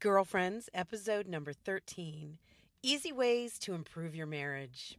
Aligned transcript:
Girlfriends, 0.00 0.68
episode 0.74 1.26
number 1.26 1.52
13 1.52 2.38
Easy 2.84 3.10
Ways 3.10 3.58
to 3.58 3.74
Improve 3.74 4.14
Your 4.14 4.26
Marriage. 4.26 4.96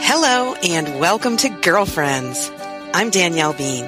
Hello, 0.00 0.54
and 0.62 0.98
welcome 0.98 1.36
to 1.36 1.50
Girlfriends. 1.50 2.50
I'm 2.94 3.10
Danielle 3.10 3.52
Bean. 3.52 3.84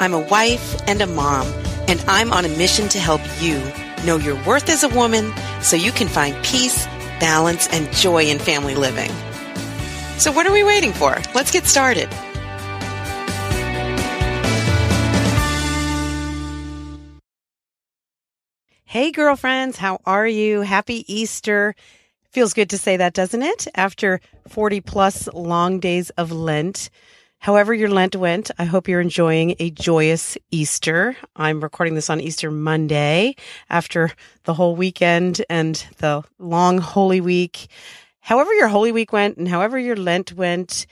I'm 0.00 0.14
a 0.14 0.20
wife 0.20 0.80
and 0.88 1.02
a 1.02 1.06
mom, 1.06 1.46
and 1.86 2.02
I'm 2.08 2.32
on 2.32 2.46
a 2.46 2.56
mission 2.56 2.88
to 2.90 2.98
help 2.98 3.20
you 3.42 3.60
know 4.06 4.16
your 4.16 4.42
worth 4.46 4.70
as 4.70 4.84
a 4.84 4.88
woman 4.88 5.34
so 5.60 5.76
you 5.76 5.92
can 5.92 6.08
find 6.08 6.34
peace, 6.42 6.86
balance, 7.20 7.68
and 7.68 7.92
joy 7.92 8.24
in 8.24 8.38
family 8.38 8.74
living. 8.74 9.10
So, 10.18 10.32
what 10.32 10.46
are 10.46 10.52
we 10.52 10.64
waiting 10.64 10.92
for? 10.92 11.16
Let's 11.34 11.50
get 11.50 11.66
started. 11.66 12.08
Hey, 18.84 19.12
girlfriends, 19.12 19.76
how 19.76 20.00
are 20.06 20.26
you? 20.26 20.62
Happy 20.62 21.04
Easter. 21.12 21.74
Feels 22.30 22.54
good 22.54 22.70
to 22.70 22.78
say 22.78 22.96
that, 22.96 23.12
doesn't 23.12 23.42
it? 23.42 23.66
After 23.74 24.20
40 24.48 24.80
plus 24.80 25.28
long 25.34 25.80
days 25.80 26.08
of 26.10 26.32
Lent. 26.32 26.88
However, 27.38 27.74
your 27.74 27.90
Lent 27.90 28.16
went, 28.16 28.50
I 28.58 28.64
hope 28.64 28.88
you're 28.88 29.02
enjoying 29.02 29.54
a 29.58 29.70
joyous 29.70 30.38
Easter. 30.50 31.14
I'm 31.36 31.60
recording 31.60 31.94
this 31.94 32.08
on 32.08 32.20
Easter 32.20 32.50
Monday 32.50 33.36
after 33.68 34.12
the 34.44 34.54
whole 34.54 34.76
weekend 34.76 35.44
and 35.50 35.74
the 35.98 36.24
long 36.38 36.78
Holy 36.78 37.20
Week 37.20 37.68
however 38.26 38.52
your 38.54 38.66
Holy 38.66 38.90
Week 38.90 39.12
went 39.12 39.36
and 39.36 39.46
however 39.46 39.78
your 39.78 39.94
Lent 39.94 40.32
went, 40.32 40.88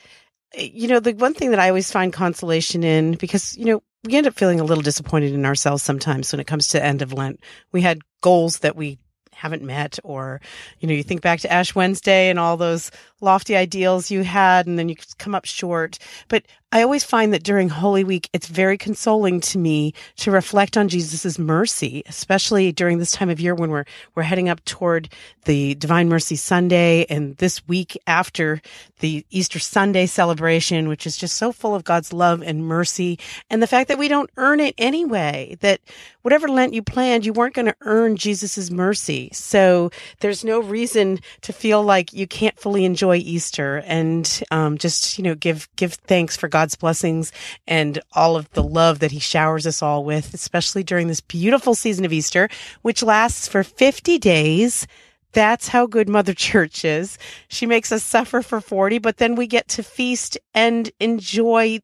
you 0.56 0.86
know, 0.86 1.00
the 1.00 1.14
one 1.14 1.34
thing 1.34 1.50
that 1.50 1.58
I 1.58 1.66
always 1.66 1.90
find 1.90 2.12
consolation 2.12 2.84
in, 2.84 3.14
because, 3.14 3.56
you 3.56 3.64
know, 3.64 3.82
we 4.04 4.14
end 4.14 4.28
up 4.28 4.34
feeling 4.34 4.60
a 4.60 4.64
little 4.64 4.82
disappointed 4.82 5.32
in 5.32 5.44
ourselves 5.44 5.82
sometimes 5.82 6.32
when 6.32 6.38
it 6.38 6.46
comes 6.46 6.68
to 6.68 6.84
end 6.84 7.02
of 7.02 7.12
Lent. 7.12 7.40
We 7.72 7.80
had 7.80 8.02
goals 8.20 8.60
that 8.60 8.76
we 8.76 9.00
haven't 9.32 9.62
met 9.62 9.98
or 10.04 10.40
you 10.78 10.86
know 10.86 10.94
you 10.94 11.02
think 11.02 11.20
back 11.20 11.40
to 11.40 11.52
ash 11.52 11.74
wednesday 11.74 12.30
and 12.30 12.38
all 12.38 12.56
those 12.56 12.92
lofty 13.24 13.56
ideals 13.56 14.10
you 14.10 14.22
had 14.22 14.66
and 14.66 14.78
then 14.78 14.88
you 14.88 14.96
come 15.18 15.34
up 15.34 15.44
short 15.44 15.98
but 16.28 16.44
I 16.74 16.82
always 16.82 17.04
find 17.04 17.32
that 17.32 17.44
during 17.44 17.68
Holy 17.68 18.02
Week, 18.02 18.28
it's 18.32 18.48
very 18.48 18.76
consoling 18.76 19.38
to 19.42 19.58
me 19.58 19.94
to 20.16 20.32
reflect 20.32 20.76
on 20.76 20.88
Jesus' 20.88 21.38
mercy, 21.38 22.02
especially 22.08 22.72
during 22.72 22.98
this 22.98 23.12
time 23.12 23.30
of 23.30 23.38
year 23.38 23.54
when 23.54 23.70
we're, 23.70 23.84
we're 24.16 24.24
heading 24.24 24.48
up 24.48 24.64
toward 24.64 25.08
the 25.44 25.76
Divine 25.76 26.08
Mercy 26.08 26.34
Sunday 26.34 27.06
and 27.08 27.36
this 27.36 27.64
week 27.68 27.96
after 28.08 28.60
the 28.98 29.24
Easter 29.30 29.60
Sunday 29.60 30.06
celebration, 30.06 30.88
which 30.88 31.06
is 31.06 31.16
just 31.16 31.36
so 31.36 31.52
full 31.52 31.76
of 31.76 31.84
God's 31.84 32.12
love 32.12 32.42
and 32.42 32.66
mercy. 32.66 33.20
And 33.50 33.62
the 33.62 33.68
fact 33.68 33.86
that 33.86 33.98
we 33.98 34.08
don't 34.08 34.30
earn 34.36 34.58
it 34.58 34.74
anyway, 34.76 35.56
that 35.60 35.80
whatever 36.22 36.48
Lent 36.48 36.74
you 36.74 36.82
planned, 36.82 37.24
you 37.24 37.32
weren't 37.32 37.54
going 37.54 37.66
to 37.66 37.76
earn 37.82 38.16
Jesus' 38.16 38.72
mercy. 38.72 39.28
So 39.32 39.92
there's 40.18 40.42
no 40.42 40.58
reason 40.58 41.20
to 41.42 41.52
feel 41.52 41.84
like 41.84 42.12
you 42.12 42.26
can't 42.26 42.58
fully 42.58 42.84
enjoy 42.84 43.13
Easter 43.18 43.82
and, 43.86 44.42
um, 44.50 44.78
just, 44.78 45.18
you 45.18 45.24
know, 45.24 45.34
give, 45.34 45.68
give 45.76 45.94
thanks 45.94 46.36
for 46.36 46.48
God's 46.48 46.74
blessings 46.74 47.32
and 47.66 47.98
all 48.12 48.36
of 48.36 48.50
the 48.52 48.62
love 48.62 48.98
that 49.00 49.12
he 49.12 49.18
showers 49.18 49.66
us 49.66 49.82
all 49.82 50.04
with, 50.04 50.34
especially 50.34 50.82
during 50.82 51.08
this 51.08 51.20
beautiful 51.20 51.74
season 51.74 52.04
of 52.04 52.12
Easter, 52.12 52.48
which 52.82 53.02
lasts 53.02 53.48
for 53.48 53.62
50 53.62 54.18
days. 54.18 54.86
That's 55.32 55.68
how 55.68 55.86
good 55.86 56.08
Mother 56.08 56.34
Church 56.34 56.84
is. 56.84 57.18
She 57.48 57.66
makes 57.66 57.92
us 57.92 58.02
suffer 58.02 58.42
for 58.42 58.60
40, 58.60 58.98
but 58.98 59.18
then 59.18 59.34
we 59.34 59.46
get 59.46 59.68
to 59.68 59.82
feast 59.82 60.38
and 60.54 60.90
enjoy 61.00 61.80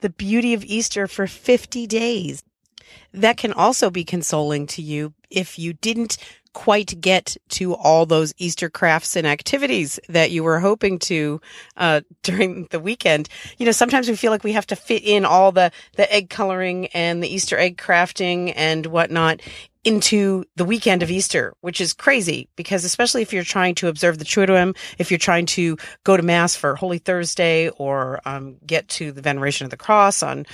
the 0.00 0.10
beauty 0.10 0.54
of 0.54 0.64
Easter 0.64 1.06
for 1.06 1.26
50 1.26 1.86
days. 1.86 2.42
That 3.12 3.36
can 3.36 3.52
also 3.52 3.90
be 3.90 4.04
consoling 4.04 4.66
to 4.68 4.82
you 4.82 5.14
if 5.30 5.58
you 5.58 5.72
didn't 5.72 6.16
quite 6.52 7.00
get 7.00 7.36
to 7.48 7.74
all 7.74 8.06
those 8.06 8.34
Easter 8.38 8.68
crafts 8.68 9.16
and 9.16 9.26
activities 9.26 10.00
that 10.08 10.30
you 10.30 10.42
were 10.42 10.58
hoping 10.58 10.98
to 10.98 11.40
uh, 11.76 12.00
during 12.22 12.66
the 12.70 12.80
weekend. 12.80 13.28
You 13.58 13.66
know, 13.66 13.72
sometimes 13.72 14.08
we 14.08 14.16
feel 14.16 14.30
like 14.30 14.44
we 14.44 14.52
have 14.52 14.66
to 14.68 14.76
fit 14.76 15.02
in 15.04 15.24
all 15.24 15.52
the 15.52 15.70
the 15.96 16.12
egg 16.12 16.30
coloring 16.30 16.86
and 16.88 17.22
the 17.22 17.32
Easter 17.32 17.58
egg 17.58 17.76
crafting 17.76 18.52
and 18.56 18.86
whatnot 18.86 19.40
into 19.82 20.44
the 20.56 20.64
weekend 20.64 21.02
of 21.02 21.10
Easter, 21.10 21.54
which 21.62 21.80
is 21.80 21.94
crazy 21.94 22.48
because 22.56 22.84
especially 22.84 23.22
if 23.22 23.32
you're 23.32 23.42
trying 23.42 23.74
to 23.76 23.88
observe 23.88 24.18
the 24.18 24.24
Triduum, 24.24 24.76
if 24.98 25.10
you're 25.10 25.18
trying 25.18 25.46
to 25.46 25.78
go 26.04 26.16
to 26.16 26.22
Mass 26.22 26.54
for 26.54 26.76
Holy 26.76 26.98
Thursday 26.98 27.70
or 27.70 28.20
um, 28.26 28.56
get 28.66 28.88
to 28.88 29.12
the 29.12 29.22
Veneration 29.22 29.64
of 29.64 29.70
the 29.70 29.78
Cross 29.78 30.22
on 30.22 30.44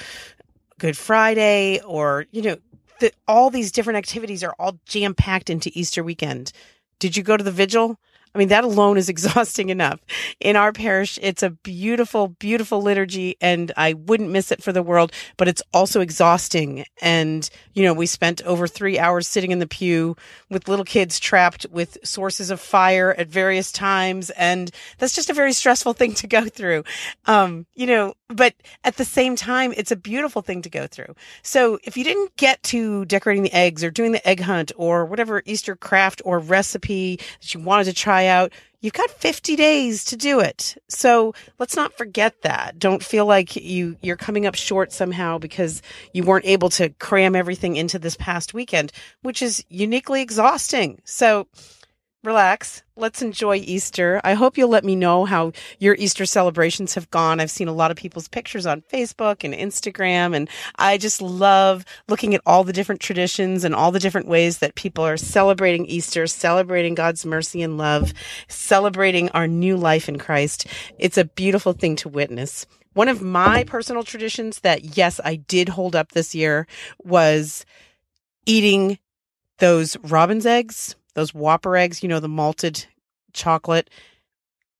Good 0.78 0.96
Friday 0.96 1.80
or, 1.80 2.26
you 2.30 2.42
know, 2.42 2.56
the, 3.00 3.12
all 3.26 3.50
these 3.50 3.72
different 3.72 3.98
activities 3.98 4.42
are 4.42 4.54
all 4.58 4.78
jam 4.86 5.14
packed 5.14 5.50
into 5.50 5.70
Easter 5.74 6.02
weekend. 6.02 6.52
Did 6.98 7.16
you 7.16 7.22
go 7.22 7.36
to 7.36 7.44
the 7.44 7.50
vigil? 7.50 7.98
I 8.36 8.38
mean, 8.38 8.48
that 8.48 8.64
alone 8.64 8.98
is 8.98 9.08
exhausting 9.16 9.70
enough. 9.70 9.98
In 10.40 10.56
our 10.56 10.70
parish, 10.70 11.18
it's 11.22 11.42
a 11.42 11.50
beautiful, 11.50 12.28
beautiful 12.28 12.82
liturgy 12.82 13.36
and 13.40 13.72
I 13.78 13.94
wouldn't 13.94 14.30
miss 14.30 14.52
it 14.52 14.62
for 14.62 14.72
the 14.72 14.82
world, 14.82 15.12
but 15.38 15.48
it's 15.48 15.62
also 15.72 16.02
exhausting. 16.02 16.84
And, 17.00 17.48
you 17.72 17.82
know, 17.82 17.94
we 17.94 18.04
spent 18.04 18.42
over 18.42 18.66
three 18.66 18.98
hours 18.98 19.26
sitting 19.26 19.52
in 19.52 19.58
the 19.58 19.66
pew 19.66 20.16
with 20.50 20.68
little 20.68 20.84
kids 20.84 21.18
trapped 21.18 21.64
with 21.70 21.96
sources 22.04 22.50
of 22.50 22.60
fire 22.60 23.14
at 23.16 23.28
various 23.28 23.72
times. 23.72 24.28
And 24.30 24.70
that's 24.98 25.14
just 25.14 25.30
a 25.30 25.34
very 25.34 25.54
stressful 25.54 25.92
thing 25.94 26.12
to 26.14 26.26
go 26.26 26.44
through. 26.44 26.84
Um, 27.24 27.66
you 27.74 27.86
know, 27.86 28.14
but 28.28 28.54
at 28.82 28.96
the 28.96 29.04
same 29.04 29.36
time, 29.36 29.72
it's 29.76 29.92
a 29.92 29.96
beautiful 29.96 30.42
thing 30.42 30.62
to 30.62 30.70
go 30.70 30.86
through. 30.86 31.14
So 31.42 31.78
if 31.84 31.96
you 31.96 32.04
didn't 32.04 32.36
get 32.36 32.62
to 32.64 33.04
decorating 33.04 33.44
the 33.44 33.56
eggs 33.56 33.84
or 33.84 33.90
doing 33.90 34.12
the 34.12 34.26
egg 34.26 34.40
hunt 34.40 34.72
or 34.76 35.04
whatever 35.06 35.42
Easter 35.46 35.76
craft 35.76 36.22
or 36.24 36.38
recipe 36.38 37.20
that 37.40 37.54
you 37.54 37.60
wanted 37.60 37.84
to 37.84 37.92
try 37.92 38.26
out, 38.26 38.52
you've 38.80 38.92
got 38.92 39.10
50 39.10 39.56
days 39.56 40.04
to 40.06 40.16
do 40.16 40.40
it. 40.40 40.76
So 40.88 41.34
let's 41.58 41.76
not 41.76 41.96
forget 41.96 42.42
that. 42.42 42.78
Don't 42.78 43.02
feel 43.02 43.26
like 43.26 43.56
you, 43.56 43.96
you're 44.02 44.16
coming 44.16 44.46
up 44.46 44.54
short 44.54 44.92
somehow 44.92 45.38
because 45.38 45.80
you 46.12 46.24
weren't 46.24 46.46
able 46.46 46.68
to 46.70 46.90
cram 46.90 47.36
everything 47.36 47.76
into 47.76 47.98
this 47.98 48.16
past 48.16 48.54
weekend, 48.54 48.92
which 49.22 49.40
is 49.40 49.64
uniquely 49.68 50.20
exhausting. 50.20 51.00
So 51.04 51.46
relax. 52.26 52.82
Let's 52.96 53.22
enjoy 53.22 53.56
Easter. 53.56 54.20
I 54.24 54.34
hope 54.34 54.58
you'll 54.58 54.68
let 54.68 54.84
me 54.84 54.96
know 54.96 55.24
how 55.24 55.52
your 55.78 55.94
Easter 55.98 56.26
celebrations 56.26 56.94
have 56.94 57.10
gone. 57.10 57.40
I've 57.40 57.50
seen 57.50 57.68
a 57.68 57.72
lot 57.72 57.90
of 57.90 57.96
people's 57.96 58.28
pictures 58.28 58.66
on 58.66 58.82
Facebook 58.92 59.44
and 59.44 59.54
Instagram, 59.54 60.34
and 60.34 60.48
I 60.76 60.98
just 60.98 61.22
love 61.22 61.84
looking 62.08 62.34
at 62.34 62.40
all 62.44 62.64
the 62.64 62.72
different 62.72 63.00
traditions 63.00 63.64
and 63.64 63.74
all 63.74 63.92
the 63.92 64.00
different 64.00 64.28
ways 64.28 64.58
that 64.58 64.74
people 64.74 65.04
are 65.04 65.16
celebrating 65.16 65.86
Easter, 65.86 66.26
celebrating 66.26 66.94
God's 66.94 67.24
mercy 67.24 67.62
and 67.62 67.78
love, 67.78 68.12
celebrating 68.48 69.30
our 69.30 69.46
new 69.46 69.76
life 69.76 70.08
in 70.08 70.18
Christ. 70.18 70.66
It's 70.98 71.18
a 71.18 71.24
beautiful 71.24 71.72
thing 71.72 71.96
to 71.96 72.08
witness. 72.08 72.66
One 72.94 73.08
of 73.08 73.20
my 73.22 73.64
personal 73.64 74.02
traditions 74.04 74.60
that, 74.60 74.96
yes, 74.96 75.20
I 75.22 75.36
did 75.36 75.68
hold 75.68 75.94
up 75.94 76.12
this 76.12 76.34
year 76.34 76.66
was 77.04 77.66
eating 78.46 78.98
those 79.58 79.96
robin's 79.98 80.46
eggs 80.46 80.94
those 81.16 81.34
Whopper 81.34 81.76
eggs, 81.76 82.02
you 82.02 82.08
know, 82.10 82.20
the 82.20 82.28
malted 82.28 82.84
chocolate, 83.32 83.88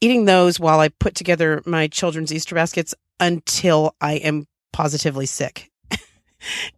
eating 0.02 0.26
those 0.26 0.60
while 0.60 0.78
I 0.78 0.88
put 0.88 1.14
together 1.14 1.62
my 1.64 1.88
children's 1.88 2.32
Easter 2.32 2.54
baskets 2.54 2.94
until 3.19 3.97
I 4.02 4.16
am 4.16 4.46
positively 4.70 5.25
sick. 5.25 5.70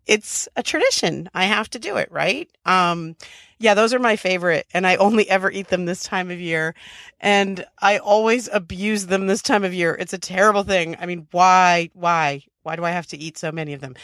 it's 0.07 0.49
a 0.55 0.63
tradition. 0.63 1.29
I 1.35 1.47
have 1.47 1.69
to 1.71 1.81
do 1.81 1.97
it, 1.97 2.11
right? 2.13 2.49
Um, 2.65 3.17
yeah, 3.59 3.75
those 3.75 3.93
are 3.93 3.99
my 3.99 4.15
favorite 4.15 4.65
and 4.73 4.87
I 4.87 4.95
only 4.95 5.29
ever 5.31 5.51
eat 5.51 5.69
them 5.69 5.87
this 5.87 6.05
time 6.05 6.31
of 6.31 6.41
year 6.41 6.77
and 7.19 7.67
I 7.81 7.99
always 7.99 8.49
abuse 8.53 9.07
them 9.07 9.27
this 9.27 9.43
time 9.43 9.65
of 9.65 9.75
year. 9.75 9.97
It's 9.99 10.13
a 10.13 10.19
terrible 10.19 10.63
thing. 10.63 10.97
I 11.01 11.07
mean, 11.07 11.27
why, 11.33 11.91
why, 11.95 12.45
why 12.63 12.77
do 12.77 12.85
I 12.85 12.93
have 12.93 13.09
to 13.09 13.19
eat 13.19 13.37
so 13.37 13.51
many 13.51 13.73
of 13.73 13.81
them? 13.81 13.97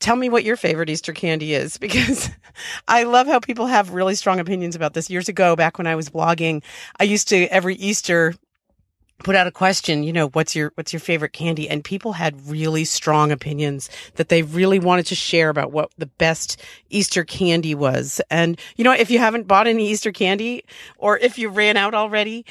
Tell 0.00 0.16
me 0.16 0.28
what 0.28 0.44
your 0.44 0.56
favorite 0.56 0.90
Easter 0.90 1.12
candy 1.12 1.54
is 1.54 1.78
because 1.84 2.30
I 2.88 3.04
love 3.04 3.26
how 3.26 3.40
people 3.40 3.66
have 3.66 3.90
really 3.90 4.14
strong 4.14 4.40
opinions 4.40 4.76
about 4.76 4.94
this. 4.94 5.10
Years 5.10 5.28
ago, 5.28 5.56
back 5.56 5.78
when 5.78 5.86
I 5.86 5.96
was 5.96 6.08
blogging, 6.08 6.62
I 6.98 7.04
used 7.04 7.28
to 7.28 7.46
every 7.46 7.74
Easter 7.76 8.34
put 9.22 9.36
out 9.36 9.46
a 9.46 9.50
question, 9.52 10.02
you 10.02 10.12
know, 10.12 10.28
what's 10.28 10.56
your 10.56 10.72
what's 10.74 10.92
your 10.92 11.00
favorite 11.00 11.32
candy? 11.32 11.68
And 11.68 11.84
people 11.84 12.12
had 12.12 12.48
really 12.48 12.84
strong 12.84 13.30
opinions 13.30 13.88
that 14.16 14.28
they 14.28 14.42
really 14.42 14.78
wanted 14.78 15.06
to 15.06 15.14
share 15.14 15.48
about 15.48 15.72
what 15.72 15.90
the 15.96 16.06
best 16.06 16.60
Easter 16.90 17.24
candy 17.24 17.74
was. 17.74 18.20
And 18.30 18.60
you 18.76 18.84
know, 18.84 18.92
if 18.92 19.10
you 19.10 19.18
haven't 19.18 19.46
bought 19.46 19.66
any 19.66 19.88
Easter 19.88 20.12
candy 20.12 20.64
or 20.98 21.18
if 21.18 21.38
you 21.38 21.48
ran 21.48 21.76
out 21.76 21.94
already, 21.94 22.44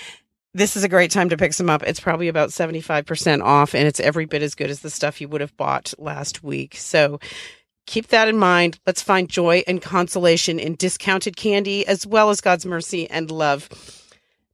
this 0.54 0.76
is 0.76 0.84
a 0.84 0.90
great 0.90 1.12
time 1.12 1.30
to 1.30 1.38
pick 1.38 1.54
some 1.54 1.70
up. 1.70 1.84
It's 1.84 2.00
probably 2.00 2.28
about 2.28 2.50
75% 2.50 3.44
off 3.44 3.74
and 3.74 3.88
it's 3.88 4.00
every 4.00 4.26
bit 4.26 4.42
as 4.42 4.56
good 4.56 4.70
as 4.70 4.82
the 4.82 4.90
stuff 4.90 5.20
you 5.20 5.28
would 5.28 5.42
have 5.42 5.56
bought 5.58 5.94
last 5.98 6.44
week. 6.44 6.76
So 6.76 7.20
keep 7.88 8.08
that 8.08 8.28
in 8.28 8.38
mind. 8.38 8.80
Let's 8.86 9.02
find 9.02 9.28
joy 9.28 9.64
and 9.68 9.82
consolation 9.82 10.60
in 10.60 10.76
discounted 10.76 11.36
candy 11.36 11.86
as 11.88 12.06
well 12.06 12.30
as 12.30 12.42
God's 12.42 12.66
mercy 12.66 13.10
and 13.10 13.32
love. 13.32 13.68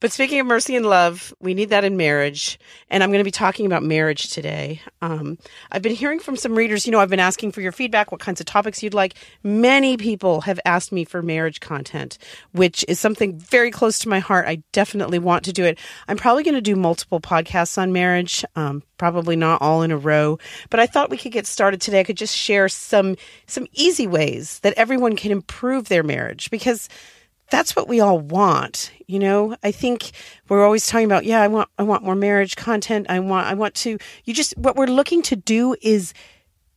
But 0.01 0.13
speaking 0.13 0.39
of 0.39 0.45
mercy 0.47 0.77
and 0.77 0.85
love, 0.85 1.33
we 1.41 1.53
need 1.53 1.71
that 1.71 1.83
in 1.83 1.97
marriage. 1.97 2.57
And 2.89 3.03
I'm 3.03 3.09
going 3.09 3.19
to 3.19 3.25
be 3.25 3.31
talking 3.31 3.65
about 3.65 3.83
marriage 3.83 4.29
today. 4.29 4.81
Um, 5.01 5.37
I've 5.71 5.81
been 5.81 5.95
hearing 5.95 6.19
from 6.19 6.37
some 6.37 6.55
readers, 6.55 6.85
you 6.85 6.91
know, 6.91 6.99
I've 6.99 7.09
been 7.09 7.19
asking 7.19 7.51
for 7.51 7.59
your 7.59 7.73
feedback, 7.73 8.09
what 8.09 8.21
kinds 8.21 8.39
of 8.39 8.45
topics 8.45 8.81
you'd 8.81 8.93
like. 8.93 9.15
Many 9.43 9.97
people 9.97 10.41
have 10.41 10.59
asked 10.63 10.93
me 10.93 11.03
for 11.03 11.21
marriage 11.21 11.59
content, 11.59 12.17
which 12.53 12.85
is 12.87 12.97
something 12.97 13.37
very 13.37 13.71
close 13.71 13.99
to 13.99 14.09
my 14.09 14.19
heart. 14.19 14.47
I 14.47 14.63
definitely 14.71 15.19
want 15.19 15.43
to 15.45 15.53
do 15.53 15.65
it. 15.65 15.77
I'm 16.07 16.17
probably 16.17 16.43
going 16.43 16.55
to 16.55 16.61
do 16.61 16.77
multiple 16.77 17.19
podcasts 17.19 17.77
on 17.77 17.91
marriage, 17.91 18.45
um, 18.55 18.83
probably 18.97 19.35
not 19.35 19.61
all 19.61 19.81
in 19.81 19.91
a 19.91 19.97
row, 19.97 20.39
but 20.69 20.79
I 20.79 20.87
thought 20.87 21.09
we 21.09 21.17
could 21.17 21.33
get 21.33 21.45
started 21.45 21.81
today. 21.81 21.99
I 21.99 22.03
could 22.05 22.17
just 22.17 22.35
share 22.35 22.69
some, 22.69 23.17
some 23.47 23.67
easy 23.73 24.07
ways 24.07 24.59
that 24.59 24.73
everyone 24.75 25.17
can 25.17 25.33
improve 25.33 25.89
their 25.89 26.03
marriage 26.03 26.49
because 26.51 26.87
that's 27.51 27.75
what 27.75 27.87
we 27.87 27.99
all 27.99 28.19
want. 28.19 28.91
You 29.07 29.19
know, 29.19 29.55
I 29.63 29.71
think 29.71 30.11
we're 30.47 30.63
always 30.63 30.87
talking 30.87 31.05
about, 31.05 31.25
yeah, 31.25 31.41
I 31.41 31.47
want, 31.47 31.69
I 31.77 31.83
want 31.83 32.03
more 32.03 32.15
marriage 32.15 32.55
content. 32.55 33.07
I 33.09 33.19
want, 33.19 33.47
I 33.47 33.53
want 33.53 33.75
to, 33.75 33.97
you 34.25 34.33
just, 34.33 34.57
what 34.57 34.75
we're 34.75 34.87
looking 34.87 35.21
to 35.23 35.35
do 35.35 35.75
is 35.81 36.13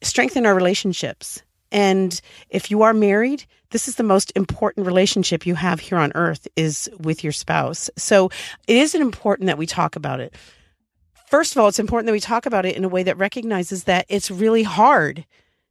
strengthen 0.02 0.46
our 0.46 0.54
relationships. 0.54 1.42
And 1.70 2.20
if 2.50 2.70
you 2.70 2.82
are 2.82 2.92
married, 2.92 3.44
this 3.70 3.88
is 3.88 3.96
the 3.96 4.02
most 4.02 4.32
important 4.36 4.86
relationship 4.86 5.46
you 5.46 5.54
have 5.54 5.80
here 5.80 5.98
on 5.98 6.12
earth 6.14 6.46
is 6.56 6.90
with 7.00 7.24
your 7.24 7.32
spouse. 7.32 7.88
So 7.96 8.30
it 8.66 8.76
is 8.76 8.94
important 8.94 9.46
that 9.46 9.58
we 9.58 9.66
talk 9.66 9.96
about 9.96 10.20
it. 10.20 10.34
First 11.28 11.56
of 11.56 11.62
all, 11.62 11.68
it's 11.68 11.78
important 11.78 12.06
that 12.06 12.12
we 12.12 12.20
talk 12.20 12.44
about 12.44 12.66
it 12.66 12.76
in 12.76 12.84
a 12.84 12.88
way 12.88 13.02
that 13.04 13.16
recognizes 13.16 13.84
that 13.84 14.04
it's 14.10 14.30
really 14.30 14.62
hard 14.62 15.24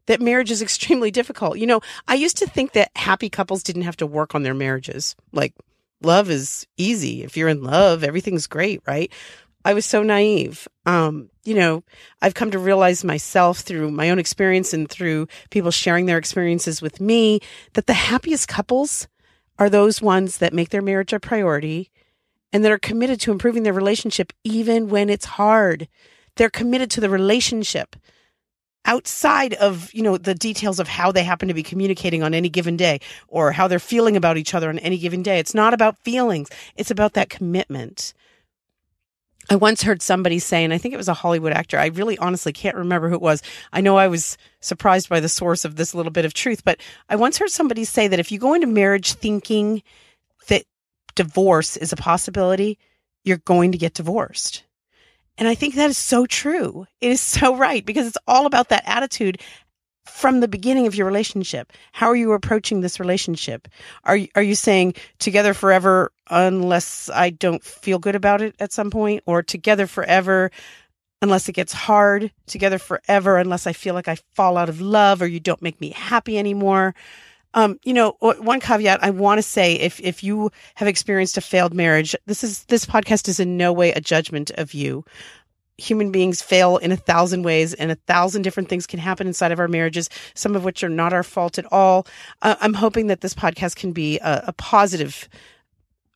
that 0.08 0.22
marriage 0.22 0.52
is 0.52 0.62
extremely 0.62 1.12
difficult. 1.12 1.58
You 1.58 1.68
know, 1.68 1.82
I 2.08 2.16
used 2.16 2.38
to 2.38 2.48
think 2.48 2.74
that 2.74 2.92
happy 2.96 3.30
couples 3.30 3.64
didn't 3.64 3.84
have 3.84 3.98
to 3.98 4.08
work 4.08 4.36
on 4.36 4.44
their 4.44 4.54
marriages. 4.54 5.16
Like 5.32 5.54
love 6.02 6.30
is 6.30 6.66
easy. 6.78 7.24
If 7.24 7.38
you're 7.38 7.50
in 7.50 7.64
love, 7.64 8.04
everything's 8.04 8.48
great, 8.48 8.82
right? 8.88 9.12
I 9.64 9.74
was 9.74 9.86
so 9.86 10.02
naive. 10.02 10.68
Um, 10.86 11.30
you 11.44 11.54
know, 11.54 11.84
I've 12.22 12.34
come 12.34 12.52
to 12.52 12.60
realize 12.60 13.04
myself 13.04 13.60
through 13.60 13.92
my 13.92 14.10
own 14.10 14.18
experience 14.18 14.74
and 14.74 14.90
through 14.90 15.28
people 15.52 15.72
sharing 15.72 16.08
their 16.08 16.18
experiences 16.18 16.82
with 16.82 17.00
me 17.00 17.42
that 17.74 17.86
the 17.86 17.94
happiest 17.94 18.48
couples 18.48 19.08
are 19.60 19.70
those 19.70 20.02
ones 20.02 20.40
that 20.40 20.54
make 20.54 20.70
their 20.70 20.82
marriage 20.82 21.14
a 21.14 21.20
priority 21.20 21.92
and 22.52 22.66
that 22.66 22.72
are 22.72 22.80
committed 22.80 23.22
to 23.22 23.32
improving 23.32 23.64
their 23.64 23.74
relationship 23.74 24.34
even 24.44 24.90
when 24.90 25.10
it's 25.10 25.26
hard. 25.26 25.88
They're 26.36 26.50
committed 26.50 26.90
to 26.92 27.02
the 27.02 27.10
relationship 27.10 27.96
outside 28.86 29.54
of 29.56 29.94
you 29.94 30.02
know 30.02 30.18
the 30.18 30.36
details 30.36 30.80
of 30.80 30.88
how 30.88 31.12
they 31.12 31.24
happen 31.24 31.48
to 31.48 31.54
be 31.54 31.64
communicating 31.64 32.24
on 32.24 32.34
any 32.34 32.50
given 32.50 32.78
day 32.78 33.00
or 33.28 33.52
how 33.52 33.68
they're 33.68 33.80
feeling 33.80 34.18
about 34.18 34.38
each 34.38 34.54
other 34.54 34.70
on 34.70 34.80
any 34.80 34.98
given 34.98 35.22
day. 35.24 35.40
It's 35.40 35.54
not 35.54 35.74
about 35.74 35.98
feelings. 36.00 36.50
It's 36.76 36.92
about 36.92 37.14
that 37.14 37.30
commitment. 37.30 38.14
I 39.50 39.56
once 39.56 39.82
heard 39.82 40.02
somebody 40.02 40.40
say 40.40 40.64
and 40.64 40.74
i 40.74 40.78
think 40.78 40.94
it 40.94 40.98
was 40.98 41.08
a 41.08 41.16
hollywood 41.16 41.52
actor 41.52 41.78
i 41.78 41.88
really 41.88 42.18
honestly 42.20 42.54
can't 42.54 42.78
remember 42.78 43.10
who 43.10 43.16
it 43.16 43.22
was. 43.22 43.42
I 43.74 43.82
know 43.82 43.98
i 43.98 44.08
was 44.08 44.38
surprised 44.60 45.10
by 45.10 45.20
the 45.20 45.30
source 45.30 45.66
of 45.66 45.76
this 45.76 45.96
little 45.96 46.12
bit 46.12 46.26
of 46.26 46.34
truth 46.34 46.64
but 46.64 46.80
i 47.10 47.16
once 47.16 47.38
heard 47.38 47.50
somebody 47.50 47.84
say 47.84 48.08
that 48.08 48.20
if 48.20 48.32
you 48.32 48.40
go 48.40 48.54
into 48.54 48.68
marriage 48.68 49.14
thinking 49.14 49.82
that 50.48 50.64
divorce 51.16 51.76
is 51.76 51.92
a 51.92 51.98
possibility 51.98 52.78
you're 53.24 53.38
going 53.38 53.72
to 53.72 53.78
get 53.78 53.96
divorced 53.96 54.64
and 55.38 55.48
I 55.48 55.56
think 55.56 55.76
that 55.76 55.90
is 55.90 55.98
so 55.98 56.26
true. 56.26 56.86
It 57.00 57.12
is 57.12 57.22
so 57.22 57.56
right 57.56 57.86
because 57.86 58.08
it's 58.08 58.18
all 58.28 58.46
about 58.46 58.70
that 58.70 58.84
attitude 58.86 59.40
from 60.06 60.40
the 60.40 60.48
beginning 60.48 60.88
of 60.88 60.96
your 60.96 61.06
relationship. 61.06 61.72
How 61.92 62.08
are 62.08 62.16
you 62.16 62.34
approaching 62.34 62.82
this 62.82 63.00
relationship? 63.00 63.68
Are 64.04 64.18
you, 64.18 64.28
are 64.36 64.42
you 64.42 64.56
saying 64.56 64.96
together 65.20 65.54
forever 65.54 66.12
unless 66.30 67.10
I 67.14 67.30
don't 67.30 67.64
feel 67.64 68.00
good 68.00 68.16
about 68.16 68.42
it 68.42 68.56
at 68.60 68.74
some 68.74 68.90
point 68.90 69.24
or 69.26 69.44
together 69.44 69.88
forever 69.88 70.52
unless 71.22 71.48
it 71.48 71.54
gets 71.54 71.72
hard, 71.72 72.32
together 72.48 72.80
forever 72.80 73.38
unless 73.38 73.68
I 73.68 73.74
feel 73.74 73.94
like 73.94 74.08
I 74.08 74.18
fall 74.34 74.58
out 74.58 74.70
of 74.70 74.82
love 74.82 75.22
or 75.22 75.28
you 75.28 75.40
don't 75.40 75.62
make 75.62 75.80
me 75.80 75.92
happy 75.92 76.38
anymore? 76.38 76.96
Um, 77.54 77.80
you 77.84 77.94
know, 77.94 78.16
one 78.20 78.60
caveat 78.60 79.04
I 79.04 79.10
want 79.10 79.40
to 79.40 79.44
say 79.44 79.76
if 79.76 80.00
if 80.00 80.24
you 80.24 80.52
have 80.76 80.88
experienced 80.88 81.38
a 81.38 81.42
failed 81.42 81.74
marriage, 81.74 82.16
this 82.26 82.44
is 82.44 82.64
this 82.66 82.86
podcast 82.86 83.28
is 83.28 83.40
in 83.40 83.58
no 83.58 83.74
way 83.74 83.92
a 83.92 84.02
judgment 84.02 84.52
of 84.52 84.74
you. 84.74 85.04
Human 85.78 86.12
beings 86.12 86.42
fail 86.42 86.78
in 86.78 86.92
a 86.92 86.98
thousand 86.98 87.44
ways, 87.44 87.74
and 87.74 87.92
a 87.92 87.96
thousand 87.96 88.44
different 88.44 88.70
things 88.70 88.86
can 88.86 89.00
happen 89.00 89.26
inside 89.26 89.52
of 89.52 89.60
our 89.60 89.68
marriages, 89.68 90.10
some 90.36 90.56
of 90.56 90.64
which 90.64 90.84
are 90.84 90.90
not 90.90 91.12
our 91.12 91.24
fault 91.24 91.58
at 91.58 91.66
all. 91.72 92.06
Uh, 92.42 92.56
I'm 92.62 92.76
hoping 92.76 93.08
that 93.08 93.22
this 93.22 93.34
podcast 93.34 93.76
can 93.76 93.92
be 93.92 94.20
a, 94.20 94.44
a 94.48 94.54
positive 94.54 95.28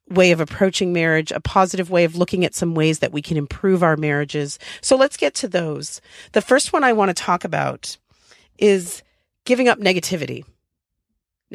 way 0.09 0.31
of 0.31 0.39
approaching 0.39 0.93
marriage, 0.93 1.31
a 1.31 1.39
positive 1.39 1.89
way 1.89 2.03
of 2.03 2.15
looking 2.15 2.45
at 2.45 2.53
some 2.53 2.75
ways 2.75 2.99
that 2.99 3.11
we 3.11 3.23
can 3.23 3.37
improve 3.37 3.81
our 3.81 3.97
marriages. 3.97 4.59
So 4.81 4.95
let's 4.95 5.17
get 5.17 5.33
to 5.35 5.47
those. 5.47 5.99
The 6.33 6.41
first 6.41 6.71
one 6.71 6.83
I 6.83 6.93
want 6.93 7.09
to 7.09 7.23
talk 7.23 7.43
about 7.43 7.97
is 8.59 9.01
giving 9.45 9.67
up 9.67 9.79
negativity. 9.79 10.45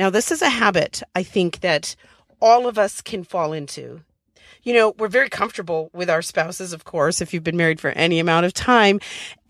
Now, 0.00 0.08
this 0.08 0.32
is 0.32 0.40
a 0.40 0.48
habit 0.48 1.02
I 1.14 1.22
think 1.22 1.60
that 1.60 1.94
all 2.40 2.66
of 2.66 2.78
us 2.78 3.02
can 3.02 3.22
fall 3.22 3.52
into. 3.52 4.00
You 4.62 4.72
know, 4.72 4.94
we're 4.96 5.08
very 5.08 5.28
comfortable 5.28 5.90
with 5.92 6.08
our 6.08 6.22
spouses, 6.22 6.72
of 6.72 6.84
course, 6.84 7.20
if 7.20 7.34
you've 7.34 7.44
been 7.44 7.58
married 7.58 7.80
for 7.80 7.90
any 7.90 8.18
amount 8.18 8.46
of 8.46 8.54
time. 8.54 8.98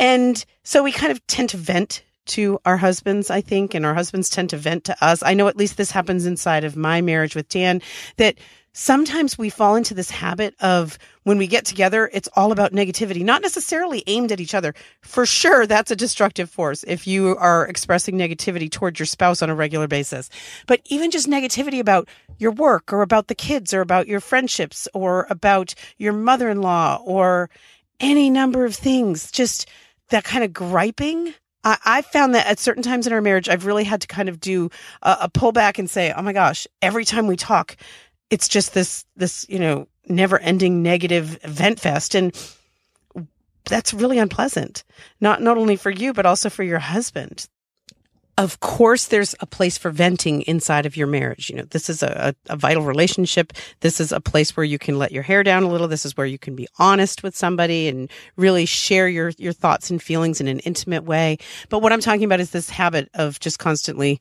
And 0.00 0.44
so 0.64 0.82
we 0.82 0.90
kind 0.90 1.12
of 1.12 1.24
tend 1.28 1.50
to 1.50 1.56
vent 1.56 2.02
to 2.26 2.58
our 2.64 2.78
husbands, 2.78 3.30
I 3.30 3.40
think, 3.40 3.74
and 3.74 3.86
our 3.86 3.94
husbands 3.94 4.28
tend 4.28 4.50
to 4.50 4.56
vent 4.56 4.82
to 4.86 4.96
us. 5.00 5.22
I 5.22 5.34
know 5.34 5.46
at 5.46 5.56
least 5.56 5.76
this 5.76 5.92
happens 5.92 6.26
inside 6.26 6.64
of 6.64 6.74
my 6.74 7.00
marriage 7.00 7.36
with 7.36 7.48
Dan 7.48 7.80
that 8.16 8.36
sometimes 8.72 9.36
we 9.36 9.50
fall 9.50 9.74
into 9.74 9.94
this 9.94 10.10
habit 10.10 10.54
of 10.60 10.98
when 11.24 11.38
we 11.38 11.46
get 11.46 11.64
together, 11.64 12.10
it's 12.12 12.28
all 12.34 12.52
about 12.52 12.72
negativity, 12.72 13.22
not 13.24 13.42
necessarily 13.42 14.02
aimed 14.06 14.32
at 14.32 14.40
each 14.40 14.54
other. 14.54 14.74
For 15.02 15.26
sure, 15.26 15.66
that's 15.66 15.90
a 15.90 15.96
destructive 15.96 16.48
force 16.48 16.84
if 16.84 17.06
you 17.06 17.36
are 17.36 17.66
expressing 17.66 18.16
negativity 18.16 18.70
towards 18.70 18.98
your 18.98 19.06
spouse 19.06 19.42
on 19.42 19.50
a 19.50 19.54
regular 19.54 19.88
basis. 19.88 20.30
But 20.66 20.80
even 20.86 21.10
just 21.10 21.28
negativity 21.28 21.80
about 21.80 22.08
your 22.38 22.52
work 22.52 22.92
or 22.92 23.02
about 23.02 23.28
the 23.28 23.34
kids 23.34 23.74
or 23.74 23.80
about 23.80 24.06
your 24.06 24.20
friendships 24.20 24.88
or 24.94 25.26
about 25.30 25.74
your 25.98 26.12
mother 26.12 26.48
in 26.48 26.62
law 26.62 27.02
or 27.04 27.50
any 27.98 28.30
number 28.30 28.64
of 28.64 28.74
things, 28.74 29.30
just 29.30 29.68
that 30.08 30.24
kind 30.24 30.44
of 30.44 30.52
griping. 30.52 31.34
I, 31.62 32.00
found 32.00 32.34
that 32.34 32.46
at 32.46 32.58
certain 32.58 32.82
times 32.82 33.06
in 33.06 33.12
our 33.12 33.20
marriage, 33.20 33.46
I've 33.46 33.66
really 33.66 33.84
had 33.84 34.00
to 34.00 34.06
kind 34.06 34.30
of 34.30 34.40
do 34.40 34.70
a 35.02 35.28
pullback 35.28 35.78
and 35.78 35.90
say, 35.90 36.10
oh 36.10 36.22
my 36.22 36.32
gosh, 36.32 36.66
every 36.80 37.04
time 37.04 37.26
we 37.26 37.36
talk, 37.36 37.76
it's 38.30 38.48
just 38.48 38.74
this 38.74 39.04
this 39.16 39.44
you 39.48 39.58
know 39.58 39.86
never 40.08 40.38
ending 40.38 40.82
negative 40.82 41.38
vent 41.42 41.80
fest. 41.80 42.14
And 42.14 42.34
that's 43.68 43.94
really 43.94 44.18
unpleasant 44.18 44.84
not 45.20 45.42
not 45.42 45.58
only 45.58 45.76
for 45.76 45.90
you 45.90 46.12
but 46.12 46.26
also 46.26 46.48
for 46.48 46.62
your 46.62 46.78
husband. 46.78 47.46
Of 48.38 48.60
course 48.60 49.06
there's 49.06 49.34
a 49.40 49.46
place 49.46 49.76
for 49.76 49.90
venting 49.90 50.42
inside 50.42 50.86
of 50.86 50.96
your 50.96 51.06
marriage. 51.06 51.50
You 51.50 51.56
know 51.56 51.64
this 51.64 51.90
is 51.90 52.02
a, 52.02 52.34
a, 52.48 52.56
vital 52.56 52.84
relationship. 52.84 53.52
This 53.80 54.00
is 54.00 54.12
a 54.12 54.20
place 54.20 54.56
where 54.56 54.64
you 54.64 54.78
can 54.78 54.98
let 54.98 55.12
your 55.12 55.22
hair 55.22 55.42
down 55.42 55.62
a 55.62 55.68
little. 55.68 55.88
This 55.88 56.06
is 56.06 56.16
where 56.16 56.26
you 56.26 56.38
can 56.38 56.56
be 56.56 56.66
honest 56.78 57.22
with 57.22 57.36
somebody 57.36 57.86
and 57.86 58.10
really 58.36 58.64
share 58.64 59.08
your 59.08 59.32
your 59.36 59.52
thoughts 59.52 59.90
and 59.90 60.02
feelings 60.02 60.40
in 60.40 60.48
an 60.48 60.60
intimate 60.60 61.04
way. 61.04 61.36
But 61.68 61.80
what 61.80 61.92
i'm 61.92 62.00
talking 62.00 62.24
about 62.24 62.40
is 62.40 62.50
this 62.50 62.70
habit 62.70 63.10
of 63.12 63.38
just 63.40 63.58
constantly 63.58 64.20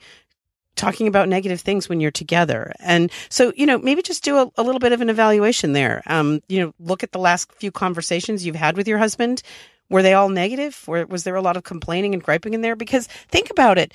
talking 0.79 1.07
about 1.07 1.29
negative 1.29 1.62
things 1.62 1.89
when 1.89 2.00
you're 2.00 2.09
together. 2.09 2.74
And 2.79 3.12
so, 3.29 3.51
you 3.55 3.65
know, 3.65 3.77
maybe 3.77 4.01
just 4.01 4.24
do 4.24 4.38
a, 4.38 4.51
a 4.57 4.63
little 4.63 4.79
bit 4.79 4.93
of 4.93 5.01
an 5.01 5.09
evaluation 5.09 5.74
there. 5.74 6.01
Um, 6.07 6.41
you 6.48 6.59
know, 6.59 6.74
look 6.79 7.03
at 7.03 7.12
the 7.12 7.19
last 7.19 7.51
few 7.53 7.71
conversations 7.71 8.45
you've 8.45 8.55
had 8.55 8.77
with 8.77 8.88
your 8.88 8.98
husband. 8.98 9.43
Were 9.89 10.01
they 10.01 10.13
all 10.13 10.29
negative? 10.29 10.83
Or 10.88 11.05
was 11.05 11.24
there 11.24 11.36
a 11.36 11.41
lot 11.41 11.57
of 11.57 11.63
complaining 11.63 12.13
and 12.13 12.24
griping 12.24 12.53
in 12.53 12.62
there? 12.62 12.75
Because 12.75 13.07
think 13.07 13.50
about 13.50 13.77
it. 13.77 13.93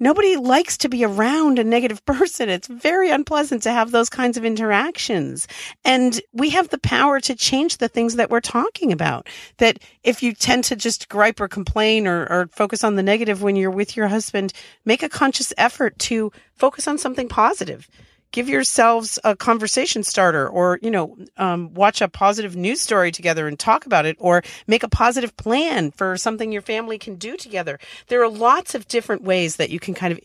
Nobody 0.00 0.36
likes 0.36 0.76
to 0.78 0.88
be 0.88 1.04
around 1.04 1.58
a 1.58 1.64
negative 1.64 2.04
person. 2.06 2.48
It's 2.48 2.68
very 2.68 3.10
unpleasant 3.10 3.62
to 3.62 3.70
have 3.70 3.90
those 3.90 4.08
kinds 4.08 4.36
of 4.36 4.44
interactions. 4.44 5.46
And 5.84 6.20
we 6.32 6.50
have 6.50 6.68
the 6.68 6.78
power 6.78 7.20
to 7.20 7.34
change 7.34 7.76
the 7.76 7.88
things 7.88 8.16
that 8.16 8.30
we're 8.30 8.40
talking 8.40 8.92
about. 8.92 9.28
That 9.58 9.78
if 10.02 10.22
you 10.22 10.32
tend 10.32 10.64
to 10.64 10.76
just 10.76 11.08
gripe 11.08 11.40
or 11.40 11.48
complain 11.48 12.06
or, 12.06 12.26
or 12.26 12.48
focus 12.52 12.84
on 12.84 12.96
the 12.96 13.02
negative 13.02 13.42
when 13.42 13.56
you're 13.56 13.70
with 13.70 13.96
your 13.96 14.08
husband, 14.08 14.52
make 14.84 15.02
a 15.02 15.08
conscious 15.08 15.52
effort 15.56 15.98
to 16.00 16.32
focus 16.54 16.88
on 16.88 16.98
something 16.98 17.28
positive 17.28 17.88
give 18.32 18.48
yourselves 18.48 19.18
a 19.24 19.36
conversation 19.36 20.02
starter 20.02 20.48
or 20.48 20.78
you 20.82 20.90
know 20.90 21.16
um, 21.36 21.72
watch 21.74 22.00
a 22.00 22.08
positive 22.08 22.56
news 22.56 22.80
story 22.80 23.12
together 23.12 23.46
and 23.46 23.58
talk 23.58 23.86
about 23.86 24.06
it 24.06 24.16
or 24.18 24.42
make 24.66 24.82
a 24.82 24.88
positive 24.88 25.36
plan 25.36 25.90
for 25.90 26.16
something 26.16 26.50
your 26.50 26.62
family 26.62 26.98
can 26.98 27.14
do 27.16 27.36
together. 27.36 27.78
There 28.08 28.22
are 28.22 28.28
lots 28.28 28.74
of 28.74 28.88
different 28.88 29.22
ways 29.22 29.56
that 29.56 29.70
you 29.70 29.78
can 29.78 29.94
kind 29.94 30.12
of 30.12 30.20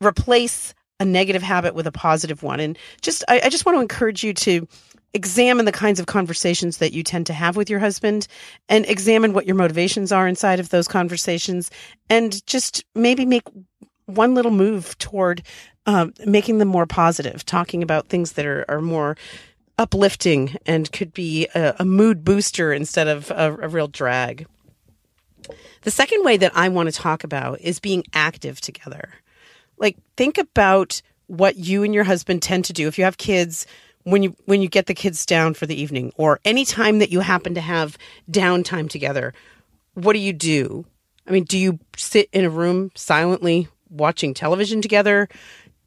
replace 0.00 0.74
a 0.98 1.04
negative 1.04 1.42
habit 1.42 1.74
with 1.74 1.86
a 1.86 1.92
positive 1.92 2.42
one. 2.42 2.60
And 2.60 2.78
just 3.00 3.24
I, 3.28 3.40
I 3.44 3.48
just 3.48 3.66
want 3.66 3.76
to 3.76 3.82
encourage 3.82 4.22
you 4.22 4.32
to 4.34 4.68
examine 5.12 5.64
the 5.64 5.72
kinds 5.72 5.98
of 5.98 6.06
conversations 6.06 6.78
that 6.78 6.92
you 6.92 7.02
tend 7.02 7.26
to 7.26 7.32
have 7.32 7.56
with 7.56 7.68
your 7.68 7.80
husband 7.80 8.28
and 8.68 8.86
examine 8.86 9.32
what 9.32 9.46
your 9.46 9.56
motivations 9.56 10.12
are 10.12 10.28
inside 10.28 10.60
of 10.60 10.68
those 10.68 10.86
conversations 10.86 11.70
and 12.08 12.46
just 12.46 12.84
maybe 12.94 13.26
make 13.26 13.42
one 14.14 14.34
little 14.34 14.50
move 14.50 14.96
toward 14.98 15.42
um, 15.86 16.12
making 16.26 16.58
them 16.58 16.68
more 16.68 16.86
positive, 16.86 17.44
talking 17.44 17.82
about 17.82 18.08
things 18.08 18.32
that 18.32 18.46
are, 18.46 18.64
are 18.68 18.80
more 18.80 19.16
uplifting 19.78 20.56
and 20.66 20.92
could 20.92 21.12
be 21.14 21.46
a, 21.54 21.76
a 21.78 21.84
mood 21.84 22.22
booster 22.22 22.72
instead 22.72 23.08
of 23.08 23.30
a, 23.30 23.56
a 23.62 23.68
real 23.68 23.88
drag. 23.88 24.46
The 25.82 25.90
second 25.90 26.24
way 26.24 26.36
that 26.36 26.52
I 26.54 26.68
want 26.68 26.92
to 26.92 26.94
talk 26.94 27.24
about 27.24 27.60
is 27.60 27.80
being 27.80 28.04
active 28.12 28.60
together. 28.60 29.14
Like, 29.78 29.96
think 30.16 30.36
about 30.36 31.00
what 31.26 31.56
you 31.56 31.82
and 31.82 31.94
your 31.94 32.04
husband 32.04 32.42
tend 32.42 32.66
to 32.66 32.74
do. 32.74 32.86
If 32.86 32.98
you 32.98 33.04
have 33.04 33.16
kids, 33.16 33.66
when 34.04 34.22
you 34.22 34.36
when 34.46 34.62
you 34.62 34.68
get 34.68 34.86
the 34.86 34.94
kids 34.94 35.26
down 35.26 35.54
for 35.54 35.66
the 35.66 35.80
evening 35.80 36.12
or 36.16 36.40
any 36.44 36.64
time 36.64 36.98
that 36.98 37.10
you 37.10 37.20
happen 37.20 37.54
to 37.54 37.60
have 37.60 37.98
downtime 38.30 38.88
together 38.88 39.34
what 39.94 40.14
do 40.14 40.18
you 40.18 40.32
do 40.32 40.84
i 41.26 41.30
mean 41.30 41.44
do 41.44 41.58
you 41.58 41.78
sit 41.96 42.28
in 42.32 42.44
a 42.44 42.50
room 42.50 42.90
silently 42.94 43.68
watching 43.90 44.34
television 44.34 44.80
together? 44.80 45.28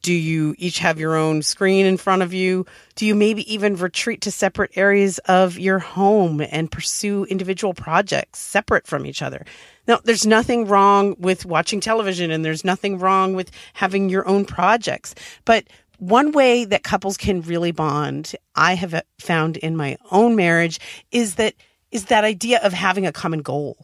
Do 0.04 0.14
you 0.14 0.54
each 0.58 0.80
have 0.80 1.00
your 1.00 1.16
own 1.16 1.42
screen 1.42 1.86
in 1.86 1.96
front 1.96 2.24
of 2.24 2.34
you? 2.34 2.66
Do 2.96 3.06
you 3.06 3.16
maybe 3.16 3.52
even 3.52 3.78
retreat 3.78 4.20
to 4.22 4.32
separate 4.32 4.72
areas 4.76 5.18
of 5.20 5.58
your 5.58 5.80
home 5.80 6.42
and 6.42 6.70
pursue 6.70 7.24
individual 7.26 7.74
projects 7.74 8.40
separate 8.40 8.86
from 8.86 9.06
each 9.06 9.22
other? 9.22 9.46
Now 9.88 10.02
there's 10.04 10.26
nothing 10.26 10.68
wrong 10.68 11.16
with 11.20 11.46
watching 11.46 11.80
television 11.80 12.32
and 12.32 12.44
there's 12.44 12.66
nothing 12.66 13.00
wrong 13.00 13.34
with 13.34 13.50
having 13.74 14.10
your 14.10 14.28
own 14.28 14.44
projects. 14.44 15.16
But 15.46 15.68
one 16.00 16.34
way 16.34 16.66
that 16.66 16.84
couples 16.84 17.16
can 17.16 17.42
really 17.42 17.72
bond, 17.72 18.36
I 18.56 18.76
have 18.76 19.02
found 19.20 19.56
in 19.56 19.78
my 19.78 19.96
own 20.12 20.36
marriage, 20.36 20.82
is 21.12 21.36
that 21.36 21.56
is 21.92 22.06
that 22.06 22.26
idea 22.26 22.60
of 22.62 22.74
having 22.74 23.06
a 23.06 23.14
common 23.14 23.42
goal 23.42 23.78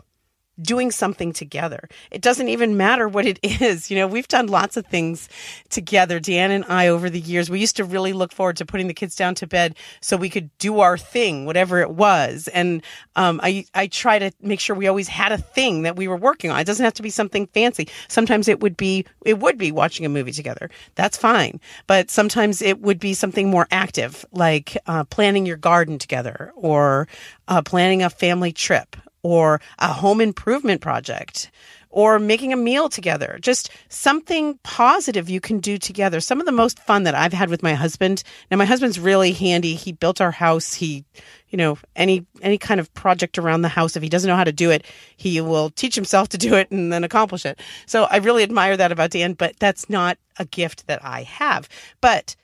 doing 0.62 0.92
something 0.92 1.34
together. 1.34 1.88
It 2.12 2.22
doesn't 2.22 2.50
even 2.50 2.78
matter 2.78 3.08
what 3.08 3.26
it 3.26 3.40
is. 3.44 3.90
You 3.90 3.98
know, 3.98 4.08
we've 4.08 4.28
done 4.28 4.48
lots 4.48 4.78
of 4.78 4.86
things 4.88 5.30
together, 5.70 6.20
Dan 6.20 6.52
and 6.52 6.66
I, 6.66 6.88
over 6.88 7.10
the 7.10 7.20
years. 7.20 7.50
We 7.50 7.60
used 7.60 7.78
to 7.78 7.84
really 7.84 8.14
look 8.14 8.32
forward 8.32 8.58
to 8.58 8.66
putting 8.66 8.88
the 8.88 8.94
kids 8.94 9.16
down 9.16 9.36
to 9.36 9.48
bed 9.48 9.76
so 10.02 10.18
we 10.18 10.30
could 10.30 10.56
do 10.58 10.80
our 10.80 10.98
thing, 10.98 11.46
whatever 11.46 11.80
it 11.80 11.92
was. 11.92 12.48
And 12.50 12.82
um, 13.16 13.40
I, 13.44 13.66
I 13.74 13.88
try 13.88 14.20
to 14.20 14.32
make 14.42 14.60
sure 14.60 14.76
we 14.76 14.88
always 14.88 15.08
had 15.08 15.32
a 15.32 15.38
thing 15.38 15.84
that 15.84 15.96
we 15.96 16.08
were 16.08 16.18
working 16.18 16.52
on. 16.52 16.60
It 16.60 16.66
doesn't 16.66 16.84
have 16.84 16.94
to 16.96 17.04
be 17.04 17.10
something 17.10 17.48
fancy. 17.48 17.88
Sometimes 18.08 18.48
it 18.48 18.60
would 18.60 18.78
be, 18.78 19.06
it 19.26 19.40
would 19.40 19.58
be 19.58 19.72
watching 19.72 20.06
a 20.06 20.10
movie 20.10 20.32
together. 20.32 20.70
That's 20.96 21.18
fine. 21.18 21.60
But 21.88 22.10
sometimes 22.10 22.62
it 22.62 22.82
would 22.82 23.00
be 23.00 23.14
something 23.14 23.50
more 23.50 23.68
active, 23.72 24.26
like 24.32 24.78
uh, 24.88 25.04
planning 25.06 25.46
your 25.46 25.58
garden 25.58 25.98
together 25.98 26.52
or 26.56 27.08
uh, 27.48 27.62
planning 27.62 28.04
a 28.04 28.10
family 28.10 28.52
trip 28.52 28.96
or 29.24 29.62
a 29.78 29.94
home 29.94 30.22
improvement 30.22 30.82
project 30.82 31.52
or 31.90 32.20
making 32.20 32.54
a 32.54 32.58
meal 32.58 32.88
together. 32.88 33.40
Just 33.42 33.72
something 33.90 34.60
positive 34.64 35.30
you 35.30 35.42
can 35.42 35.60
do 35.60 35.78
together. 35.78 36.20
Some 36.20 36.40
of 36.40 36.46
the 36.46 36.52
most 36.52 36.80
fun 36.80 37.04
that 37.04 37.16
I've 37.16 37.34
had 37.34 37.50
with 37.50 37.64
my 37.64 37.74
husband. 37.74 38.24
Now 38.52 38.58
my 38.58 38.66
husband's 38.66 39.00
really 39.00 39.32
handy. 39.32 39.74
He 39.74 39.92
built 39.92 40.22
our 40.22 40.32
house. 40.32 40.74
He, 40.74 41.04
you 41.50 41.58
know, 41.58 41.78
any 41.96 42.26
any 42.42 42.58
kind 42.58 42.80
of 42.80 42.94
project 42.94 43.38
around 43.38 43.64
the 43.64 43.70
house 43.70 43.96
if 43.96 44.04
he 44.04 44.10
doesn't 44.10 44.28
know 44.28 44.36
how 44.36 44.44
to 44.44 44.52
do 44.52 44.70
it, 44.70 44.86
he 45.18 45.42
will 45.42 45.72
teach 45.72 45.96
himself 45.96 46.30
to 46.30 46.38
do 46.38 46.54
it 46.56 46.70
and 46.70 46.94
then 46.94 47.04
accomplish 47.04 47.46
it. 47.46 47.60
So 47.88 48.04
I 48.04 48.18
really 48.18 48.44
admire 48.44 48.78
that 48.78 48.92
about 48.92 49.12
Dan, 49.12 49.34
but 49.34 49.56
that's 49.60 49.90
not 49.90 50.18
a 50.38 50.46
gift 50.46 50.86
that 50.88 51.04
I 51.04 51.24
have. 51.24 51.68
But 52.02 52.36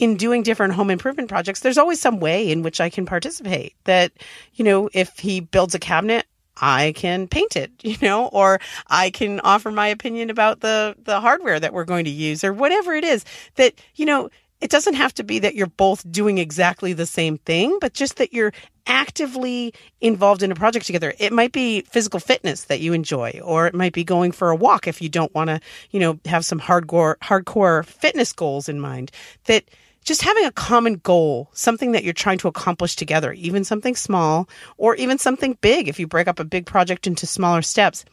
in 0.00 0.16
doing 0.16 0.42
different 0.42 0.72
home 0.72 0.90
improvement 0.90 1.28
projects, 1.28 1.60
there's 1.60 1.78
always 1.78 2.00
some 2.00 2.20
way 2.20 2.50
in 2.50 2.62
which 2.62 2.80
I 2.80 2.88
can 2.88 3.04
participate. 3.04 3.74
That, 3.84 4.12
you 4.54 4.64
know, 4.64 4.88
if 4.94 5.18
he 5.18 5.40
builds 5.40 5.74
a 5.74 5.78
cabinet, 5.78 6.26
I 6.56 6.92
can 6.96 7.28
paint 7.28 7.54
it, 7.54 7.70
you 7.82 7.98
know, 8.00 8.26
or 8.28 8.60
I 8.88 9.10
can 9.10 9.40
offer 9.40 9.70
my 9.70 9.86
opinion 9.88 10.30
about 10.30 10.60
the, 10.60 10.96
the 11.04 11.20
hardware 11.20 11.60
that 11.60 11.74
we're 11.74 11.84
going 11.84 12.06
to 12.06 12.10
use 12.10 12.42
or 12.42 12.52
whatever 12.54 12.94
it 12.94 13.04
is 13.04 13.26
that, 13.56 13.74
you 13.94 14.06
know, 14.06 14.30
it 14.62 14.70
doesn't 14.70 14.94
have 14.94 15.14
to 15.14 15.22
be 15.22 15.38
that 15.38 15.54
you're 15.54 15.66
both 15.66 16.10
doing 16.10 16.38
exactly 16.38 16.92
the 16.92 17.06
same 17.06 17.38
thing, 17.38 17.78
but 17.80 17.94
just 17.94 18.16
that 18.16 18.32
you're 18.32 18.52
actively 18.86 19.72
involved 20.00 20.42
in 20.42 20.52
a 20.52 20.54
project 20.54 20.86
together. 20.86 21.14
It 21.18 21.32
might 21.32 21.52
be 21.52 21.82
physical 21.82 22.20
fitness 22.20 22.64
that 22.64 22.80
you 22.80 22.92
enjoy, 22.92 23.40
or 23.42 23.66
it 23.66 23.74
might 23.74 23.92
be 23.92 24.04
going 24.04 24.32
for 24.32 24.50
a 24.50 24.56
walk 24.56 24.86
if 24.86 25.00
you 25.00 25.08
don't 25.08 25.34
want 25.34 25.48
to, 25.48 25.60
you 25.90 26.00
know, 26.00 26.18
have 26.26 26.44
some 26.44 26.60
hardcore, 26.60 27.16
hardcore 27.18 27.84
fitness 27.84 28.32
goals 28.32 28.68
in 28.68 28.80
mind 28.80 29.10
that, 29.44 29.64
just 30.04 30.22
having 30.22 30.44
a 30.44 30.52
common 30.52 30.94
goal, 30.94 31.50
something 31.52 31.92
that 31.92 32.04
you're 32.04 32.12
trying 32.12 32.38
to 32.38 32.48
accomplish 32.48 32.96
together, 32.96 33.32
even 33.34 33.64
something 33.64 33.94
small 33.94 34.48
or 34.76 34.94
even 34.96 35.18
something 35.18 35.58
big, 35.60 35.88
if 35.88 36.00
you 36.00 36.06
break 36.06 36.26
up 36.26 36.40
a 36.40 36.44
big 36.44 36.66
project 36.66 37.06
into 37.06 37.26
smaller 37.26 37.62
steps, 37.62 38.04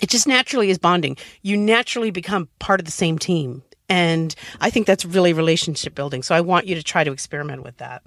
it 0.00 0.10
just 0.10 0.26
naturally 0.26 0.70
is 0.70 0.78
bonding. 0.78 1.16
You 1.42 1.56
naturally 1.56 2.10
become 2.10 2.48
part 2.58 2.80
of 2.80 2.86
the 2.86 2.92
same 2.92 3.18
team. 3.18 3.62
And 3.88 4.34
I 4.60 4.70
think 4.70 4.86
that's 4.86 5.04
really 5.04 5.32
relationship 5.32 5.94
building. 5.94 6.22
So 6.22 6.34
I 6.34 6.40
want 6.40 6.66
you 6.66 6.74
to 6.74 6.82
try 6.82 7.02
to 7.02 7.12
experiment 7.12 7.64
with 7.64 7.78
that. 7.78 8.02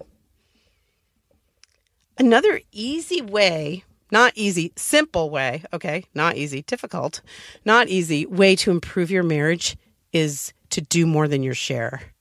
Another 2.17 2.61
easy 2.71 3.21
way, 3.21 3.83
not 4.11 4.33
easy, 4.35 4.71
simple 4.75 5.29
way, 5.29 5.63
okay, 5.73 6.05
not 6.13 6.37
easy, 6.37 6.61
difficult, 6.61 7.21
not 7.65 7.89
easy 7.89 8.25
way 8.25 8.55
to 8.57 8.71
improve 8.71 9.09
your 9.11 9.23
marriage 9.23 9.75
is 10.13 10.53
to 10.69 10.81
do 10.81 11.05
more 11.05 11.27
than 11.27 11.43
your 11.43 11.55
share. 11.55 12.12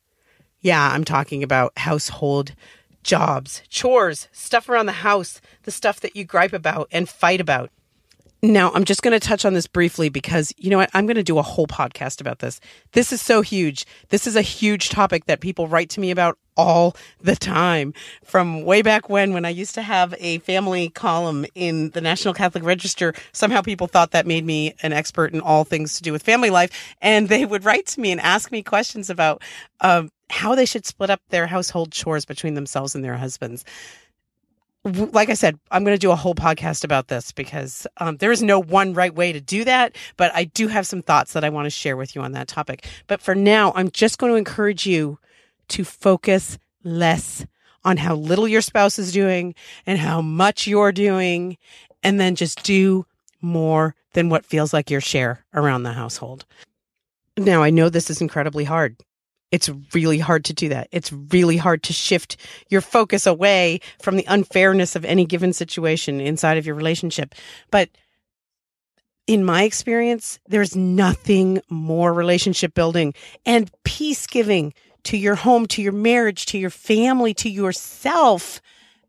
Yeah, 0.63 0.91
I'm 0.93 1.05
talking 1.05 1.43
about 1.43 1.77
household 1.77 2.55
jobs, 3.03 3.63
chores, 3.69 4.29
stuff 4.33 4.69
around 4.69 4.87
the 4.87 4.93
house, 4.93 5.41
the 5.65 5.73
stuff 5.73 6.01
that 6.01 6.17
you 6.17 6.25
gripe 6.25 6.53
about 6.53 6.89
and 6.93 7.09
fight 7.09 7.41
about. 7.41 7.71
Now, 8.45 8.73
I'm 8.73 8.85
just 8.85 9.03
going 9.03 9.13
to 9.19 9.25
touch 9.25 9.45
on 9.45 9.55
this 9.55 9.69
briefly 9.69 10.09
because 10.09 10.53
you 10.57 10.69
know 10.69 10.79
what? 10.79 10.91
I'm 10.95 11.07
going 11.07 11.17
to 11.17 11.23
do 11.23 11.39
a 11.39 11.43
whole 11.43 11.69
podcast 11.69 12.21
about 12.21 12.41
this. 12.41 12.61
This 12.91 13.13
is 13.13 13.23
so 13.23 13.41
huge. 13.41 13.87
This 14.09 14.27
is 14.27 14.35
a 14.35 14.43
huge 14.43 14.89
topic 14.89 15.27
that 15.27 15.41
people 15.41 15.69
write 15.69 15.91
to 15.91 16.01
me 16.01 16.11
about 16.11 16.39
all 16.57 16.97
the 17.21 17.37
time. 17.37 17.95
From 18.25 18.65
way 18.65 18.83
back 18.83 19.09
when, 19.09 19.33
when 19.33 19.45
I 19.45 19.51
used 19.51 19.77
to 19.77 19.83
have 19.83 20.13
a 20.19 20.39
family 20.39 20.89
column 20.89 21.47
in 21.55 21.91
the 21.91 22.01
National 22.01 22.35
Catholic 22.35 22.65
Register, 22.65 23.15
somehow 23.33 23.63
people 23.63 23.87
thought 23.87 24.11
that 24.11 24.27
made 24.27 24.45
me 24.45 24.75
an 24.83 24.93
expert 24.93 25.33
in 25.33 25.41
all 25.41 25.63
things 25.63 25.95
to 25.97 26.03
do 26.03 26.11
with 26.11 26.25
family 26.25 26.51
life. 26.51 26.97
And 27.01 27.29
they 27.29 27.45
would 27.45 27.65
write 27.65 27.87
to 27.87 28.01
me 28.01 28.11
and 28.11 28.21
ask 28.21 28.51
me 28.51 28.65
questions 28.65 29.09
about 29.09 29.41
um, 29.83 30.11
how 30.33 30.55
they 30.55 30.65
should 30.65 30.87
split 30.87 31.11
up 31.11 31.21
their 31.29 31.47
household 31.47 31.93
chores 31.93 32.25
between 32.25 32.55
themselves 32.55 32.95
and 32.95 33.05
their 33.05 33.17
husbands. 33.17 33.67
Like 34.85 35.29
I 35.29 35.35
said, 35.35 35.61
I'm 35.71 35.85
going 35.85 35.95
to 35.95 36.01
do 36.01 36.11
a 36.11 36.17
whole 36.17 36.35
podcast 36.35 36.85
about 36.85 37.09
this 37.09 37.33
because 37.33 37.87
um, 37.99 38.17
there 38.17 38.33
is 38.33 38.43
no 38.43 38.59
one 38.59 38.95
right 38.95 39.15
way 39.15 39.33
to 39.33 39.41
do 39.41 39.63
that. 39.65 39.95
But 40.17 40.35
I 40.35 40.45
do 40.45 40.69
have 40.69 40.87
some 40.87 41.03
thoughts 41.03 41.35
that 41.35 41.45
I 41.45 41.51
want 41.51 41.67
to 41.67 41.71
share 41.71 41.99
with 41.99 42.17
you 42.17 42.23
on 42.23 42.33
that 42.33 42.49
topic. 42.49 42.87
But 43.07 43.21
for 43.21 43.35
now, 43.35 43.73
I'm 43.77 43.91
just 43.91 44.19
going 44.19 44.33
to 44.33 44.37
encourage 44.37 44.87
you 44.87 45.19
to 45.69 45.85
focus 45.85 46.59
less 46.83 47.47
on 47.85 47.99
how 47.99 48.17
little 48.17 48.49
your 48.49 48.63
spouse 48.63 48.99
is 48.99 49.13
doing 49.13 49.55
and 49.87 49.99
how 49.99 50.23
much 50.23 50.67
you're 50.67 50.93
doing, 50.93 51.59
and 52.03 52.19
then 52.19 52.37
just 52.37 52.63
do 52.63 53.05
more 53.41 53.95
than 54.15 54.31
what 54.31 54.47
feels 54.47 54.73
like 54.73 54.91
your 54.91 55.01
share 55.01 55.45
around 55.53 55.83
the 55.83 55.93
household. 55.93 56.47
Now, 57.37 57.63
I 57.63 57.71
know 57.71 57.89
this 57.89 58.09
is 58.09 58.21
incredibly 58.21 58.65
hard. 58.65 58.97
It's 59.53 59.71
really 59.95 60.19
hard 60.19 60.47
to 60.47 60.55
do 60.55 60.71
that. 60.71 60.89
It's 60.91 61.13
really 61.13 61.59
hard 61.59 61.83
to 61.85 61.93
shift 61.93 62.39
your 62.71 62.81
focus 62.81 63.27
away 63.27 63.81
from 64.01 64.17
the 64.17 64.25
unfairness 64.27 64.97
of 64.97 65.05
any 65.05 65.27
given 65.27 65.53
situation 65.53 66.21
inside 66.21 66.57
of 66.57 66.67
your 66.67 66.75
relationship. 66.75 67.35
But 67.71 67.91
in 69.27 69.45
my 69.45 69.63
experience, 69.63 70.41
there's 70.49 70.75
nothing 70.75 71.61
more 71.69 72.13
relationship 72.13 72.75
building 72.75 73.15
and 73.47 73.71
peace 73.85 74.27
giving 74.27 74.75
to 75.05 75.17
your 75.17 75.35
home, 75.35 75.67
to 75.67 75.83
your 75.83 75.93
marriage, 75.93 76.47
to 76.47 76.59
your 76.59 76.71
family, 76.71 77.35
to 77.35 77.51
yourself 77.51 78.61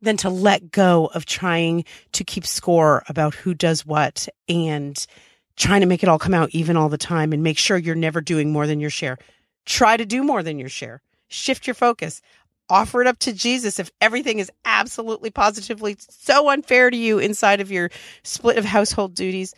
than 0.02 0.18
to 0.18 0.30
let 0.30 0.72
go 0.72 1.10
of 1.14 1.26
trying 1.26 1.86
to 2.12 2.24
keep 2.24 2.46
score 2.46 3.04
about 3.08 3.34
who 3.34 3.54
does 3.54 3.86
what 3.86 4.28
and 4.50 5.08
trying 5.56 5.82
to 5.82 5.88
make 5.88 6.04
it 6.04 6.10
all 6.10 6.20
come 6.20 6.34
out 6.34 6.50
even 6.52 6.76
all 6.76 6.90
the 6.90 6.98
time 6.98 7.32
and 7.32 7.42
make 7.42 7.58
sure 7.58 7.78
you're 7.78 7.96
never 7.96 8.20
doing 8.20 8.52
more 8.52 8.68
than 8.68 8.80
your 8.80 8.90
share. 8.90 9.18
Try 9.65 9.98
to 9.98 10.05
do 10.05 10.24
more 10.24 10.43
than 10.43 10.60
your 10.60 10.70
share. 10.70 11.01
Shift 11.27 11.67
your 11.67 11.74
focus. 11.74 12.22
Offer 12.70 13.01
it 13.01 13.08
up 13.08 13.20
to 13.20 13.34
Jesus 13.34 13.79
if 13.79 13.91
everything 14.00 14.39
is 14.39 14.51
absolutely 14.65 15.29
positively 15.29 15.98
so 16.00 16.50
unfair 16.50 16.89
to 16.89 16.98
you 16.98 17.20
inside 17.20 17.62
of 17.62 17.72
your 17.72 17.89
split 18.24 18.58
of 18.58 18.65
household 18.65 19.13
duties. 19.13 19.53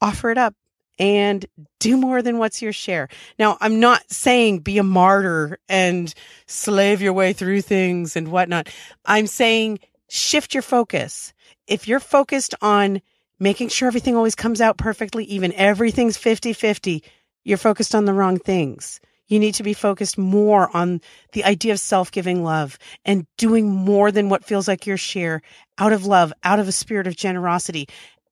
Offer 0.00 0.30
it 0.30 0.38
up 0.38 0.54
and 0.98 1.44
do 1.80 1.96
more 1.96 2.22
than 2.22 2.38
what's 2.38 2.62
your 2.62 2.72
share. 2.72 3.08
Now, 3.38 3.56
I'm 3.60 3.80
not 3.80 4.10
saying 4.10 4.60
be 4.60 4.78
a 4.78 4.82
martyr 4.82 5.58
and 5.68 6.12
slave 6.46 7.02
your 7.02 7.12
way 7.12 7.32
through 7.32 7.62
things 7.62 8.16
and 8.16 8.28
whatnot. 8.28 8.68
I'm 9.04 9.26
saying 9.26 9.80
shift 10.08 10.54
your 10.54 10.62
focus. 10.62 11.32
If 11.66 11.88
you're 11.88 12.00
focused 12.00 12.54
on 12.60 13.00
making 13.40 13.68
sure 13.68 13.88
everything 13.88 14.16
always 14.16 14.34
comes 14.34 14.60
out 14.60 14.76
perfectly, 14.76 15.24
even 15.24 15.52
everything's 15.54 16.16
50 16.16 16.52
50, 16.52 17.02
you're 17.42 17.58
focused 17.58 17.94
on 17.94 18.04
the 18.04 18.12
wrong 18.12 18.38
things. 18.38 19.00
You 19.26 19.38
need 19.38 19.54
to 19.54 19.62
be 19.62 19.72
focused 19.72 20.18
more 20.18 20.74
on 20.76 21.00
the 21.32 21.44
idea 21.44 21.72
of 21.72 21.80
self 21.80 22.10
giving 22.10 22.44
love 22.44 22.78
and 23.04 23.26
doing 23.36 23.70
more 23.70 24.12
than 24.12 24.28
what 24.28 24.44
feels 24.44 24.68
like 24.68 24.86
your 24.86 24.96
share 24.96 25.42
out 25.78 25.92
of 25.92 26.06
love, 26.06 26.32
out 26.42 26.60
of 26.60 26.68
a 26.68 26.72
spirit 26.72 27.06
of 27.06 27.16
generosity 27.16 27.88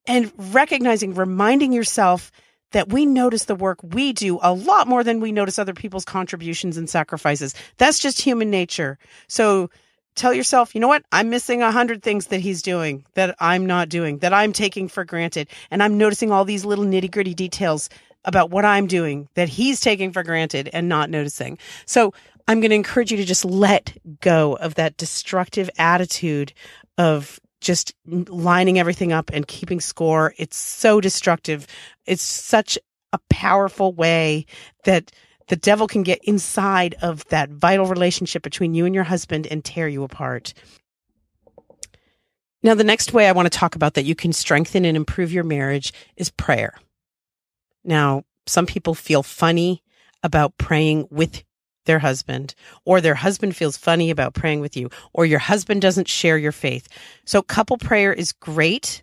and 0.07 0.33
recognizing, 0.37 1.15
reminding 1.15 1.73
yourself 1.73 2.31
that 2.73 2.89
we 2.89 3.07
notice 3.07 3.45
the 3.45 3.55
work 3.55 3.79
we 3.83 4.13
do 4.13 4.39
a 4.43 4.53
lot 4.53 4.89
more 4.89 5.05
than 5.05 5.21
we 5.21 5.31
notice 5.31 5.59
other 5.59 5.75
people's 5.75 6.05
contributions 6.05 6.77
and 6.77 6.89
sacrifices. 6.89 7.55
That's 7.77 7.99
just 7.99 8.21
human 8.21 8.51
nature. 8.51 8.99
So 9.29 9.71
tell 10.15 10.33
yourself, 10.33 10.75
you 10.75 10.81
know 10.81 10.89
what? 10.89 11.05
I'm 11.13 11.31
missing 11.31 11.63
a 11.63 11.71
hundred 11.71 12.03
things 12.03 12.29
that 12.29 12.41
he's 12.41 12.63
doing 12.63 13.05
that 13.15 13.37
I'm 13.39 13.67
not 13.67 13.89
doing, 13.89 14.19
that 14.19 14.33
I'm 14.33 14.53
taking 14.53 14.89
for 14.89 15.05
granted. 15.05 15.49
And 15.71 15.83
I'm 15.83 15.99
noticing 15.99 16.33
all 16.33 16.45
these 16.45 16.65
little 16.65 16.85
nitty 16.85 17.11
gritty 17.11 17.35
details 17.35 17.89
about 18.25 18.51
what 18.51 18.65
I'm 18.65 18.87
doing 18.87 19.29
that 19.35 19.49
he's 19.49 19.81
taking 19.81 20.13
for 20.13 20.23
granted 20.23 20.71
and 20.73 20.89
not 20.89 21.11
noticing. 21.11 21.59
So 21.87 22.13
I'm 22.49 22.61
going 22.61 22.71
to 22.71 22.77
encourage 22.77 23.11
you 23.11 23.17
to 23.17 23.25
just 23.25 23.45
let 23.45 23.97
go 24.21 24.57
of 24.57 24.75
that 24.77 24.97
destructive 24.97 25.71
attitude 25.79 26.53
of 26.99 27.41
just 27.61 27.95
lining 28.07 28.79
everything 28.79 29.13
up 29.13 29.31
and 29.33 29.47
keeping 29.47 29.81
score. 29.81 30.35
It's 30.37 30.57
so 30.57 31.01
destructive. 31.01 31.67
It's 32.07 32.23
such 32.23 32.79
a 33.13 33.21
powerful 33.31 33.93
way 33.93 34.47
that 34.85 35.13
the 35.49 35.57
devil 35.57 35.87
can 35.87 36.03
get 36.03 36.23
inside 36.25 36.95
of 37.03 37.25
that 37.27 37.51
vital 37.51 37.87
relationship 37.87 38.43
between 38.43 38.75
you 38.75 38.87
and 38.87 38.95
your 38.95 39.05
husband 39.05 39.47
and 39.47 39.65
tear 39.65 39.87
you 39.87 40.03
apart. 40.03 40.55
Now, 42.65 42.75
the 42.75 42.85
next 42.85 43.13
way 43.13 43.29
I 43.29 43.33
want 43.33 43.53
to 43.53 43.59
talk 43.59 43.75
about 43.75 43.95
that 43.95 44.05
you 44.05 44.15
can 44.15 44.33
strengthen 44.33 44.85
and 44.85 44.97
improve 44.97 45.33
your 45.33 45.45
marriage 45.45 45.93
is 46.17 46.31
prayer. 46.31 46.79
Now, 47.85 48.25
some 48.47 48.67
people 48.67 48.95
feel 48.95 49.23
funny 49.23 49.83
about 50.23 50.57
praying 50.59 51.09
with 51.11 51.45
their 51.85 51.99
husband, 51.99 52.55
or 52.85 53.01
their 53.01 53.17
husband 53.17 53.57
feels 53.57 53.77
funny 53.77 54.11
about 54.11 54.35
praying 54.35 54.61
with 54.61 54.77
you, 54.77 54.89
or 55.13 55.27
your 55.27 55.41
husband 55.41 55.83
doesn't 55.83 56.09
share 56.09 56.39
your 56.39 56.53
faith. 56.53 56.89
So, 57.25 57.43
couple 57.43 57.77
prayer 57.77 58.13
is 58.13 58.33
great 58.33 59.03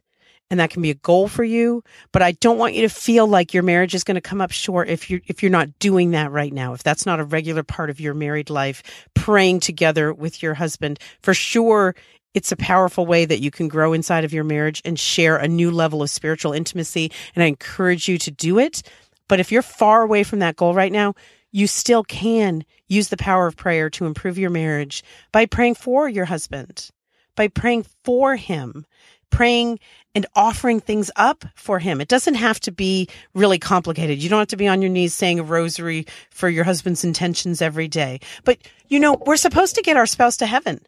and 0.51 0.59
that 0.59 0.69
can 0.69 0.81
be 0.81 0.89
a 0.89 0.95
goal 0.95 1.27
for 1.27 1.43
you 1.43 1.83
but 2.11 2.21
i 2.21 2.31
don't 2.33 2.57
want 2.57 2.73
you 2.73 2.81
to 2.81 2.89
feel 2.89 3.27
like 3.27 3.53
your 3.53 3.63
marriage 3.63 3.93
is 3.93 4.03
going 4.03 4.15
to 4.15 4.21
come 4.21 4.41
up 4.41 4.51
short 4.51 4.89
if 4.89 5.09
you're 5.09 5.21
if 5.27 5.43
you're 5.43 5.51
not 5.51 5.77
doing 5.79 6.11
that 6.11 6.31
right 6.31 6.53
now 6.53 6.73
if 6.73 6.83
that's 6.83 7.05
not 7.05 7.19
a 7.19 7.23
regular 7.23 7.63
part 7.63 7.89
of 7.89 7.99
your 7.99 8.13
married 8.13 8.49
life 8.49 9.07
praying 9.13 9.59
together 9.59 10.13
with 10.13 10.41
your 10.41 10.55
husband 10.55 10.99
for 11.21 11.33
sure 11.33 11.95
it's 12.33 12.51
a 12.51 12.57
powerful 12.57 13.05
way 13.05 13.25
that 13.25 13.41
you 13.41 13.51
can 13.51 13.67
grow 13.67 13.93
inside 13.93 14.23
of 14.23 14.33
your 14.33 14.43
marriage 14.43 14.81
and 14.85 14.99
share 14.99 15.37
a 15.37 15.47
new 15.47 15.71
level 15.71 16.01
of 16.01 16.09
spiritual 16.09 16.53
intimacy 16.53 17.11
and 17.35 17.43
i 17.43 17.47
encourage 17.47 18.07
you 18.07 18.17
to 18.17 18.31
do 18.31 18.59
it 18.59 18.81
but 19.27 19.39
if 19.39 19.51
you're 19.51 19.61
far 19.61 20.01
away 20.01 20.23
from 20.23 20.39
that 20.39 20.55
goal 20.55 20.73
right 20.73 20.91
now 20.91 21.13
you 21.51 21.65
still 21.65 22.03
can 22.03 22.63
use 22.87 23.09
the 23.09 23.17
power 23.17 23.47
of 23.47 23.55
prayer 23.55 23.89
to 23.89 24.05
improve 24.05 24.37
your 24.37 24.51
marriage 24.51 25.03
by 25.31 25.45
praying 25.45 25.75
for 25.75 26.07
your 26.07 26.25
husband 26.25 26.89
by 27.35 27.47
praying 27.47 27.85
for 28.03 28.35
him 28.35 28.85
praying 29.29 29.79
and 30.15 30.25
offering 30.35 30.79
things 30.79 31.11
up 31.15 31.45
for 31.55 31.79
him. 31.79 32.01
It 32.01 32.07
doesn't 32.07 32.35
have 32.35 32.59
to 32.61 32.71
be 32.71 33.07
really 33.33 33.59
complicated. 33.59 34.21
You 34.21 34.29
don't 34.29 34.39
have 34.39 34.47
to 34.49 34.57
be 34.57 34.67
on 34.67 34.81
your 34.81 34.89
knees 34.89 35.13
saying 35.13 35.39
a 35.39 35.43
rosary 35.43 36.07
for 36.31 36.49
your 36.49 36.63
husband's 36.63 37.03
intentions 37.03 37.61
every 37.61 37.87
day. 37.87 38.19
But, 38.43 38.57
you 38.87 38.99
know, 38.99 39.21
we're 39.25 39.37
supposed 39.37 39.75
to 39.75 39.81
get 39.81 39.97
our 39.97 40.07
spouse 40.07 40.37
to 40.37 40.45
heaven. 40.45 40.81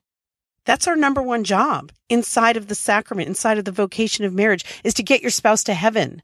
That's 0.66 0.88
our 0.88 0.96
number 0.96 1.22
one 1.22 1.44
job 1.44 1.92
inside 2.10 2.58
of 2.58 2.68
the 2.68 2.76
sacrament, 2.76 3.28
inside 3.28 3.58
of 3.58 3.66
the 3.66 3.72
vocation 3.72 4.26
of 4.26 4.34
marriage 4.34 4.66
is 4.84 4.94
to 4.96 5.04
get 5.04 5.22
your 5.22 5.32
spouse 5.32 5.64
to 5.64 5.74
heaven. 5.74 6.22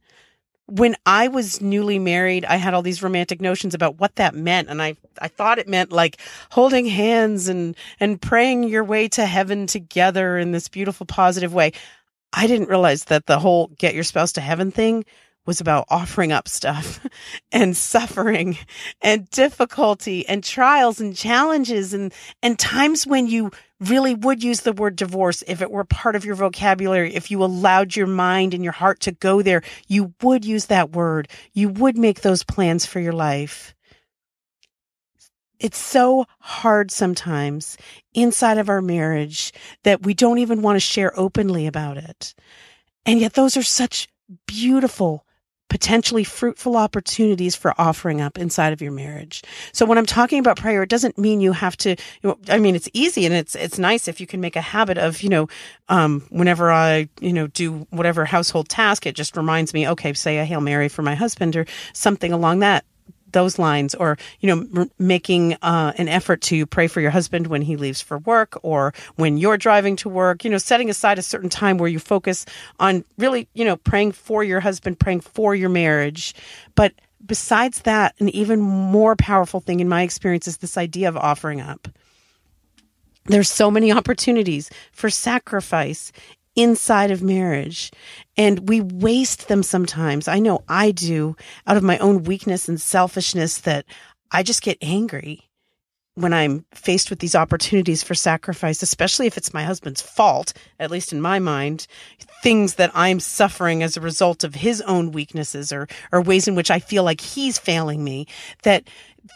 When 0.67 0.95
I 1.05 1.29
was 1.29 1.61
newly 1.61 1.97
married, 1.97 2.43
I 2.45 2.57
had 2.57 2.73
all 2.73 2.81
these 2.81 3.01
romantic 3.01 3.39
notions 3.39 3.73
about 3.73 3.99
what 3.99 4.15
that 4.15 4.35
meant. 4.35 4.69
And 4.69 4.81
I, 4.81 4.97
I 5.21 5.29
thought 5.29 5.59
it 5.59 5.67
meant 5.67 5.93
like 5.93 6.17
holding 6.51 6.85
hands 6.85 7.47
and, 7.47 7.75
and 7.99 8.21
praying 8.21 8.65
your 8.65 8.83
way 8.83 9.07
to 9.09 9.25
heaven 9.25 9.65
together 9.65 10.37
in 10.37 10.51
this 10.51 10.67
beautiful, 10.67 11.05
positive 11.05 11.53
way. 11.53 11.71
I 12.33 12.47
didn't 12.47 12.69
realize 12.69 13.05
that 13.05 13.25
the 13.25 13.39
whole 13.39 13.67
get 13.79 13.95
your 13.95 14.03
spouse 14.03 14.33
to 14.33 14.41
heaven 14.41 14.71
thing 14.71 15.05
was 15.45 15.61
about 15.61 15.85
offering 15.89 16.33
up 16.33 16.47
stuff 16.49 16.99
and 17.51 17.75
suffering 17.75 18.57
and 19.01 19.29
difficulty 19.29 20.27
and 20.27 20.43
trials 20.43 20.99
and 20.99 21.15
challenges 21.15 21.93
and, 21.93 22.13
and 22.43 22.59
times 22.59 23.07
when 23.07 23.27
you 23.27 23.49
really 23.79 24.13
would 24.15 24.43
use 24.43 24.61
the 24.61 24.73
word 24.73 24.95
divorce 24.95 25.43
if 25.47 25.61
it 25.61 25.71
were 25.71 25.83
part 25.83 26.15
of 26.15 26.25
your 26.25 26.35
vocabulary. 26.35 27.13
If 27.13 27.29
you 27.29 27.43
allowed 27.43 27.95
your 27.95 28.07
mind 28.07 28.53
and 28.53 28.63
your 28.63 28.73
heart 28.73 28.99
to 29.01 29.11
go 29.11 29.41
there, 29.41 29.61
you 29.87 30.13
would 30.21 30.45
use 30.45 30.65
that 30.65 30.91
word. 30.91 31.27
You 31.53 31.69
would 31.69 31.97
make 31.97 32.21
those 32.21 32.43
plans 32.43 32.85
for 32.85 32.99
your 32.99 33.13
life 33.13 33.75
it's 35.59 35.77
so 35.77 36.25
hard 36.39 36.91
sometimes 36.91 37.77
inside 38.13 38.57
of 38.57 38.69
our 38.69 38.81
marriage 38.81 39.53
that 39.83 40.03
we 40.03 40.13
don't 40.13 40.39
even 40.39 40.61
want 40.61 40.75
to 40.75 40.79
share 40.79 41.17
openly 41.19 41.67
about 41.67 41.97
it. 41.97 42.35
And 43.05 43.19
yet 43.19 43.33
those 43.33 43.57
are 43.57 43.63
such 43.63 44.07
beautiful, 44.45 45.25
potentially 45.69 46.23
fruitful 46.23 46.77
opportunities 46.77 47.55
for 47.55 47.73
offering 47.77 48.21
up 48.21 48.37
inside 48.37 48.73
of 48.73 48.81
your 48.81 48.91
marriage. 48.91 49.43
So 49.73 49.85
when 49.85 49.97
I'm 49.97 50.05
talking 50.05 50.39
about 50.39 50.57
prayer, 50.57 50.83
it 50.83 50.89
doesn't 50.89 51.17
mean 51.17 51.41
you 51.41 51.51
have 51.51 51.75
to, 51.77 51.95
I 52.49 52.57
mean, 52.57 52.75
it's 52.75 52.89
easy 52.93 53.25
and 53.25 53.35
it's, 53.35 53.55
it's 53.55 53.77
nice 53.77 54.07
if 54.07 54.21
you 54.21 54.27
can 54.27 54.39
make 54.39 54.55
a 54.55 54.61
habit 54.61 54.97
of, 54.97 55.21
you 55.21 55.29
know, 55.29 55.47
um, 55.89 56.25
whenever 56.29 56.71
I, 56.71 57.09
you 57.19 57.33
know, 57.33 57.47
do 57.47 57.87
whatever 57.89 58.25
household 58.25 58.69
task, 58.69 59.05
it 59.05 59.15
just 59.15 59.35
reminds 59.35 59.73
me, 59.73 59.87
okay, 59.89 60.13
say 60.13 60.37
a 60.37 60.45
Hail 60.45 60.61
Mary 60.61 60.87
for 60.87 61.01
my 61.01 61.15
husband 61.15 61.55
or 61.55 61.65
something 61.93 62.31
along 62.31 62.59
that 62.59 62.85
those 63.31 63.59
lines 63.59 63.93
or 63.95 64.17
you 64.39 64.47
know 64.47 64.87
making 64.99 65.53
uh, 65.61 65.93
an 65.97 66.07
effort 66.07 66.41
to 66.41 66.65
pray 66.65 66.87
for 66.87 67.01
your 67.01 67.11
husband 67.11 67.47
when 67.47 67.61
he 67.61 67.75
leaves 67.75 68.01
for 68.01 68.19
work 68.19 68.57
or 68.63 68.93
when 69.15 69.37
you're 69.37 69.57
driving 69.57 69.95
to 69.95 70.09
work 70.09 70.43
you 70.43 70.49
know 70.49 70.57
setting 70.57 70.89
aside 70.89 71.19
a 71.19 71.21
certain 71.21 71.49
time 71.49 71.77
where 71.77 71.89
you 71.89 71.99
focus 71.99 72.45
on 72.79 73.03
really 73.17 73.47
you 73.53 73.65
know 73.65 73.75
praying 73.75 74.11
for 74.11 74.43
your 74.43 74.59
husband 74.59 74.99
praying 74.99 75.21
for 75.21 75.55
your 75.55 75.69
marriage. 75.69 76.33
But 76.75 76.93
besides 77.25 77.81
that 77.81 78.15
an 78.19 78.29
even 78.29 78.59
more 78.59 79.15
powerful 79.15 79.59
thing 79.59 79.79
in 79.79 79.89
my 79.89 80.01
experience 80.01 80.47
is 80.47 80.57
this 80.57 80.77
idea 80.77 81.09
of 81.09 81.17
offering 81.17 81.61
up. 81.61 81.87
There's 83.25 83.49
so 83.49 83.69
many 83.69 83.91
opportunities 83.91 84.69
for 84.91 85.09
sacrifice 85.09 86.11
inside 86.57 87.11
of 87.11 87.21
marriage. 87.21 87.91
And 88.35 88.67
we 88.67 88.81
waste 88.81 89.47
them 89.47 89.63
sometimes. 89.63 90.27
I 90.27 90.39
know 90.39 90.63
I 90.67 90.91
do 90.91 91.37
out 91.65 91.77
of 91.77 91.83
my 91.83 91.97
own 91.99 92.23
weakness 92.23 92.67
and 92.67 92.81
selfishness 92.81 93.59
that 93.59 93.85
I 94.31 94.43
just 94.43 94.61
get 94.61 94.77
angry 94.81 95.47
when 96.15 96.33
I'm 96.33 96.65
faced 96.73 97.11
with 97.11 97.19
these 97.19 97.35
opportunities 97.35 98.01
for 98.01 98.15
sacrifice, 98.15 98.81
especially 98.81 99.27
if 99.27 99.37
it's 99.37 99.53
my 99.53 99.63
husband's 99.63 100.01
fault, 100.01 100.51
at 100.79 100.89
least 100.89 101.13
in 101.13 101.21
my 101.21 101.37
mind, 101.37 101.85
things 102.41 102.75
that 102.75 102.89
I'm 102.95 103.19
suffering 103.19 103.83
as 103.83 103.95
a 103.95 104.01
result 104.01 104.43
of 104.43 104.55
his 104.55 104.81
own 104.81 105.11
weaknesses 105.11 105.71
or, 105.71 105.87
or 106.11 106.21
ways 106.21 106.47
in 106.47 106.55
which 106.55 106.71
I 106.71 106.79
feel 106.79 107.03
like 107.03 107.21
he's 107.21 107.59
failing 107.59 108.03
me, 108.03 108.25
that 108.63 108.89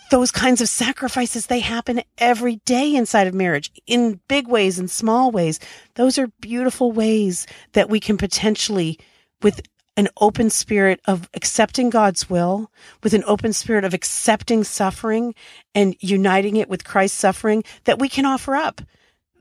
those 0.09 0.31
kinds 0.31 0.61
of 0.61 0.69
sacrifices, 0.69 1.47
they 1.47 1.59
happen 1.59 2.01
every 2.17 2.57
day 2.65 2.95
inside 2.95 3.27
of 3.27 3.33
marriage 3.33 3.71
in 3.87 4.19
big 4.27 4.47
ways 4.47 4.79
and 4.79 4.89
small 4.89 5.31
ways. 5.31 5.59
Those 5.95 6.17
are 6.17 6.27
beautiful 6.39 6.91
ways 6.91 7.47
that 7.73 7.89
we 7.89 7.99
can 7.99 8.17
potentially, 8.17 8.99
with 9.41 9.61
an 9.97 10.07
open 10.17 10.49
spirit 10.49 10.99
of 11.05 11.29
accepting 11.33 11.89
God's 11.89 12.29
will, 12.29 12.71
with 13.03 13.13
an 13.13 13.23
open 13.27 13.53
spirit 13.53 13.83
of 13.83 13.93
accepting 13.93 14.63
suffering 14.63 15.35
and 15.75 15.95
uniting 15.99 16.55
it 16.55 16.69
with 16.69 16.85
Christ's 16.85 17.19
suffering, 17.19 17.63
that 17.83 17.99
we 17.99 18.07
can 18.07 18.25
offer 18.25 18.55
up 18.55 18.81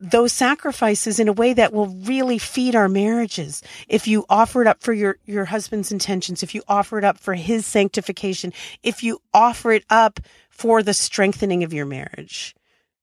those 0.00 0.32
sacrifices 0.32 1.20
in 1.20 1.28
a 1.28 1.32
way 1.32 1.52
that 1.52 1.72
will 1.72 1.88
really 1.88 2.38
feed 2.38 2.74
our 2.74 2.88
marriages. 2.88 3.62
If 3.86 4.08
you 4.08 4.24
offer 4.30 4.62
it 4.62 4.66
up 4.66 4.82
for 4.82 4.92
your, 4.92 5.18
your 5.26 5.44
husband's 5.44 5.92
intentions, 5.92 6.42
if 6.42 6.54
you 6.54 6.62
offer 6.66 6.98
it 6.98 7.04
up 7.04 7.18
for 7.18 7.34
his 7.34 7.66
sanctification, 7.66 8.52
if 8.82 9.02
you 9.02 9.20
offer 9.34 9.72
it 9.72 9.84
up 9.90 10.20
for 10.48 10.82
the 10.82 10.94
strengthening 10.94 11.64
of 11.64 11.72
your 11.72 11.86
marriage. 11.86 12.54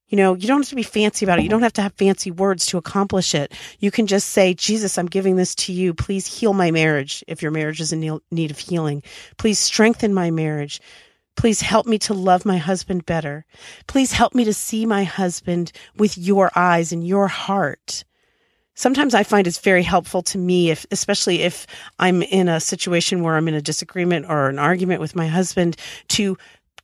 You 0.10 0.15
know, 0.15 0.36
you 0.36 0.47
don't 0.47 0.62
have 0.62 0.69
to 0.69 0.75
be 0.75 0.83
fancy 0.83 1.25
about 1.25 1.39
it. 1.39 1.43
You 1.43 1.49
don't 1.49 1.63
have 1.63 1.73
to 1.73 1.81
have 1.81 1.93
fancy 1.93 2.31
words 2.31 2.65
to 2.67 2.77
accomplish 2.77 3.36
it. 3.36 3.51
You 3.79 3.91
can 3.91 4.07
just 4.07 4.29
say, 4.29 4.53
Jesus, 4.53 4.97
I'm 4.97 5.07
giving 5.07 5.36
this 5.36 5.53
to 5.55 5.73
you. 5.73 5.93
Please 5.93 6.25
heal 6.25 6.53
my 6.53 6.71
marriage 6.71 7.25
if 7.27 7.41
your 7.41 7.51
marriage 7.51 7.81
is 7.81 7.91
in 7.91 8.19
need 8.31 8.51
of 8.51 8.57
healing. 8.57 9.03
Please 9.38 9.60
strengthen 9.60 10.13
my 10.13 10.31
marriage. 10.31 10.79
Please 11.38 11.62
help 11.62 11.86
me 11.86 11.97
to 12.00 12.13
love 12.13 12.45
my 12.45 12.58
husband 12.58 13.06
better. 13.06 13.45
Please 13.86 14.12
help 14.12 14.36
me 14.36 14.43
to 14.43 14.54
see 14.54 14.86
my 14.86 15.04
husband 15.04 15.71
with 15.95 16.17
your 16.17 16.52
eyes 16.56 16.91
and 16.91 17.08
your 17.08 17.28
heart. 17.28 18.04
Sometimes 18.73 19.15
I 19.15 19.23
find 19.23 19.47
it's 19.47 19.58
very 19.58 19.82
helpful 19.82 20.21
to 20.23 20.38
me 20.38 20.69
if, 20.69 20.86
especially 20.91 21.41
if 21.41 21.65
I'm 21.97 22.21
in 22.21 22.47
a 22.47 22.60
situation 22.60 23.23
where 23.23 23.36
I'm 23.36 23.47
in 23.47 23.56
a 23.56 23.62
disagreement 23.62 24.28
or 24.30 24.50
an 24.50 24.60
argument 24.60 25.02
with 25.02 25.15
my 25.15 25.28
husband 25.28 25.78
to 26.10 26.38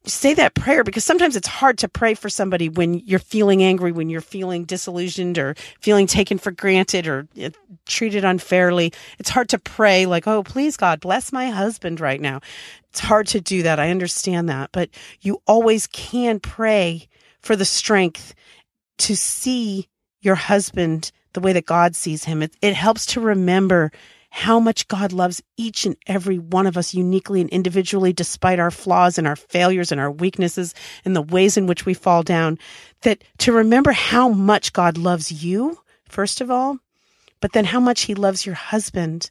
say 0.06 0.34
that 0.34 0.54
prayer 0.54 0.84
because 0.84 1.06
sometimes 1.06 1.36
it's 1.36 1.48
hard 1.48 1.78
to 1.78 1.88
pray 1.88 2.14
for 2.14 2.30
somebody 2.30 2.68
when 2.68 2.96
you're 3.06 3.20
feeling 3.20 3.64
angry, 3.64 3.92
when 3.92 4.10
you're 4.10 4.22
feeling 4.22 4.66
disillusioned 4.66 5.38
or 5.38 5.56
feeling 5.80 6.08
taken 6.08 6.38
for 6.38 6.52
granted 6.52 7.08
or 7.08 7.28
uh, 7.42 7.50
treated 7.86 8.26
unfairly. 8.26 8.92
It's 9.18 9.30
hard 9.30 9.50
to 9.50 9.60
pray 9.60 10.06
like, 10.06 10.28
oh, 10.28 10.44
please 10.44 10.76
God, 10.76 11.00
bless 11.00 11.32
my 11.32 11.50
husband 11.50 12.00
right 12.00 12.20
now. 12.20 12.42
It's 12.90 13.00
hard 13.00 13.28
to 13.28 13.42
do 13.42 13.64
that. 13.64 13.80
I 13.80 13.90
understand 13.92 14.50
that, 14.50 14.72
but 14.72 14.90
you 15.22 15.42
always 15.48 15.88
can 15.88 16.40
pray 16.40 17.08
for 17.42 17.56
the 17.56 17.66
strength 17.66 18.36
to 19.00 19.16
see 19.16 19.88
your 20.22 20.36
husband 20.36 21.12
the 21.34 21.40
way 21.40 21.54
that 21.54 21.66
God 21.66 21.96
sees 21.96 22.26
him. 22.26 22.44
It, 22.44 22.56
it 22.62 22.76
helps 22.76 23.06
to 23.08 23.20
remember 23.20 23.92
how 24.36 24.60
much 24.60 24.88
God 24.88 25.14
loves 25.14 25.44
each 25.58 25.86
and 25.86 25.96
every 26.08 26.40
one 26.40 26.66
of 26.66 26.76
us 26.76 26.96
uniquely 26.96 27.40
and 27.40 27.52
individually, 27.52 28.14
despite 28.14 28.58
our 28.58 28.72
flaws 28.72 29.20
and 29.20 29.28
our 29.28 29.36
failures 29.36 29.92
and 29.92 30.02
our 30.02 30.10
weaknesses 30.10 30.74
and 31.06 31.16
the 31.16 31.22
ways 31.22 31.56
in 31.56 31.68
which 31.68 31.86
we 31.86 31.94
fall 31.94 32.24
down. 32.24 32.58
That 33.04 33.24
to 33.38 33.52
remember 33.54 33.92
how 33.92 34.30
much 34.30 34.74
God 34.74 34.98
loves 34.98 35.44
you, 35.44 35.78
first 36.10 36.42
of 36.42 36.50
all, 36.50 36.80
but 37.42 37.54
then 37.54 37.66
how 37.66 37.80
much 37.80 38.02
he 38.02 38.16
loves 38.16 38.44
your 38.44 38.56
husband 38.56 39.30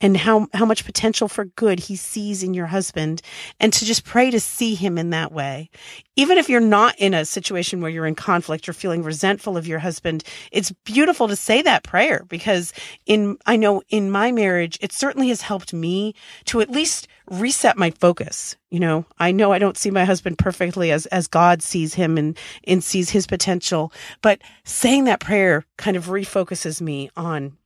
and 0.00 0.16
how, 0.16 0.46
how 0.54 0.64
much 0.64 0.84
potential 0.84 1.28
for 1.28 1.44
good 1.44 1.80
he 1.80 1.96
sees 1.96 2.42
in 2.42 2.54
your 2.54 2.66
husband 2.66 3.22
and 3.58 3.72
to 3.72 3.84
just 3.84 4.04
pray 4.04 4.30
to 4.30 4.40
see 4.40 4.74
him 4.74 4.98
in 4.98 5.10
that 5.10 5.32
way. 5.32 5.70
Even 6.16 6.38
if 6.38 6.48
you're 6.48 6.60
not 6.60 6.94
in 6.98 7.14
a 7.14 7.24
situation 7.24 7.80
where 7.80 7.90
you're 7.90 8.06
in 8.06 8.14
conflict, 8.14 8.66
you're 8.66 8.74
feeling 8.74 9.02
resentful 9.02 9.56
of 9.56 9.66
your 9.66 9.78
husband, 9.78 10.22
it's 10.52 10.72
beautiful 10.84 11.28
to 11.28 11.36
say 11.36 11.62
that 11.62 11.82
prayer 11.82 12.24
because 12.28 12.72
in, 13.06 13.38
I 13.46 13.56
know 13.56 13.82
in 13.88 14.10
my 14.10 14.32
marriage, 14.32 14.78
it 14.80 14.92
certainly 14.92 15.28
has 15.28 15.42
helped 15.42 15.72
me 15.72 16.14
to 16.46 16.60
at 16.60 16.70
least 16.70 17.08
reset 17.30 17.76
my 17.76 17.90
focus. 17.90 18.56
You 18.70 18.80
know, 18.80 19.04
I 19.18 19.32
know 19.32 19.52
I 19.52 19.58
don't 19.58 19.76
see 19.76 19.90
my 19.90 20.04
husband 20.04 20.38
perfectly 20.38 20.90
as, 20.92 21.06
as 21.06 21.26
God 21.26 21.62
sees 21.62 21.94
him 21.94 22.18
and, 22.18 22.36
and 22.64 22.82
sees 22.84 23.10
his 23.10 23.26
potential, 23.26 23.92
but 24.22 24.40
saying 24.64 25.04
that 25.04 25.20
prayer 25.20 25.64
kind 25.76 25.96
of 25.96 26.06
refocuses 26.06 26.80
me 26.80 27.10
on 27.16 27.56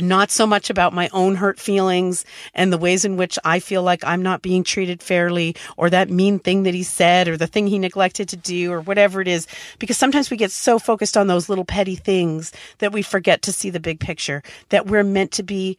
not 0.00 0.30
so 0.30 0.46
much 0.46 0.70
about 0.70 0.92
my 0.92 1.08
own 1.12 1.34
hurt 1.34 1.58
feelings 1.58 2.24
and 2.54 2.72
the 2.72 2.78
ways 2.78 3.04
in 3.04 3.16
which 3.16 3.38
I 3.44 3.60
feel 3.60 3.82
like 3.82 4.04
I'm 4.04 4.22
not 4.22 4.42
being 4.42 4.64
treated 4.64 5.02
fairly 5.02 5.56
or 5.76 5.90
that 5.90 6.10
mean 6.10 6.38
thing 6.38 6.64
that 6.64 6.74
he 6.74 6.82
said 6.82 7.28
or 7.28 7.36
the 7.36 7.46
thing 7.46 7.66
he 7.66 7.78
neglected 7.78 8.28
to 8.30 8.36
do 8.36 8.72
or 8.72 8.80
whatever 8.80 9.20
it 9.20 9.28
is. 9.28 9.46
Because 9.78 9.96
sometimes 9.96 10.30
we 10.30 10.36
get 10.36 10.50
so 10.50 10.78
focused 10.78 11.16
on 11.16 11.26
those 11.26 11.48
little 11.48 11.64
petty 11.64 11.96
things 11.96 12.52
that 12.78 12.92
we 12.92 13.02
forget 13.02 13.42
to 13.42 13.52
see 13.52 13.70
the 13.70 13.80
big 13.80 14.00
picture, 14.00 14.42
that 14.68 14.86
we're 14.86 15.04
meant 15.04 15.32
to 15.32 15.42
be 15.42 15.78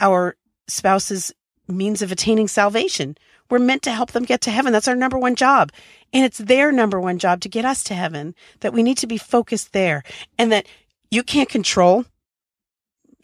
our 0.00 0.36
spouse's 0.66 1.32
means 1.68 2.02
of 2.02 2.12
attaining 2.12 2.48
salvation. 2.48 3.16
We're 3.50 3.58
meant 3.58 3.82
to 3.82 3.92
help 3.92 4.12
them 4.12 4.24
get 4.24 4.40
to 4.42 4.50
heaven. 4.50 4.72
That's 4.72 4.88
our 4.88 4.96
number 4.96 5.18
one 5.18 5.34
job. 5.34 5.70
And 6.12 6.24
it's 6.24 6.38
their 6.38 6.72
number 6.72 7.00
one 7.00 7.18
job 7.18 7.40
to 7.40 7.48
get 7.48 7.64
us 7.64 7.84
to 7.84 7.94
heaven, 7.94 8.34
that 8.60 8.72
we 8.72 8.82
need 8.82 8.98
to 8.98 9.06
be 9.06 9.18
focused 9.18 9.72
there 9.72 10.02
and 10.38 10.50
that 10.52 10.66
you 11.10 11.22
can't 11.22 11.48
control 11.48 12.04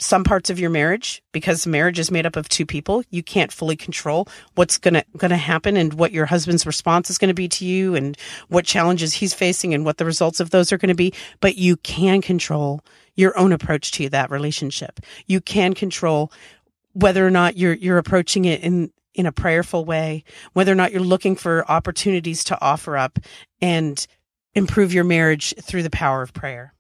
some 0.01 0.25
parts 0.25 0.51
of 0.51 0.59
your 0.59 0.71
marriage 0.71 1.23
because 1.33 1.67
marriage 1.67 1.99
is 1.99 2.11
made 2.11 2.27
up 2.27 2.37
of 2.37 2.49
two 2.49 2.67
people 2.67 3.03
you 3.11 3.23
can't 3.23 3.53
fully 3.53 3.77
control 3.77 4.27
what's 4.55 4.79
going 4.79 4.95
to 4.95 5.05
going 5.17 5.31
to 5.31 5.37
happen 5.37 5.77
and 5.77 5.95
what 5.95 6.13
your 6.13 6.27
husband's 6.27 6.67
response 6.67 7.11
is 7.11 7.19
going 7.19 7.29
to 7.29 7.35
be 7.35 7.49
to 7.49 7.65
you 7.65 7.95
and 7.95 8.17
what 8.49 8.65
challenges 8.65 9.15
he's 9.15 9.35
facing 9.35 9.75
and 9.75 9.85
what 9.85 9.99
the 9.99 10.05
results 10.05 10.41
of 10.41 10.51
those 10.51 10.73
are 10.73 10.79
going 10.79 10.89
to 10.89 10.95
be. 10.95 11.13
But 11.41 11.57
you 11.57 11.77
can 11.77 12.21
control 12.21 12.81
your 13.17 13.37
own 13.39 13.53
approach 13.53 13.93
to 13.93 14.09
that 14.11 14.31
relationship. 14.31 15.01
You 15.27 15.41
can 15.41 15.75
control 15.75 16.33
whether 16.93 17.27
or 17.27 17.31
not 17.31 17.57
you're 17.57 17.75
you're 17.75 17.99
approaching 17.99 18.45
it 18.45 18.61
in 18.63 18.91
in 19.15 19.27
a 19.27 19.33
prayerful 19.33 19.85
way 19.85 20.25
whether 20.53 20.73
or 20.73 20.77
not 20.77 20.93
you're 20.93 21.01
looking 21.01 21.37
for 21.37 21.69
opportunities 21.71 22.45
to 22.45 22.61
offer 22.61 22.97
up 22.97 23.19
and 23.61 24.07
improve 24.55 24.93
your 24.93 25.05
marriage 25.05 25.55
through 25.61 25.83
the 25.83 25.91
power 25.91 26.23
of 26.23 26.33
prayer 26.33 26.75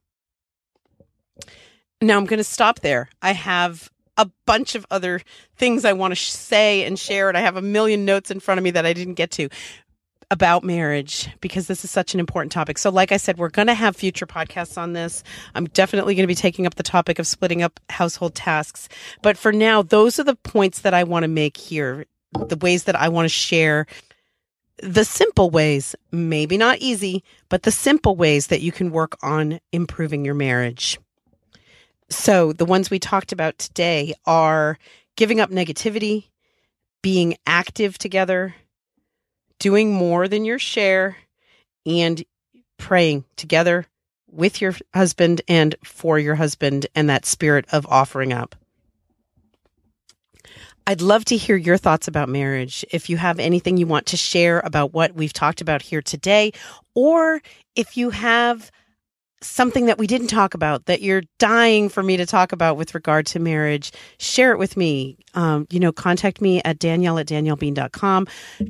now 2.01 2.17
I'm 2.17 2.27
going 2.27 2.39
to 2.39 2.45
stop 2.45 2.81
there. 2.81 3.09
I 3.23 3.33
have 3.33 3.91
a 4.17 4.31
bunch 4.47 4.75
of 4.75 4.87
other 4.91 5.21
things 5.57 5.85
I 5.85 5.93
want 5.93 6.13
to 6.13 6.17
sh- 6.17 6.31
say 6.31 6.85
and 6.85 6.99
share, 6.99 7.29
and 7.29 7.39
I 7.39 7.41
have 7.41 7.57
a 7.57 7.63
million 7.63 8.05
notes 8.05 8.31
in 8.31 8.41
front 8.41 8.59
of 8.59 8.65
me 8.65 8.71
that 8.73 8.87
I 8.87 8.93
didn't 8.93 9.15
get 9.15 9.31
to 9.33 9.49
about 10.31 10.63
marriage 10.63 11.29
because 11.41 11.67
this 11.67 11.85
is 11.85 11.91
such 11.91 12.15
an 12.15 12.21
important 12.21 12.53
topic. 12.53 12.79
So, 12.79 12.91
like 12.91 13.13
I 13.13 13.17
said, 13.17 13.39
we're 13.39 13.49
going 13.49 13.67
to 13.67 13.75
have 13.75 13.97
future 13.97 14.27
podcasts 14.27 14.79
on 14.79 14.93
this. 14.93 15.25
I'm 15.55 15.67
definitely 15.67 16.15
going 16.15 16.23
to 16.23 16.29
be 16.29 16.35
taking 16.35 16.67
up 16.67 16.77
the 16.77 16.83
topic 16.83 17.19
of 17.19 17.27
splitting 17.27 17.63
up 17.63 17.81
household 17.89 18.35
tasks. 18.35 18.89
But 19.23 19.37
for 19.37 19.53
now, 19.53 19.83
those 19.83 20.19
are 20.19 20.25
the 20.25 20.37
points 20.37 20.81
that 20.81 20.95
I 20.95 21.05
want 21.05 21.25
to 21.25 21.29
make 21.29 21.57
here, 21.57 22.07
the 22.47 22.57
ways 22.57 22.85
that 22.85 22.97
I 22.97 23.09
want 23.09 23.25
to 23.25 23.31
share 23.31 23.87
the 24.83 25.05
simple 25.05 25.51
ways, 25.51 25.95
maybe 26.11 26.57
not 26.57 26.79
easy, 26.79 27.23
but 27.49 27.65
the 27.65 27.71
simple 27.71 28.17
ways 28.17 28.47
that 28.47 28.63
you 28.63 28.73
can 28.73 28.91
work 28.91 29.17
on 29.23 29.61
improving 29.73 30.25
your 30.25 30.35
marriage. 30.35 30.99
So 32.11 32.53
the 32.53 32.64
ones 32.64 32.90
we 32.90 32.99
talked 32.99 33.33
about 33.33 33.59
today 33.59 34.14
are 34.27 34.79
giving 35.16 35.40
up 35.40 35.51
negativity, 35.51 36.27
being 37.03 37.37
active 37.46 37.99
together, 37.99 38.55
doing 39.59 39.92
more 39.92 40.27
than 40.27 40.44
your 40.44 40.59
share, 40.59 41.16
and 41.87 42.25
praying 42.79 43.25
together 43.37 43.87
with 44.31 44.61
your 44.61 44.75
husband 44.94 45.42
and 45.49 45.75
for 45.85 46.18
your 46.18 46.35
husband 46.35 46.87
and 46.94 47.09
that 47.09 47.27
spirit 47.27 47.66
of 47.73 47.87
offering 47.87 48.33
up. 48.33 48.57
I'd 50.87 51.03
love 51.03 51.25
to 51.27 51.37
hear 51.37 51.57
your 51.57 51.77
thoughts 51.77 52.09
about 52.09 52.29
marriage. 52.29 52.85
If 52.90 53.09
you 53.09 53.16
have 53.18 53.38
anything 53.38 53.77
you 53.77 53.87
want 53.87 54.07
to 54.07 54.16
share 54.16 54.61
about 54.61 54.92
what 54.92 55.14
we've 55.14 55.33
talked 55.33 55.61
about 55.61 55.83
here 55.83 56.03
today, 56.03 56.53
or 56.94 57.40
if 57.77 57.96
you 57.96 58.11
have 58.11 58.73
something 59.42 59.87
that 59.87 59.98
we 59.98 60.07
didn't 60.07 60.26
talk 60.29 60.55
about 60.55 60.87
that 60.87 61.00
you're 61.00 61.22
dying 61.38 61.88
for 61.88 62.03
me 62.03 62.16
to 62.16 62.26
talk 62.26 62.53
about 62.53 62.76
with 62.76 62.94
regard 62.94 63.26
to 63.26 63.38
marriage, 63.38 63.92
share 64.18 64.53
it 64.53 64.59
with 64.59 64.76
me. 64.76 65.16
Um, 65.35 65.66
you 65.70 65.81
know, 65.81 65.92
contact 65.92 66.40
me 66.40 66.61
at 66.62 66.79
danielle 66.79 67.18
at 67.18 67.26
daniellebean.com. 67.26 68.26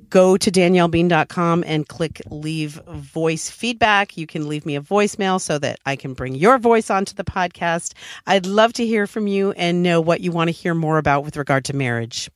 Go 0.09 0.37
to 0.37 0.51
daniellebean.com 0.51 1.65
and 1.67 1.89
click 1.89 2.23
leave 2.31 2.75
voice 2.87 3.51
feedback. 3.51 4.17
You 4.17 4.27
can 4.27 4.49
leave 4.49 4.65
me 4.65 4.77
a 4.77 4.81
voicemail 4.81 5.41
so 5.41 5.59
that 5.59 5.79
I 5.87 5.97
can 5.97 6.15
bring 6.15 6.35
your 6.35 6.59
voice 6.59 6.91
onto 6.91 7.15
the 7.15 7.25
podcast. 7.25 7.95
I'd 8.27 8.47
love 8.47 8.73
to 8.75 8.87
hear 8.87 9.07
from 9.07 9.27
you 9.27 9.53
and 9.53 9.83
know 9.83 10.01
what 10.01 10.21
you 10.21 10.31
want 10.31 10.49
to 10.49 10.53
hear 10.53 10.75
more 10.75 10.99
about 10.99 11.25
with 11.25 11.37
regard 11.37 11.65
to 11.67 11.77
marriage. 11.77 12.31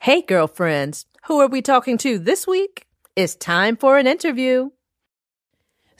Hey, 0.00 0.22
girlfriends. 0.22 1.06
Who 1.26 1.40
are 1.40 1.48
we 1.48 1.62
talking 1.62 1.98
to 1.98 2.18
this 2.18 2.46
week? 2.46 2.86
It's 3.16 3.34
time 3.34 3.76
for 3.76 3.98
an 3.98 4.06
interview. 4.06 4.70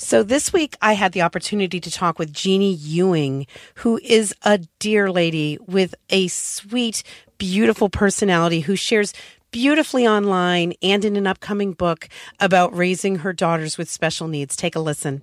So 0.01 0.23
this 0.23 0.53
week 0.53 0.77
I 0.81 0.93
had 0.93 1.11
the 1.11 1.23
opportunity 1.23 1.81
to 1.81 1.91
talk 1.91 2.21
with 2.21 2.33
Jeannie 2.33 2.73
Ewing, 2.73 3.49
who 3.75 3.99
is 4.05 4.33
a 4.43 4.59
dear 4.79 5.11
lady 5.11 5.59
with 5.67 5.93
a 6.09 6.29
sweet, 6.29 7.03
beautiful 7.37 7.89
personality 7.89 8.61
who 8.61 8.77
shares 8.77 9.13
beautifully 9.51 10.07
online 10.07 10.75
and 10.83 11.05
in 11.05 11.17
an 11.17 11.27
upcoming 11.27 11.73
book 11.73 12.09
about 12.39 12.77
raising 12.77 13.17
her 13.17 13.33
daughters 13.33 13.77
with 13.77 13.91
special 13.91 14.29
needs. 14.29 14.55
Take 14.55 14.77
a 14.77 14.81
listen. 14.81 15.23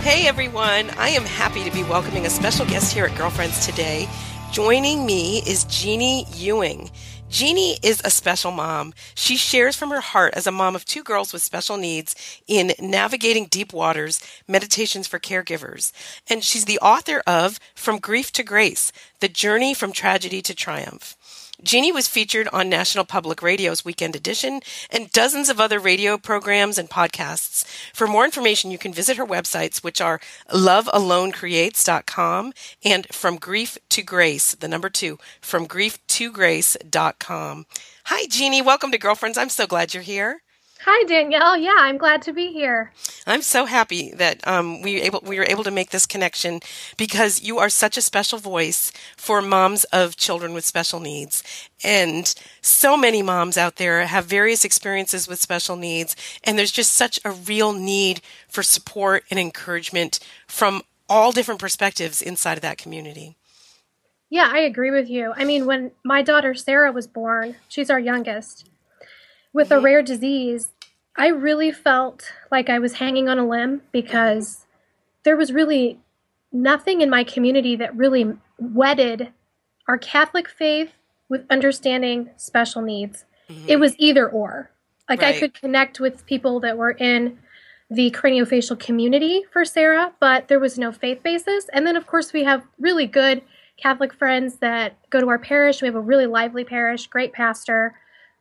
Hey 0.00 0.26
everyone, 0.26 0.88
I 0.96 1.10
am 1.10 1.24
happy 1.26 1.64
to 1.64 1.70
be 1.70 1.82
welcoming 1.82 2.24
a 2.24 2.30
special 2.30 2.64
guest 2.64 2.94
here 2.94 3.04
at 3.04 3.18
Girlfriends 3.18 3.66
today. 3.66 4.08
Joining 4.56 5.04
me 5.04 5.42
is 5.46 5.64
Jeannie 5.64 6.24
Ewing. 6.32 6.90
Jeannie 7.28 7.76
is 7.82 8.00
a 8.02 8.08
special 8.08 8.50
mom. 8.50 8.94
She 9.14 9.36
shares 9.36 9.76
from 9.76 9.90
her 9.90 10.00
heart 10.00 10.32
as 10.32 10.46
a 10.46 10.50
mom 10.50 10.74
of 10.74 10.86
two 10.86 11.04
girls 11.04 11.34
with 11.34 11.42
special 11.42 11.76
needs 11.76 12.14
in 12.46 12.72
Navigating 12.80 13.48
Deep 13.50 13.74
Waters 13.74 14.18
Meditations 14.48 15.06
for 15.06 15.18
Caregivers. 15.18 15.92
And 16.26 16.42
she's 16.42 16.64
the 16.64 16.78
author 16.78 17.22
of 17.26 17.60
From 17.74 17.98
Grief 17.98 18.32
to 18.32 18.42
Grace 18.42 18.92
The 19.20 19.28
Journey 19.28 19.74
from 19.74 19.92
Tragedy 19.92 20.40
to 20.40 20.54
Triumph. 20.54 21.45
Jeannie 21.62 21.92
was 21.92 22.06
featured 22.06 22.48
on 22.52 22.68
National 22.68 23.04
Public 23.04 23.40
Radio's 23.40 23.84
Weekend 23.84 24.14
Edition 24.14 24.60
and 24.90 25.10
dozens 25.10 25.48
of 25.48 25.58
other 25.58 25.78
radio 25.78 26.18
programs 26.18 26.76
and 26.76 26.90
podcasts. 26.90 27.64
For 27.94 28.06
more 28.06 28.26
information, 28.26 28.70
you 28.70 28.78
can 28.78 28.92
visit 28.92 29.16
her 29.16 29.24
websites, 29.24 29.82
which 29.82 30.00
are 30.00 30.20
lovealonecreates.com 30.50 32.52
and 32.84 33.06
From 33.10 33.36
Grief 33.36 33.78
to 33.88 34.02
Grace, 34.02 34.54
the 34.54 34.68
number 34.68 34.90
two, 34.90 35.18
from 35.40 35.66
grief 35.66 36.06
to 36.08 36.30
grace.com. 36.30 37.66
Hi, 38.04 38.26
Jeannie. 38.26 38.62
Welcome 38.62 38.92
to 38.92 38.98
Girlfriends. 38.98 39.38
I'm 39.38 39.48
so 39.48 39.66
glad 39.66 39.94
you're 39.94 40.02
here. 40.02 40.42
Hi, 40.88 41.02
Danielle. 41.02 41.56
Yeah, 41.56 41.74
I'm 41.78 41.98
glad 41.98 42.22
to 42.22 42.32
be 42.32 42.52
here. 42.52 42.92
I'm 43.26 43.42
so 43.42 43.64
happy 43.66 44.12
that 44.12 44.46
um, 44.46 44.82
we 44.82 45.00
able 45.00 45.20
we 45.26 45.36
were 45.36 45.44
able 45.44 45.64
to 45.64 45.72
make 45.72 45.90
this 45.90 46.06
connection 46.06 46.60
because 46.96 47.42
you 47.42 47.58
are 47.58 47.68
such 47.68 47.96
a 47.96 48.00
special 48.00 48.38
voice 48.38 48.92
for 49.16 49.42
moms 49.42 49.82
of 49.86 50.16
children 50.16 50.54
with 50.54 50.64
special 50.64 51.00
needs, 51.00 51.42
and 51.82 52.32
so 52.60 52.96
many 52.96 53.20
moms 53.20 53.58
out 53.58 53.76
there 53.76 54.06
have 54.06 54.26
various 54.26 54.64
experiences 54.64 55.26
with 55.26 55.40
special 55.40 55.74
needs, 55.74 56.14
and 56.44 56.56
there's 56.56 56.70
just 56.70 56.92
such 56.92 57.18
a 57.24 57.32
real 57.32 57.72
need 57.72 58.20
for 58.46 58.62
support 58.62 59.24
and 59.28 59.40
encouragement 59.40 60.20
from 60.46 60.82
all 61.08 61.32
different 61.32 61.60
perspectives 61.60 62.22
inside 62.22 62.58
of 62.58 62.62
that 62.62 62.78
community. 62.78 63.34
Yeah, 64.30 64.48
I 64.52 64.60
agree 64.60 64.92
with 64.92 65.10
you. 65.10 65.32
I 65.36 65.44
mean, 65.44 65.66
when 65.66 65.90
my 66.04 66.22
daughter 66.22 66.54
Sarah 66.54 66.92
was 66.92 67.08
born, 67.08 67.56
she's 67.66 67.90
our 67.90 67.98
youngest 67.98 68.70
with 69.52 69.72
a 69.72 69.76
mm-hmm. 69.76 69.84
rare 69.84 70.02
disease, 70.02 70.68
I 71.16 71.28
really 71.28 71.72
felt 71.72 72.32
like 72.50 72.68
I 72.68 72.78
was 72.78 72.94
hanging 72.94 73.28
on 73.28 73.38
a 73.38 73.46
limb 73.46 73.82
because 73.92 74.66
there 75.24 75.36
was 75.36 75.52
really 75.52 75.98
nothing 76.52 77.00
in 77.00 77.10
my 77.10 77.24
community 77.24 77.76
that 77.76 77.96
really 77.96 78.36
wedded 78.58 79.32
our 79.88 79.98
Catholic 79.98 80.48
faith 80.48 80.92
with 81.28 81.44
understanding 81.50 82.30
special 82.36 82.82
needs. 82.82 83.24
Mm-hmm. 83.48 83.68
It 83.68 83.80
was 83.80 83.94
either 83.98 84.28
or. 84.28 84.70
Like 85.08 85.22
right. 85.22 85.34
I 85.34 85.38
could 85.38 85.54
connect 85.54 86.00
with 86.00 86.26
people 86.26 86.60
that 86.60 86.76
were 86.76 86.90
in 86.90 87.38
the 87.88 88.10
craniofacial 88.10 88.78
community 88.78 89.44
for 89.52 89.64
Sarah, 89.64 90.12
but 90.18 90.48
there 90.48 90.58
was 90.58 90.78
no 90.78 90.90
faith 90.90 91.22
basis. 91.22 91.68
And 91.72 91.86
then, 91.86 91.96
of 91.96 92.06
course, 92.06 92.32
we 92.32 92.44
have 92.44 92.64
really 92.80 93.06
good 93.06 93.42
Catholic 93.76 94.12
friends 94.12 94.56
that 94.56 94.96
go 95.10 95.20
to 95.20 95.28
our 95.28 95.38
parish. 95.38 95.82
We 95.82 95.86
have 95.86 95.94
a 95.94 96.00
really 96.00 96.26
lively 96.26 96.64
parish, 96.64 97.06
great 97.06 97.32
pastor, 97.32 97.94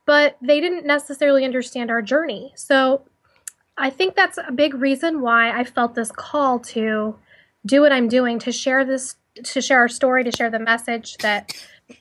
but 0.05 0.37
they 0.41 0.59
didn't 0.59 0.85
necessarily 0.85 1.43
understand 1.43 1.89
our 1.91 2.01
journey. 2.01 2.53
So 2.55 3.01
I 3.77 3.89
think 3.89 4.15
that's 4.15 4.37
a 4.37 4.51
big 4.51 4.73
reason 4.73 5.21
why 5.21 5.51
I 5.51 5.63
felt 5.63 5.95
this 5.95 6.11
call 6.11 6.59
to 6.59 7.15
do 7.65 7.81
what 7.81 7.91
I'm 7.91 8.07
doing, 8.07 8.39
to 8.39 8.51
share 8.51 8.85
this, 8.85 9.15
to 9.43 9.61
share 9.61 9.79
our 9.79 9.89
story, 9.89 10.23
to 10.23 10.31
share 10.31 10.49
the 10.49 10.59
message 10.59 11.17
that 11.17 11.53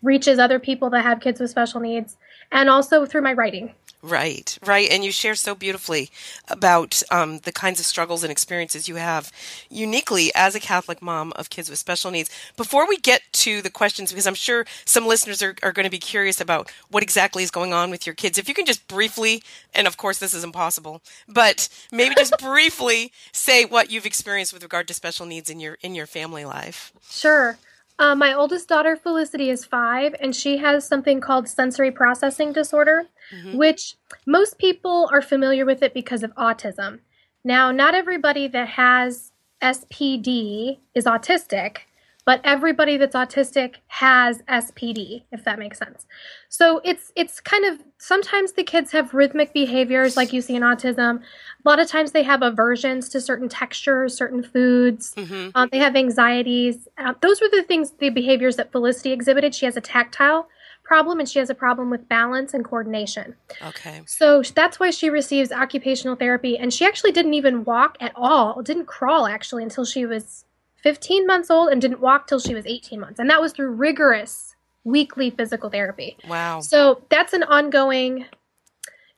reaches 0.03 0.39
other 0.39 0.59
people 0.59 0.91
that 0.91 1.03
have 1.03 1.21
kids 1.21 1.41
with 1.41 1.51
special 1.51 1.81
needs, 1.81 2.17
and 2.53 2.69
also 2.69 3.07
through 3.07 3.23
my 3.23 3.33
writing. 3.33 3.75
Right, 4.05 4.59
right. 4.63 4.91
And 4.91 5.03
you 5.03 5.11
share 5.11 5.35
so 5.35 5.55
beautifully 5.55 6.11
about 6.47 7.03
um, 7.11 7.39
the 7.39 7.53
kinds 7.53 7.81
of 7.81 7.87
struggles 7.87 8.23
and 8.23 8.31
experiences 8.31 8.87
you 8.87 8.97
have 8.97 9.33
uniquely 9.71 10.31
as 10.35 10.55
a 10.55 10.61
Catholic 10.61 11.01
mom 11.01 11.33
of 11.37 11.49
kids 11.49 11.71
with 11.71 11.79
special 11.79 12.11
needs. 12.11 12.29
Before 12.55 12.87
we 12.87 12.99
get 12.99 13.23
to 13.33 13.63
the 13.63 13.71
questions, 13.71 14.13
because 14.13 14.27
I'm 14.27 14.35
sure 14.35 14.67
some 14.85 15.07
listeners 15.07 15.43
are, 15.43 15.57
are 15.63 15.73
going 15.73 15.85
to 15.85 15.91
be 15.91 15.99
curious 15.99 16.39
about 16.39 16.71
what 16.91 17.03
exactly 17.03 17.43
is 17.43 17.51
going 17.51 17.73
on 17.73 17.91
with 17.91 18.05
your 18.05 18.15
kids, 18.15 18.37
if 18.37 18.47
you 18.47 18.55
can 18.55 18.67
just 18.67 18.87
briefly, 18.89 19.43
and 19.75 19.87
of 19.87 19.97
course 19.97 20.19
this 20.19 20.35
is 20.35 20.45
impossible, 20.45 21.01
but 21.27 21.71
maybe 21.91 22.15
just 22.15 22.39
briefly 22.43 23.11
say 23.33 23.65
what 23.65 23.91
you've 23.91 24.05
experienced 24.05 24.53
with 24.53 24.63
regard 24.63 24.87
to 24.89 24.95
special 24.95 25.25
needs 25.25 25.49
in 25.49 25.61
your 25.61 25.79
in 25.81 25.95
your 25.95 26.07
family 26.07 26.45
life. 26.45 26.93
Sure. 27.09 27.57
Uh, 27.99 28.15
my 28.15 28.33
oldest 28.33 28.69
daughter, 28.69 28.97
Felicity, 28.97 29.51
is 29.51 29.65
five, 29.65 30.15
and 30.21 30.35
she 30.35 30.59
has 30.59 30.87
something 30.87 31.21
called 31.21 31.49
sensory 31.49 31.93
processing 31.93 32.53
disorder, 32.53 33.07
mm-hmm. 33.33 33.57
which 33.57 33.97
most 34.27 34.59
people 34.59 35.09
are 35.13 35.23
familiar 35.23 35.65
with 35.65 35.83
it 35.83 35.95
because 35.95 36.23
of 36.25 36.35
autism. 36.35 37.01
Now, 37.45 37.71
not 37.71 37.95
everybody 37.95 38.49
that 38.49 38.69
has 38.69 39.33
SPD 39.63 40.79
is 40.95 41.05
autistic, 41.05 41.79
but 42.25 42.41
everybody 42.43 42.97
that's 42.97 43.15
autistic 43.15 43.77
has 43.89 44.43
SPD, 44.43 45.25
if 45.31 45.45
that 45.45 45.59
makes 45.59 45.79
sense. 45.79 46.07
So 46.49 46.81
it's 46.85 47.13
it's 47.17 47.41
kind 47.41 47.65
of 47.65 47.81
sometimes 47.99 48.53
the 48.53 48.65
kids 48.65 48.93
have 48.93 49.13
rhythmic 49.13 49.53
behaviors 49.53 50.17
like 50.17 50.33
you 50.33 50.41
see 50.41 50.57
in 50.57 50.63
autism. 50.63 51.21
A 51.21 51.69
lot 51.69 51.81
of 51.81 51.89
times 51.89 52.13
they 52.13 52.23
have 52.23 52.43
aversions 52.43 53.09
to 53.11 53.21
certain 53.21 53.49
textures, 53.49 54.17
certain 54.17 54.43
foods. 54.43 55.15
Mm-hmm. 55.17 55.51
Um, 55.55 55.69
they 55.71 55.79
have 55.79 55.97
anxieties. 55.97 56.89
Uh, 56.97 57.15
those 57.21 57.41
were 57.41 57.49
the 57.51 57.63
things, 57.63 57.93
the 57.99 58.11
behaviors 58.11 58.57
that 58.57 58.73
Felicity 58.73 59.13
exhibited. 59.13 59.55
She 59.55 59.67
has 59.67 59.77
a 59.77 59.81
tactile 59.81 60.49
problem 60.83 61.19
and 61.19 61.29
she 61.29 61.39
has 61.39 61.49
a 61.49 61.55
problem 61.55 61.91
with 61.91 62.09
balance 62.09 62.55
and 62.55 62.65
coordination. 62.65 63.35
Okay. 63.63 64.03
So 64.07 64.43
that's 64.43 64.79
why 64.79 64.91
she 64.91 65.09
receives 65.09 65.51
occupational 65.51 66.15
therapy 66.15 66.59
and 66.59 66.73
she 66.73 66.85
actually 66.85 67.13
didn't 67.13 67.35
even 67.35 67.65
walk 67.65 67.97
at 68.01 68.13
all, 68.15 68.63
didn't 68.63 68.87
crawl 68.87 69.27
actually 69.27 69.63
until 69.63 69.85
she 69.87 70.05
was 70.05 70.45
15 70.85 71.27
months 71.27 71.51
old 71.51 71.71
and 71.71 71.81
didn't 71.81 72.01
walk 72.01 72.27
till 72.27 72.39
she 72.39 72.55
was 72.55 72.67
18 72.67 73.01
months. 73.01 73.19
And 73.19 73.29
that 73.31 73.41
was 73.41 73.53
through 73.53 73.71
rigorous 73.71 74.55
weekly 74.85 75.31
physical 75.31 75.71
therapy. 75.71 76.19
Wow. 76.29 76.61
So 76.61 77.03
that's 77.09 77.33
an 77.33 77.43
ongoing 77.43 78.27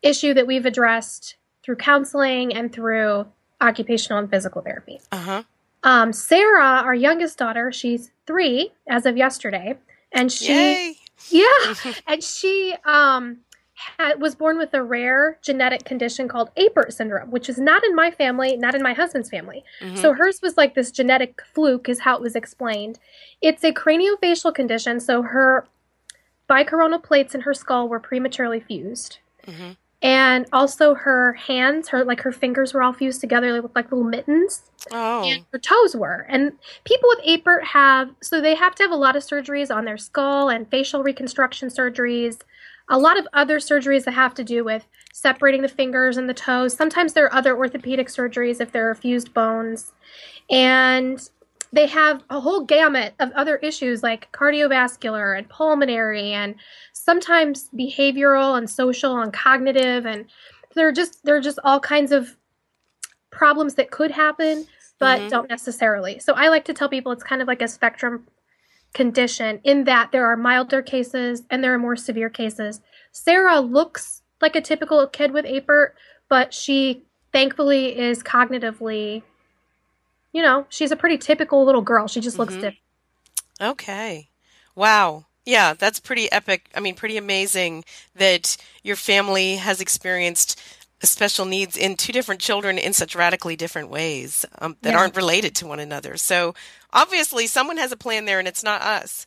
issue 0.01 0.33
that 0.35 0.47
we've 0.47 0.65
addressed 0.65 1.35
through 1.65 1.77
counseling 1.77 2.55
and 2.55 2.73
through 2.73 3.27
occupational 3.61 4.21
and 4.21 4.31
physical 4.31 4.63
therapy. 4.63 5.01
Uh-huh. 5.11 5.43
Um, 5.83 6.13
Sarah, 6.13 6.83
our 6.85 6.95
youngest 6.95 7.37
daughter, 7.37 7.73
she's 7.73 8.13
three 8.29 8.73
as 8.89 9.05
of 9.05 9.17
yesterday, 9.17 9.77
and 10.13 10.31
she, 10.31 10.53
Yay. 10.53 10.97
yeah, 11.31 11.75
and 12.07 12.23
she 12.23 12.77
um, 12.85 13.39
had, 13.77 14.21
was 14.21 14.35
born 14.35 14.59
with 14.59 14.73
a 14.75 14.83
rare 14.83 15.39
genetic 15.43 15.85
condition 15.85 16.29
called 16.29 16.51
Apert 16.57 16.93
syndrome, 16.93 17.31
which 17.31 17.49
is 17.49 17.59
not 17.59 17.85
in 17.85 17.95
my 17.95 18.11
family, 18.11 18.57
not 18.57 18.75
in 18.75 18.83
my 18.83 18.95
husband's 18.95 19.31
family. 19.31 19.65
Mm-hmm. 19.81 19.97
So 19.97 20.15
hers 20.15 20.41
was 20.43 20.57
like 20.57 20.75
this 20.75 20.91
genetic 20.91 21.43
fluke, 21.55 21.89
is 21.89 22.01
how 22.01 22.17
it 22.17 22.23
was 22.23 22.35
explained. 22.35 22.99
It's 23.43 23.65
a 23.65 23.73
craniofacial 23.73 24.55
condition, 24.55 24.99
so 24.99 25.23
her 25.23 25.67
bicoronal 26.49 27.03
plates 27.03 27.35
in 27.35 27.43
her 27.43 27.55
skull 27.55 27.89
were 27.89 28.01
prematurely 28.01 28.61
fused. 28.61 29.19
Mm-hmm. 29.47 29.73
And 30.03 30.47
also 30.53 30.95
her 30.95 31.33
hands, 31.33 31.89
her 31.89 32.05
like 32.05 32.21
her 32.21 32.33
fingers 32.33 32.75
were 32.75 32.83
all 32.83 32.93
fused 32.93 33.21
together. 33.21 33.53
They 33.53 33.61
looked 33.61 33.77
like 33.77 33.91
little 33.91 34.05
mittens. 34.05 34.63
Oh. 34.93 35.25
And 35.25 35.45
her 35.53 35.59
toes 35.59 35.97
were. 35.97 36.27
And 36.29 36.53
people 36.85 37.09
with 37.09 37.25
Apert 37.27 37.65
have 37.65 38.11
so 38.23 38.41
they 38.41 38.55
have 38.55 38.75
to 38.77 38.83
have 38.83 38.93
a 38.93 38.97
lot 38.97 39.17
of 39.17 39.23
surgeries 39.23 39.75
on 39.75 39.85
their 39.85 39.97
skull 39.97 40.51
and 40.51 40.71
facial 40.71 41.03
reconstruction 41.03 41.71
surgeries 41.71 42.41
a 42.89 42.99
lot 42.99 43.19
of 43.19 43.27
other 43.33 43.59
surgeries 43.59 44.05
that 44.05 44.15
have 44.15 44.35
to 44.35 44.45
do 44.45 44.65
with 44.65 44.87
separating 45.13 45.63
the 45.63 45.69
fingers 45.69 46.17
and 46.17 46.29
the 46.29 46.35
toes. 46.35 46.75
Sometimes 46.75 47.13
there 47.13 47.25
are 47.25 47.35
other 47.35 47.57
orthopedic 47.57 48.09
surgeries 48.09 48.61
if 48.61 48.73
there 48.73 48.89
are 48.89 48.95
fused 48.95 49.35
bones. 49.35 49.93
And 50.51 51.29
they 51.73 51.87
have 51.87 52.23
a 52.31 52.41
whole 52.41 52.65
gamut 52.65 53.15
of 53.19 53.33
other 53.33 53.57
issues 53.57 54.03
like 54.03 54.31
cardiovascular 54.33 55.37
and 55.37 55.49
pulmonary 55.49 56.33
and 56.33 56.55
sometimes 56.93 57.69
behavioral 57.75 58.57
and 58.57 58.71
social 58.71 59.19
and 59.19 59.33
cognitive 59.33 60.07
and 60.07 60.27
there 60.75 60.87
are 60.87 60.93
just 60.93 61.25
there 61.25 61.37
are 61.37 61.41
just 61.41 61.59
all 61.65 61.81
kinds 61.81 62.13
of 62.13 62.37
problems 63.31 63.75
that 63.75 63.91
could 63.91 64.11
happen 64.13 64.67
but 64.99 65.21
mm-hmm. 65.21 65.29
don't 65.29 65.51
necessarily. 65.51 66.19
So 66.19 66.33
I 66.35 66.49
like 66.49 66.65
to 66.67 66.73
tell 66.73 66.89
people 66.89 67.13
it's 67.13 67.23
kind 67.23 67.43
of 67.43 67.49
like 67.49 67.61
a 67.61 67.69
spectrum 67.69 68.27
condition 68.97 69.61
in 69.63 69.85
that 69.85 70.11
there 70.11 70.27
are 70.27 70.39
milder 70.39 70.81
cases 70.81 71.43
and 71.51 71.63
there 71.63 71.75
are 71.75 71.79
more 71.79 71.97
severe 71.97 72.31
cases. 72.31 72.81
Sarah 73.13 73.61
looks 73.61 74.23
like 74.41 74.57
a 74.57 74.61
typical 74.63 75.07
kid 75.07 75.33
with 75.33 75.45
Apert, 75.45 75.91
but 76.31 76.55
she 76.55 77.03
thankfully 77.31 77.97
is 77.97 78.23
cognitively, 78.23 79.23
you 80.33 80.41
know, 80.41 80.67
she's 80.71 80.93
a 80.93 80.97
pretty 80.97 81.19
typical 81.19 81.67
little 81.67 81.83
girl. 81.83 82.09
She 82.09 82.23
just 82.23 82.39
looks 82.39 82.55
mm-hmm. 82.55 82.63
different. 82.63 82.79
Okay. 83.61 84.31
Wow. 84.75 85.27
Yeah, 85.45 85.75
that's 85.75 86.01
pretty 86.01 86.33
epic. 86.33 86.67
I 86.75 86.81
mean, 86.81 86.95
pretty 86.95 87.19
amazing 87.19 87.85
that 88.15 88.57
your 88.83 88.97
family 88.97 89.57
has 89.57 89.83
experienced 89.83 90.59
special 91.03 91.45
needs 91.45 91.77
in 91.77 91.97
two 91.97 92.13
different 92.13 92.41
children 92.41 92.79
in 92.79 92.95
such 92.95 93.15
radically 93.15 93.57
different 93.57 93.91
ways 93.91 94.47
um, 94.59 94.77
that 94.81 94.93
yeah. 94.93 94.99
aren't 94.99 95.17
related 95.17 95.55
to 95.57 95.67
one 95.67 95.79
another. 95.79 96.17
So 96.17 96.55
obviously 96.93 97.47
someone 97.47 97.77
has 97.77 97.93
a 97.93 97.97
plan 97.97 98.25
there 98.25 98.39
and 98.39 98.49
it's 98.49 98.63
not 98.63 98.83
us. 98.83 99.27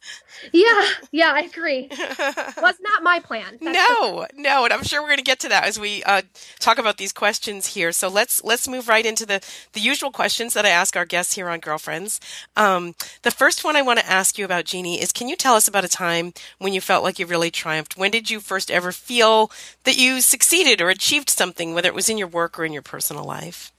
Yeah, 0.53 0.85
yeah, 1.11 1.31
I 1.33 1.41
agree. 1.41 1.87
Was 2.61 2.75
not 2.81 3.03
my 3.03 3.19
plan. 3.19 3.57
That's 3.61 3.89
no, 3.89 4.25
the- 4.35 4.41
no, 4.41 4.63
and 4.63 4.73
I'm 4.73 4.83
sure 4.83 5.01
we're 5.01 5.09
going 5.09 5.17
to 5.17 5.23
get 5.23 5.39
to 5.41 5.49
that 5.49 5.65
as 5.65 5.79
we 5.79 6.03
uh, 6.03 6.21
talk 6.59 6.77
about 6.77 6.97
these 6.97 7.11
questions 7.13 7.67
here. 7.67 7.91
So 7.91 8.07
let's 8.07 8.43
let's 8.43 8.67
move 8.67 8.87
right 8.87 9.05
into 9.05 9.25
the 9.25 9.41
the 9.73 9.79
usual 9.81 10.11
questions 10.11 10.53
that 10.53 10.65
I 10.65 10.69
ask 10.69 10.95
our 10.95 11.05
guests 11.05 11.33
here 11.33 11.49
on 11.49 11.59
Girlfriends. 11.59 12.19
Um, 12.55 12.95
the 13.23 13.31
first 13.31 13.63
one 13.63 13.75
I 13.75 13.81
want 13.81 13.99
to 13.99 14.09
ask 14.09 14.37
you 14.37 14.45
about, 14.45 14.65
Jeannie, 14.65 15.01
is 15.01 15.11
can 15.11 15.27
you 15.27 15.35
tell 15.35 15.55
us 15.55 15.67
about 15.67 15.85
a 15.85 15.89
time 15.89 16.33
when 16.57 16.73
you 16.73 16.81
felt 16.81 17.03
like 17.03 17.19
you 17.19 17.25
really 17.25 17.51
triumphed? 17.51 17.97
When 17.97 18.11
did 18.11 18.29
you 18.29 18.39
first 18.39 18.71
ever 18.71 18.91
feel 18.91 19.51
that 19.83 19.97
you 19.97 20.21
succeeded 20.21 20.81
or 20.81 20.89
achieved 20.89 21.29
something, 21.29 21.73
whether 21.73 21.87
it 21.89 21.95
was 21.95 22.09
in 22.09 22.17
your 22.17 22.27
work 22.27 22.57
or 22.59 22.65
in 22.65 22.73
your 22.73 22.81
personal 22.81 23.23
life? 23.23 23.71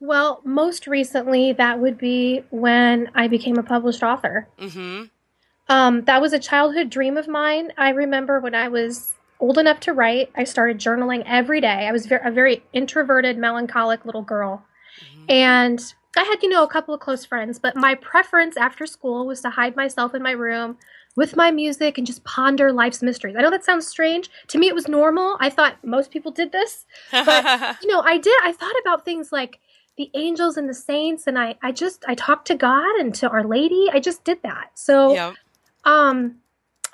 Well, 0.00 0.40
most 0.44 0.86
recently, 0.86 1.52
that 1.52 1.78
would 1.78 1.98
be 1.98 2.42
when 2.50 3.10
I 3.14 3.28
became 3.28 3.58
a 3.58 3.62
published 3.62 4.02
author. 4.02 4.48
Mm-hmm. 4.58 5.04
Um, 5.68 6.02
that 6.04 6.20
was 6.20 6.32
a 6.32 6.38
childhood 6.38 6.90
dream 6.90 7.16
of 7.16 7.28
mine. 7.28 7.72
I 7.76 7.90
remember 7.90 8.40
when 8.40 8.54
I 8.54 8.68
was 8.68 9.12
old 9.38 9.58
enough 9.58 9.78
to 9.80 9.92
write, 9.92 10.30
I 10.34 10.44
started 10.44 10.78
journaling 10.78 11.22
every 11.26 11.60
day. 11.60 11.86
I 11.86 11.92
was 11.92 12.10
a 12.10 12.30
very 12.30 12.64
introverted, 12.72 13.38
melancholic 13.38 14.04
little 14.04 14.22
girl. 14.22 14.64
Mm-hmm. 15.00 15.24
And 15.28 15.94
I 16.16 16.24
had, 16.24 16.42
you 16.42 16.48
know, 16.48 16.64
a 16.64 16.68
couple 16.68 16.94
of 16.94 17.00
close 17.00 17.24
friends, 17.24 17.58
but 17.58 17.76
my 17.76 17.94
preference 17.94 18.56
after 18.56 18.86
school 18.86 19.26
was 19.26 19.40
to 19.42 19.50
hide 19.50 19.76
myself 19.76 20.14
in 20.14 20.22
my 20.22 20.32
room 20.32 20.76
with 21.14 21.36
my 21.36 21.50
music 21.50 21.98
and 21.98 22.06
just 22.06 22.24
ponder 22.24 22.72
life's 22.72 23.02
mysteries. 23.02 23.36
I 23.38 23.42
know 23.42 23.50
that 23.50 23.64
sounds 23.64 23.86
strange. 23.86 24.30
To 24.48 24.58
me, 24.58 24.68
it 24.68 24.74
was 24.74 24.88
normal. 24.88 25.36
I 25.40 25.50
thought 25.50 25.84
most 25.84 26.10
people 26.10 26.32
did 26.32 26.52
this. 26.52 26.84
But, 27.12 27.76
you 27.82 27.88
know, 27.88 28.00
I 28.00 28.18
did. 28.18 28.38
I 28.42 28.52
thought 28.52 28.74
about 28.80 29.04
things 29.04 29.30
like, 29.30 29.60
the 30.00 30.10
angels 30.14 30.56
and 30.56 30.66
the 30.66 30.72
saints 30.72 31.26
and 31.26 31.38
I 31.38 31.56
I 31.62 31.72
just 31.72 32.06
I 32.08 32.14
talked 32.14 32.46
to 32.46 32.54
God 32.54 32.98
and 32.98 33.14
to 33.16 33.28
Our 33.28 33.44
Lady. 33.44 33.88
I 33.92 34.00
just 34.00 34.24
did 34.24 34.38
that. 34.42 34.70
So 34.72 35.12
yeah. 35.12 35.34
um 35.84 36.36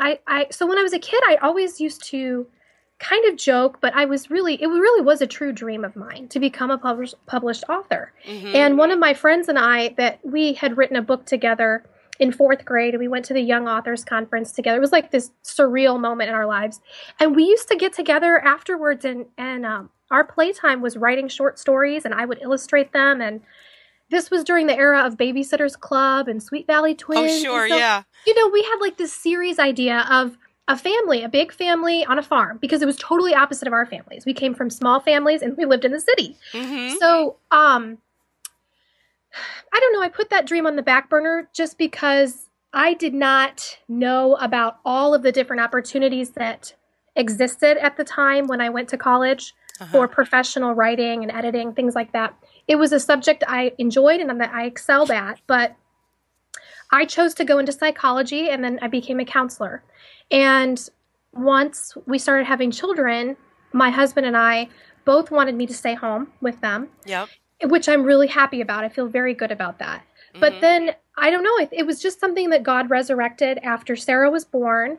I 0.00 0.18
I 0.26 0.48
so 0.50 0.66
when 0.66 0.76
I 0.76 0.82
was 0.82 0.92
a 0.92 0.98
kid 0.98 1.22
I 1.28 1.36
always 1.36 1.80
used 1.80 2.04
to 2.06 2.48
kind 2.98 3.24
of 3.30 3.36
joke, 3.36 3.78
but 3.80 3.94
I 3.94 4.06
was 4.06 4.28
really 4.28 4.60
it 4.60 4.66
really 4.66 5.02
was 5.02 5.22
a 5.22 5.26
true 5.26 5.52
dream 5.52 5.84
of 5.84 5.94
mine 5.94 6.26
to 6.30 6.40
become 6.40 6.72
a 6.72 6.78
published 6.78 7.14
published 7.26 7.62
author. 7.68 8.12
Mm-hmm. 8.26 8.56
And 8.56 8.76
one 8.76 8.90
of 8.90 8.98
my 8.98 9.14
friends 9.14 9.48
and 9.48 9.56
I 9.58 9.90
that 9.98 10.18
we 10.24 10.54
had 10.54 10.76
written 10.76 10.96
a 10.96 11.02
book 11.02 11.26
together 11.26 11.84
in 12.18 12.32
fourth 12.32 12.64
grade 12.64 12.92
and 12.92 13.00
we 13.00 13.06
went 13.06 13.24
to 13.26 13.34
the 13.34 13.40
young 13.40 13.68
authors 13.68 14.02
conference 14.02 14.50
together 14.50 14.78
it 14.78 14.80
was 14.80 14.90
like 14.90 15.10
this 15.10 15.32
surreal 15.44 16.00
moment 16.00 16.30
in 16.30 16.34
our 16.34 16.46
lives 16.46 16.80
and 17.20 17.36
we 17.36 17.44
used 17.44 17.68
to 17.68 17.76
get 17.76 17.92
together 17.92 18.38
afterwards 18.38 19.04
and 19.04 19.26
and 19.36 19.66
um, 19.66 19.90
our 20.10 20.24
playtime 20.24 20.80
was 20.80 20.96
writing 20.96 21.28
short 21.28 21.58
stories 21.58 22.04
and 22.04 22.14
I 22.14 22.24
would 22.24 22.40
illustrate 22.42 22.92
them 22.92 23.20
and 23.20 23.40
this 24.10 24.30
was 24.30 24.44
during 24.44 24.66
the 24.68 24.76
era 24.76 25.04
of 25.04 25.16
Babysitters 25.16 25.78
Club 25.78 26.28
and 26.28 26.42
Sweet 26.42 26.66
Valley 26.66 26.92
oh, 26.92 26.96
Twins. 26.96 27.40
Oh, 27.40 27.42
sure, 27.42 27.68
so, 27.68 27.76
yeah. 27.76 28.04
You 28.26 28.34
know, 28.34 28.48
we 28.52 28.62
had 28.62 28.76
like 28.80 28.96
this 28.96 29.12
series 29.12 29.58
idea 29.58 30.06
of 30.10 30.38
a 30.68 30.76
family, 30.76 31.22
a 31.22 31.28
big 31.28 31.52
family 31.52 32.04
on 32.04 32.18
a 32.18 32.22
farm 32.22 32.58
because 32.60 32.82
it 32.82 32.86
was 32.86 32.96
totally 32.96 33.34
opposite 33.34 33.68
of 33.68 33.74
our 33.74 33.86
families. 33.86 34.24
We 34.24 34.34
came 34.34 34.54
from 34.54 34.70
small 34.70 35.00
families 35.00 35.42
and 35.42 35.56
we 35.56 35.64
lived 35.64 35.84
in 35.84 35.92
the 35.92 36.00
city. 36.00 36.36
Mm-hmm. 36.52 36.96
So, 36.98 37.36
um, 37.50 37.98
I 39.72 39.80
don't 39.80 39.92
know. 39.92 40.02
I 40.02 40.08
put 40.08 40.30
that 40.30 40.46
dream 40.46 40.66
on 40.66 40.76
the 40.76 40.82
back 40.82 41.10
burner 41.10 41.48
just 41.52 41.78
because 41.78 42.48
I 42.72 42.94
did 42.94 43.14
not 43.14 43.78
know 43.88 44.36
about 44.36 44.78
all 44.84 45.14
of 45.14 45.22
the 45.22 45.32
different 45.32 45.62
opportunities 45.62 46.30
that 46.30 46.74
existed 47.14 47.76
at 47.78 47.96
the 47.96 48.04
time 48.04 48.46
when 48.46 48.60
I 48.60 48.70
went 48.70 48.88
to 48.90 48.96
college 48.96 49.54
Uh-huh. 49.80 49.90
for 49.92 50.08
professional 50.08 50.72
writing 50.74 51.22
and 51.22 51.30
editing, 51.30 51.72
things 51.74 51.94
like 51.94 52.12
that. 52.12 52.34
It 52.66 52.76
was 52.76 52.92
a 52.92 53.00
subject 53.00 53.44
I 53.46 53.72
enjoyed 53.78 54.20
and 54.20 54.40
that 54.40 54.54
I 54.54 54.64
excelled 54.64 55.10
at, 55.10 55.40
but 55.46 55.76
I 56.90 57.04
chose 57.04 57.34
to 57.34 57.44
go 57.44 57.58
into 57.58 57.72
psychology 57.72 58.48
and 58.48 58.62
then 58.64 58.78
I 58.80 58.88
became 58.88 59.20
a 59.20 59.24
counselor. 59.24 59.82
And 60.30 60.80
once 61.32 61.94
we 62.06 62.18
started 62.18 62.46
having 62.46 62.70
children, 62.70 63.36
my 63.72 63.90
husband 63.90 64.26
and 64.26 64.36
I 64.36 64.68
both 65.04 65.30
wanted 65.30 65.54
me 65.54 65.66
to 65.66 65.74
stay 65.74 65.94
home 65.94 66.28
with 66.40 66.60
them, 66.60 66.88
Yep. 67.04 67.28
which 67.64 67.88
I'm 67.88 68.02
really 68.04 68.28
happy 68.28 68.60
about. 68.60 68.84
I 68.84 68.88
feel 68.88 69.08
very 69.08 69.34
good 69.34 69.52
about 69.52 69.78
that. 69.78 70.02
But 70.40 70.54
Mhm. 70.54 70.60
then 70.60 70.94
I 71.18 71.30
don't 71.30 71.42
know, 71.44 71.56
it, 71.58 71.68
it 71.72 71.86
was 71.86 72.00
just 72.00 72.20
something 72.20 72.50
that 72.50 72.62
God 72.62 72.90
resurrected 72.90 73.58
after 73.62 73.96
Sarah 73.96 74.30
was 74.30 74.44
born. 74.44 74.98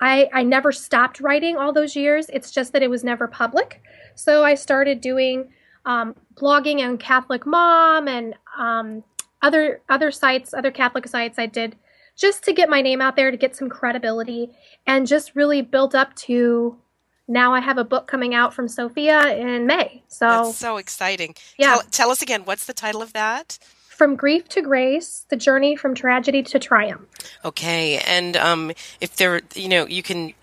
I, 0.00 0.28
I 0.32 0.42
never 0.42 0.72
stopped 0.72 1.20
writing 1.20 1.56
all 1.56 1.72
those 1.72 1.94
years. 1.94 2.28
It's 2.32 2.50
just 2.50 2.72
that 2.72 2.82
it 2.82 2.90
was 2.90 3.04
never 3.04 3.28
public. 3.28 3.80
So 4.14 4.44
I 4.44 4.54
started 4.54 5.00
doing 5.00 5.50
um, 5.84 6.14
blogging 6.34 6.80
on 6.80 6.98
Catholic 6.98 7.46
Mom 7.46 8.08
and 8.08 8.34
um, 8.58 9.04
other 9.42 9.80
other 9.88 10.10
sites, 10.10 10.54
other 10.54 10.70
Catholic 10.70 11.06
sites. 11.06 11.38
I 11.38 11.46
did 11.46 11.76
just 12.16 12.44
to 12.44 12.52
get 12.52 12.68
my 12.68 12.80
name 12.80 13.00
out 13.00 13.16
there 13.16 13.30
to 13.30 13.36
get 13.36 13.56
some 13.56 13.68
credibility, 13.68 14.50
and 14.86 15.06
just 15.06 15.34
really 15.34 15.62
built 15.62 15.94
up 15.94 16.14
to 16.14 16.78
now. 17.26 17.52
I 17.54 17.60
have 17.60 17.78
a 17.78 17.84
book 17.84 18.06
coming 18.06 18.34
out 18.34 18.54
from 18.54 18.68
Sophia 18.68 19.36
in 19.36 19.66
May. 19.66 20.02
So 20.08 20.26
That's 20.26 20.56
so 20.56 20.76
exciting. 20.76 21.34
Yeah. 21.58 21.74
Tell, 21.74 21.82
tell 21.90 22.10
us 22.10 22.22
again, 22.22 22.42
what's 22.44 22.66
the 22.66 22.74
title 22.74 23.02
of 23.02 23.12
that? 23.12 23.58
from 23.94 24.16
grief 24.16 24.48
to 24.48 24.60
grace, 24.60 25.24
the 25.30 25.36
journey 25.36 25.76
from 25.76 25.94
tragedy 25.94 26.42
to 26.42 26.58
triumph. 26.58 27.06
Okay, 27.44 27.98
and 27.98 28.36
um, 28.36 28.72
if 29.00 29.16
there, 29.16 29.40
you 29.54 29.68
know, 29.68 29.86
you 29.86 30.02
can 30.02 30.34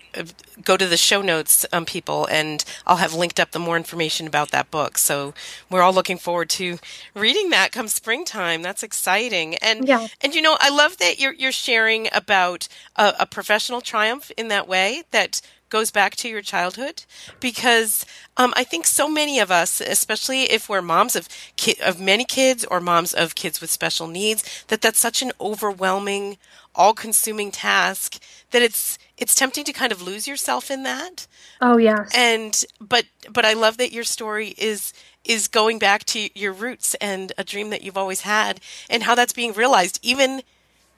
go 0.64 0.76
to 0.76 0.86
the 0.86 0.96
show 0.96 1.22
notes, 1.22 1.64
um, 1.72 1.84
people, 1.84 2.26
and 2.26 2.64
I'll 2.86 2.96
have 2.96 3.14
linked 3.14 3.40
up 3.40 3.50
the 3.52 3.58
more 3.58 3.76
information 3.76 4.26
about 4.26 4.50
that 4.50 4.70
book. 4.70 4.98
So 4.98 5.34
we're 5.70 5.82
all 5.82 5.92
looking 5.94 6.18
forward 6.18 6.50
to 6.50 6.78
reading 7.14 7.50
that 7.50 7.72
come 7.72 7.88
springtime. 7.88 8.62
That's 8.62 8.82
exciting, 8.82 9.56
and 9.56 9.86
Yeah. 9.88 10.06
and 10.20 10.34
you 10.34 10.42
know, 10.42 10.56
I 10.60 10.68
love 10.70 10.98
that 10.98 11.18
you're 11.20 11.32
you're 11.34 11.52
sharing 11.52 12.08
about 12.12 12.68
a, 12.96 13.14
a 13.20 13.26
professional 13.26 13.80
triumph 13.80 14.30
in 14.36 14.48
that 14.48 14.68
way 14.68 15.02
that 15.10 15.40
goes 15.68 15.90
back 15.90 16.14
to 16.14 16.28
your 16.28 16.42
childhood 16.42 17.02
because 17.40 18.04
um, 18.36 18.52
I 18.54 18.62
think 18.62 18.84
so 18.86 19.08
many 19.08 19.38
of 19.38 19.50
us, 19.50 19.80
especially 19.80 20.42
if 20.42 20.68
we're 20.68 20.82
moms 20.82 21.16
of 21.16 21.26
ki- 21.56 21.76
of 21.82 21.98
many 21.98 22.24
kids 22.26 22.62
or 22.66 22.78
moms 22.78 23.14
of 23.14 23.34
kids 23.34 23.58
with 23.60 23.70
special 23.70 24.06
needs, 24.06 24.64
that 24.68 24.82
that's 24.82 24.98
such 24.98 25.22
an 25.22 25.32
overwhelming, 25.40 26.36
all-consuming 26.74 27.50
task 27.52 28.22
that 28.50 28.60
it's 28.60 28.98
it's 29.22 29.36
tempting 29.36 29.62
to 29.64 29.72
kind 29.72 29.92
of 29.92 30.02
lose 30.02 30.26
yourself 30.26 30.68
in 30.68 30.82
that. 30.82 31.28
Oh 31.60 31.76
yes. 31.76 32.10
And 32.14 32.64
but 32.80 33.04
but 33.30 33.44
I 33.44 33.52
love 33.52 33.76
that 33.76 33.92
your 33.92 34.02
story 34.02 34.54
is 34.58 34.92
is 35.24 35.46
going 35.46 35.78
back 35.78 36.04
to 36.06 36.28
your 36.38 36.52
roots 36.52 36.94
and 36.96 37.32
a 37.38 37.44
dream 37.44 37.70
that 37.70 37.82
you've 37.82 37.96
always 37.96 38.22
had 38.22 38.60
and 38.90 39.04
how 39.04 39.14
that's 39.14 39.32
being 39.32 39.52
realized 39.52 40.00
even 40.02 40.42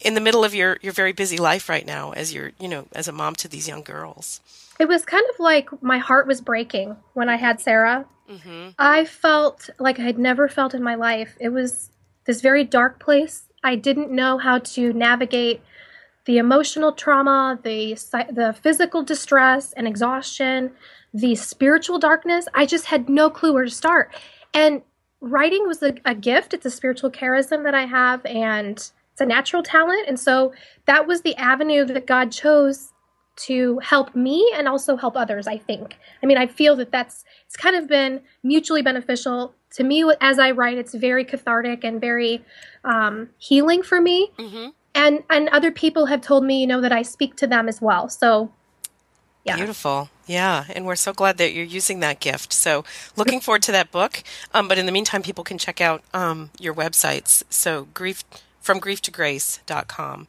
in 0.00 0.14
the 0.14 0.22
middle 0.22 0.42
of 0.42 0.54
your 0.54 0.78
your 0.80 0.94
very 0.94 1.12
busy 1.12 1.36
life 1.36 1.68
right 1.68 1.86
now 1.86 2.12
as 2.12 2.32
you're, 2.32 2.52
you 2.58 2.66
know, 2.66 2.86
as 2.94 3.08
a 3.08 3.12
mom 3.12 3.34
to 3.34 3.46
these 3.48 3.68
young 3.68 3.82
girls. 3.82 4.40
It 4.80 4.88
was 4.88 5.04
kind 5.04 5.24
of 5.32 5.38
like 5.38 5.82
my 5.82 5.98
heart 5.98 6.26
was 6.26 6.40
breaking 6.40 6.96
when 7.12 7.28
I 7.28 7.36
had 7.36 7.60
Sarah. 7.60 8.06
Mhm. 8.30 8.74
I 8.78 9.04
felt 9.04 9.68
like 9.78 9.98
I 9.98 10.02
had 10.02 10.18
never 10.18 10.48
felt 10.48 10.72
in 10.72 10.82
my 10.82 10.94
life. 10.94 11.36
It 11.38 11.50
was 11.50 11.90
this 12.24 12.40
very 12.40 12.64
dark 12.64 12.98
place. 12.98 13.42
I 13.62 13.76
didn't 13.76 14.10
know 14.10 14.38
how 14.38 14.58
to 14.58 14.92
navigate 14.94 15.60
the 16.26 16.38
emotional 16.38 16.92
trauma, 16.92 17.58
the 17.62 17.94
the 18.30 18.54
physical 18.62 19.02
distress 19.02 19.72
and 19.72 19.86
exhaustion, 19.86 20.72
the 21.12 21.34
spiritual 21.34 21.98
darkness. 21.98 22.46
I 22.54 22.66
just 22.66 22.86
had 22.86 23.08
no 23.08 23.30
clue 23.30 23.52
where 23.52 23.64
to 23.64 23.70
start. 23.70 24.14
And 24.52 24.82
writing 25.20 25.66
was 25.66 25.82
a, 25.82 25.94
a 26.04 26.14
gift. 26.14 26.54
It's 26.54 26.66
a 26.66 26.70
spiritual 26.70 27.10
charism 27.10 27.64
that 27.64 27.74
I 27.74 27.86
have, 27.86 28.24
and 28.26 28.76
it's 28.78 29.20
a 29.20 29.26
natural 29.26 29.62
talent. 29.62 30.08
And 30.08 30.18
so 30.18 30.52
that 30.86 31.06
was 31.06 31.22
the 31.22 31.36
avenue 31.36 31.84
that 31.84 32.06
God 32.06 32.32
chose 32.32 32.92
to 33.36 33.78
help 33.80 34.14
me 34.14 34.50
and 34.54 34.68
also 34.68 34.96
help 34.96 35.16
others 35.16 35.48
i 35.48 35.58
think 35.58 35.96
i 36.22 36.26
mean 36.26 36.38
i 36.38 36.46
feel 36.46 36.76
that 36.76 36.92
that's 36.92 37.24
it's 37.46 37.56
kind 37.56 37.74
of 37.74 37.88
been 37.88 38.20
mutually 38.44 38.80
beneficial 38.80 39.52
to 39.72 39.82
me 39.82 40.04
as 40.20 40.38
i 40.38 40.52
write 40.52 40.78
it's 40.78 40.94
very 40.94 41.24
cathartic 41.24 41.82
and 41.82 42.00
very 42.00 42.44
um, 42.84 43.28
healing 43.38 43.82
for 43.82 44.00
me 44.00 44.30
Mhm. 44.38 44.72
And 44.94 45.22
and 45.30 45.48
other 45.48 45.70
people 45.70 46.06
have 46.06 46.20
told 46.20 46.44
me 46.44 46.60
you 46.60 46.66
know 46.66 46.80
that 46.80 46.92
i 46.92 47.02
speak 47.02 47.36
to 47.36 47.46
them 47.46 47.68
as 47.68 47.80
well 47.80 48.08
so 48.08 48.50
yeah 49.44 49.56
Beautiful. 49.56 50.08
Yeah. 50.26 50.64
And 50.74 50.86
we're 50.86 50.96
so 50.96 51.12
glad 51.12 51.36
that 51.38 51.52
you're 51.52 51.64
using 51.64 52.00
that 52.00 52.20
gift. 52.20 52.52
So 52.52 52.84
looking 53.16 53.40
forward 53.40 53.62
to 53.64 53.72
that 53.72 53.90
book. 53.90 54.22
Um, 54.52 54.68
but 54.68 54.78
in 54.78 54.86
the 54.86 54.92
meantime, 54.92 55.22
people 55.22 55.44
can 55.44 55.58
check 55.58 55.80
out 55.80 56.02
um, 56.14 56.50
your 56.58 56.74
websites. 56.74 57.42
So 57.50 57.88
grief 57.92 58.24
from 58.60 58.78
grief 58.78 59.02
to 59.02 59.10
grace.com. 59.10 60.26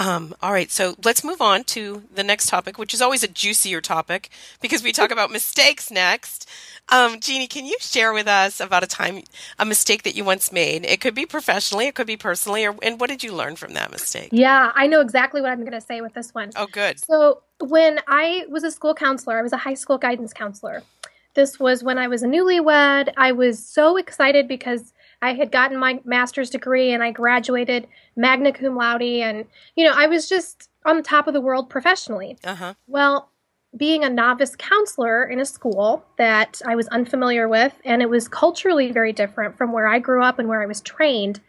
Um, 0.00 0.34
all 0.42 0.52
right. 0.52 0.70
So 0.70 0.96
let's 1.04 1.22
move 1.22 1.42
on 1.42 1.64
to 1.64 2.04
the 2.12 2.24
next 2.24 2.48
topic, 2.48 2.78
which 2.78 2.94
is 2.94 3.02
always 3.02 3.22
a 3.22 3.28
juicier 3.28 3.82
topic 3.82 4.30
because 4.60 4.82
we 4.82 4.92
talk 4.92 5.12
about 5.12 5.30
mistakes 5.30 5.90
next. 5.90 6.48
Um, 6.88 7.20
Jeannie, 7.20 7.46
can 7.46 7.66
you 7.66 7.76
share 7.80 8.12
with 8.12 8.26
us 8.26 8.60
about 8.60 8.82
a 8.82 8.88
time, 8.88 9.22
a 9.58 9.66
mistake 9.66 10.02
that 10.04 10.16
you 10.16 10.24
once 10.24 10.50
made? 10.52 10.86
It 10.86 11.00
could 11.00 11.14
be 11.14 11.26
professionally, 11.26 11.86
it 11.86 11.94
could 11.94 12.08
be 12.08 12.16
personally, 12.16 12.66
or, 12.66 12.74
and 12.82 13.00
what 13.00 13.10
did 13.10 13.22
you 13.22 13.32
learn 13.34 13.56
from 13.56 13.74
that 13.74 13.92
mistake? 13.92 14.30
yeah 14.32 14.72
i 14.74 14.86
know 14.86 15.00
exactly 15.00 15.40
what 15.40 15.50
i'm 15.50 15.60
going 15.60 15.72
to 15.72 15.80
say 15.80 16.00
with 16.00 16.14
this 16.14 16.34
one 16.34 16.50
Oh, 16.56 16.66
good. 16.66 16.98
So, 16.98 17.42
when 17.60 18.00
I 18.08 18.44
was 18.48 18.64
a 18.64 18.70
school 18.70 18.94
counselor, 18.94 19.38
I 19.38 19.42
was 19.42 19.52
a 19.52 19.58
high 19.58 19.74
school 19.74 19.98
guidance 19.98 20.32
counselor. 20.32 20.82
This 21.34 21.60
was 21.60 21.84
when 21.84 21.98
I 21.98 22.08
was 22.08 22.22
a 22.22 22.26
newlywed. 22.26 23.12
I 23.16 23.32
was 23.32 23.64
so 23.64 23.96
excited 23.96 24.48
because 24.48 24.92
I 25.22 25.34
had 25.34 25.52
gotten 25.52 25.76
my 25.76 26.00
master's 26.04 26.50
degree 26.50 26.92
and 26.92 27.02
I 27.02 27.10
graduated 27.10 27.86
magna 28.16 28.52
cum 28.52 28.76
laude. 28.76 29.02
And, 29.02 29.44
you 29.76 29.84
know, 29.84 29.92
I 29.94 30.06
was 30.06 30.28
just 30.28 30.70
on 30.84 30.96
the 30.96 31.02
top 31.02 31.26
of 31.26 31.34
the 31.34 31.40
world 31.40 31.68
professionally. 31.68 32.38
Uh 32.44 32.54
huh. 32.54 32.74
Well, 32.86 33.30
being 33.76 34.02
a 34.02 34.10
novice 34.10 34.56
counselor 34.56 35.24
in 35.24 35.38
a 35.38 35.44
school 35.44 36.04
that 36.18 36.60
I 36.66 36.74
was 36.74 36.88
unfamiliar 36.88 37.48
with, 37.48 37.74
and 37.84 38.02
it 38.02 38.10
was 38.10 38.28
culturally 38.28 38.90
very 38.90 39.12
different 39.12 39.56
from 39.56 39.72
where 39.72 39.86
I 39.86 39.98
grew 40.00 40.24
up 40.24 40.38
and 40.38 40.48
where 40.48 40.62
I 40.62 40.66
was 40.66 40.80
trained, 40.80 41.40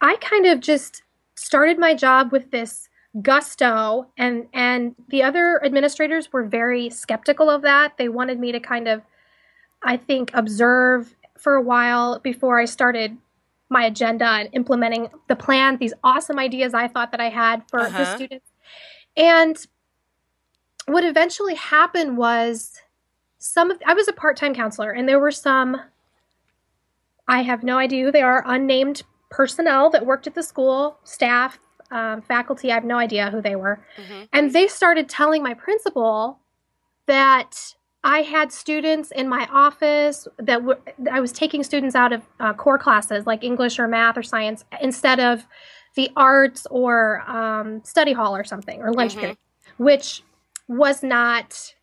I 0.00 0.16
kind 0.16 0.46
of 0.46 0.60
just 0.60 1.02
started 1.34 1.78
my 1.78 1.94
job 1.94 2.30
with 2.30 2.50
this 2.50 2.88
gusto 3.22 4.06
and 4.18 4.46
and 4.52 4.94
the 5.08 5.22
other 5.22 5.64
administrators 5.64 6.32
were 6.32 6.44
very 6.44 6.90
skeptical 6.90 7.48
of 7.48 7.62
that 7.62 7.96
they 7.96 8.08
wanted 8.08 8.38
me 8.38 8.52
to 8.52 8.60
kind 8.60 8.86
of 8.86 9.00
i 9.82 9.96
think 9.96 10.30
observe 10.34 11.16
for 11.40 11.54
a 11.54 11.62
while 11.62 12.18
before 12.20 12.58
i 12.60 12.64
started 12.64 13.16
my 13.70 13.84
agenda 13.84 14.24
and 14.24 14.48
implementing 14.52 15.08
the 15.28 15.36
plan 15.36 15.76
these 15.78 15.92
awesome 16.04 16.38
ideas 16.38 16.74
i 16.74 16.86
thought 16.88 17.10
that 17.10 17.20
i 17.20 17.28
had 17.28 17.62
for 17.70 17.80
the 17.80 17.86
Uh-huh. 17.86 18.16
students 18.16 18.50
and 19.16 19.66
what 20.86 21.04
eventually 21.04 21.54
happened 21.54 22.16
was 22.16 22.80
some 23.38 23.70
of 23.70 23.80
I 23.86 23.94
was 23.94 24.08
a 24.08 24.12
part-time 24.12 24.54
counselor 24.54 24.90
and 24.90 25.08
there 25.08 25.20
were 25.20 25.30
some 25.30 25.80
I 27.26 27.42
have 27.42 27.62
no 27.62 27.76
idea 27.78 28.04
who 28.04 28.10
they 28.12 28.22
are 28.22 28.42
unnamed 28.46 29.02
personnel 29.30 29.90
that 29.90 30.06
worked 30.06 30.26
at 30.26 30.34
the 30.34 30.42
school 30.42 30.98
staff 31.04 31.58
um, 31.90 32.22
faculty 32.22 32.70
I 32.70 32.74
have 32.74 32.84
no 32.84 32.96
idea 32.98 33.30
who 33.30 33.40
they 33.42 33.54
were 33.56 33.84
Mhm. 33.98 34.28
and 34.32 34.52
they 34.52 34.66
started 34.66 35.08
telling 35.08 35.42
my 35.42 35.54
principal 35.54 36.40
that 37.06 37.74
I 38.08 38.22
had 38.22 38.50
students 38.50 39.10
in 39.10 39.28
my 39.28 39.46
office 39.52 40.26
that 40.38 40.62
were 40.62 40.78
I 41.12 41.20
was 41.20 41.30
taking 41.30 41.62
students 41.62 41.94
out 41.94 42.14
of 42.14 42.22
uh, 42.40 42.54
core 42.54 42.78
classes 42.78 43.26
like 43.26 43.44
English 43.44 43.78
or 43.78 43.86
math 43.86 44.16
or 44.16 44.22
science 44.22 44.64
instead 44.80 45.20
of 45.20 45.46
the 45.94 46.10
arts 46.16 46.66
or 46.70 47.20
um, 47.30 47.84
study 47.84 48.14
hall 48.14 48.34
or 48.34 48.44
something 48.44 48.80
or 48.80 48.94
lunch 48.94 49.14
Mhm. 49.14 49.20
period, 49.20 49.38
which 49.76 50.22
was 50.68 51.02
not 51.02 51.74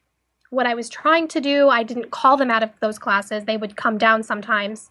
what 0.50 0.66
I 0.66 0.74
was 0.74 0.89
trying 0.89 1.28
to 1.28 1.39
do. 1.39 1.70
I 1.70 1.84
didn't 1.84 2.10
call 2.10 2.38
them 2.38 2.50
out 2.50 2.64
of 2.64 2.72
those 2.80 2.97
classes. 2.97 3.45
They 3.45 3.58
would 3.58 3.76
come 3.76 4.00
down 4.00 4.24
sometimes 4.24 4.89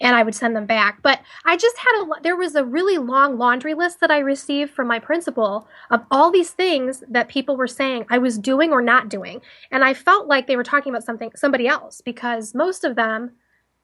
and 0.00 0.16
I 0.16 0.22
would 0.22 0.34
send 0.34 0.56
them 0.56 0.66
back. 0.66 1.02
But 1.02 1.20
I 1.44 1.56
just 1.56 1.76
had 1.76 2.02
a 2.02 2.22
there 2.22 2.36
was 2.36 2.54
a 2.54 2.64
really 2.64 2.98
long 2.98 3.38
laundry 3.38 3.74
list 3.74 4.00
that 4.00 4.10
I 4.10 4.18
received 4.18 4.72
from 4.72 4.88
my 4.88 4.98
principal 4.98 5.68
of 5.90 6.02
all 6.10 6.30
these 6.30 6.50
things 6.50 7.04
that 7.08 7.28
people 7.28 7.56
were 7.56 7.66
saying 7.66 8.06
I 8.08 8.18
was 8.18 8.38
doing 8.38 8.72
or 8.72 8.82
not 8.82 9.08
doing. 9.08 9.40
And 9.70 9.84
I 9.84 9.94
felt 9.94 10.26
like 10.26 10.46
they 10.46 10.56
were 10.56 10.64
talking 10.64 10.92
about 10.92 11.04
something 11.04 11.30
somebody 11.34 11.66
else 11.68 12.00
because 12.00 12.54
most 12.54 12.84
of 12.84 12.96
them 12.96 13.32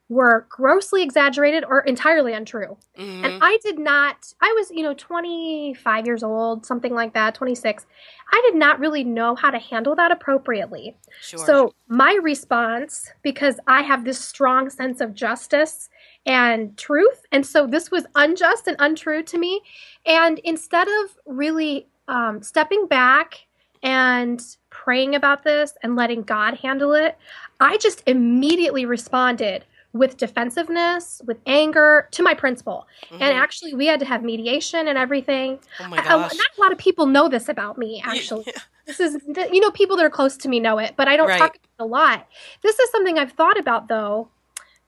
were 0.09 0.45
grossly 0.49 1.03
exaggerated 1.03 1.65
or 1.65 1.81
entirely 1.81 2.31
untrue. 2.31 2.77
Mhm. 2.97 3.25
And 3.25 3.43
I 3.43 3.57
did 3.61 3.77
not, 3.77 4.33
I 4.41 4.53
was, 4.57 4.71
you 4.71 4.81
know, 4.81 4.93
25 4.93 6.05
years 6.05 6.23
old, 6.23 6.65
something 6.65 6.93
like 6.93 7.13
that, 7.13 7.35
26. 7.35 7.85
I 8.31 8.41
did 8.45 8.55
not 8.55 8.79
really 8.79 9.03
know 9.03 9.35
how 9.35 9.51
to 9.51 9.59
handle 9.59 9.95
that 9.95 10.11
appropriately. 10.11 10.95
sure. 11.19 11.45
So, 11.45 11.73
my 11.89 12.17
response, 12.21 13.11
because 13.21 13.59
I 13.67 13.81
have 13.81 14.05
this 14.05 14.19
strong 14.19 14.69
sense 14.69 15.01
of 15.01 15.13
justice 15.13 15.89
and 16.27 16.77
truth, 16.77 17.25
and 17.31 17.45
so 17.45 17.65
this 17.65 17.89
was 17.89 18.05
unjust 18.15 18.67
and 18.67 18.75
untrue 18.79 19.23
to 19.23 19.37
me. 19.39 19.61
And 20.05 20.37
instead 20.39 20.87
of 20.87 21.17
really 21.25 21.87
um, 22.09 22.43
stepping 22.43 22.85
back 22.87 23.45
and 23.83 24.41
praying 24.69 25.15
about 25.15 25.43
this 25.43 25.73
and 25.83 25.95
letting 25.95 26.21
God 26.23 26.55
handle 26.55 26.93
it, 26.93 27.17
I 27.59 27.77
just 27.77 28.03
immediately 28.05 28.85
responded 28.85 29.65
with 29.93 30.17
defensiveness, 30.17 31.21
with 31.25 31.37
anger 31.47 32.07
to 32.11 32.21
my 32.21 32.33
principal. 32.33 32.85
And 33.11 33.21
Mhm. 33.21 33.41
actually, 33.41 33.73
we 33.73 33.87
had 33.87 33.99
to 34.01 34.05
have 34.05 34.21
mediation 34.23 34.87
and 34.89 34.97
everything. 34.97 35.59
oh 35.79 35.87
my 35.87 35.97
I- 35.97 36.01
I- 36.01 36.03
gosh. 36.03 36.35
not 36.35 36.47
a 36.57 36.61
lot 36.61 36.71
of 36.71 36.77
people 36.77 37.05
know 37.07 37.27
this 37.29 37.49
about 37.49 37.77
me, 37.77 38.01
actually. 38.05 38.43
Yeah. 38.47 38.53
This 38.87 39.01
is, 39.01 39.17
you 39.51 39.59
know, 39.59 39.69
people 39.71 39.97
that 39.97 40.05
are 40.05 40.09
close 40.09 40.37
to 40.37 40.47
me 40.47 40.61
know 40.61 40.77
it, 40.77 40.93
but 40.95 41.09
I 41.09 41.17
don't 41.17 41.27
Right. 41.27 41.37
talk 41.39 41.57
about 41.57 41.65
it 41.77 41.83
a 41.83 41.85
lot. 41.85 42.25
This 42.61 42.79
is 42.79 42.89
something 42.89 43.19
I've 43.19 43.33
thought 43.33 43.59
about, 43.59 43.89
though, 43.89 44.29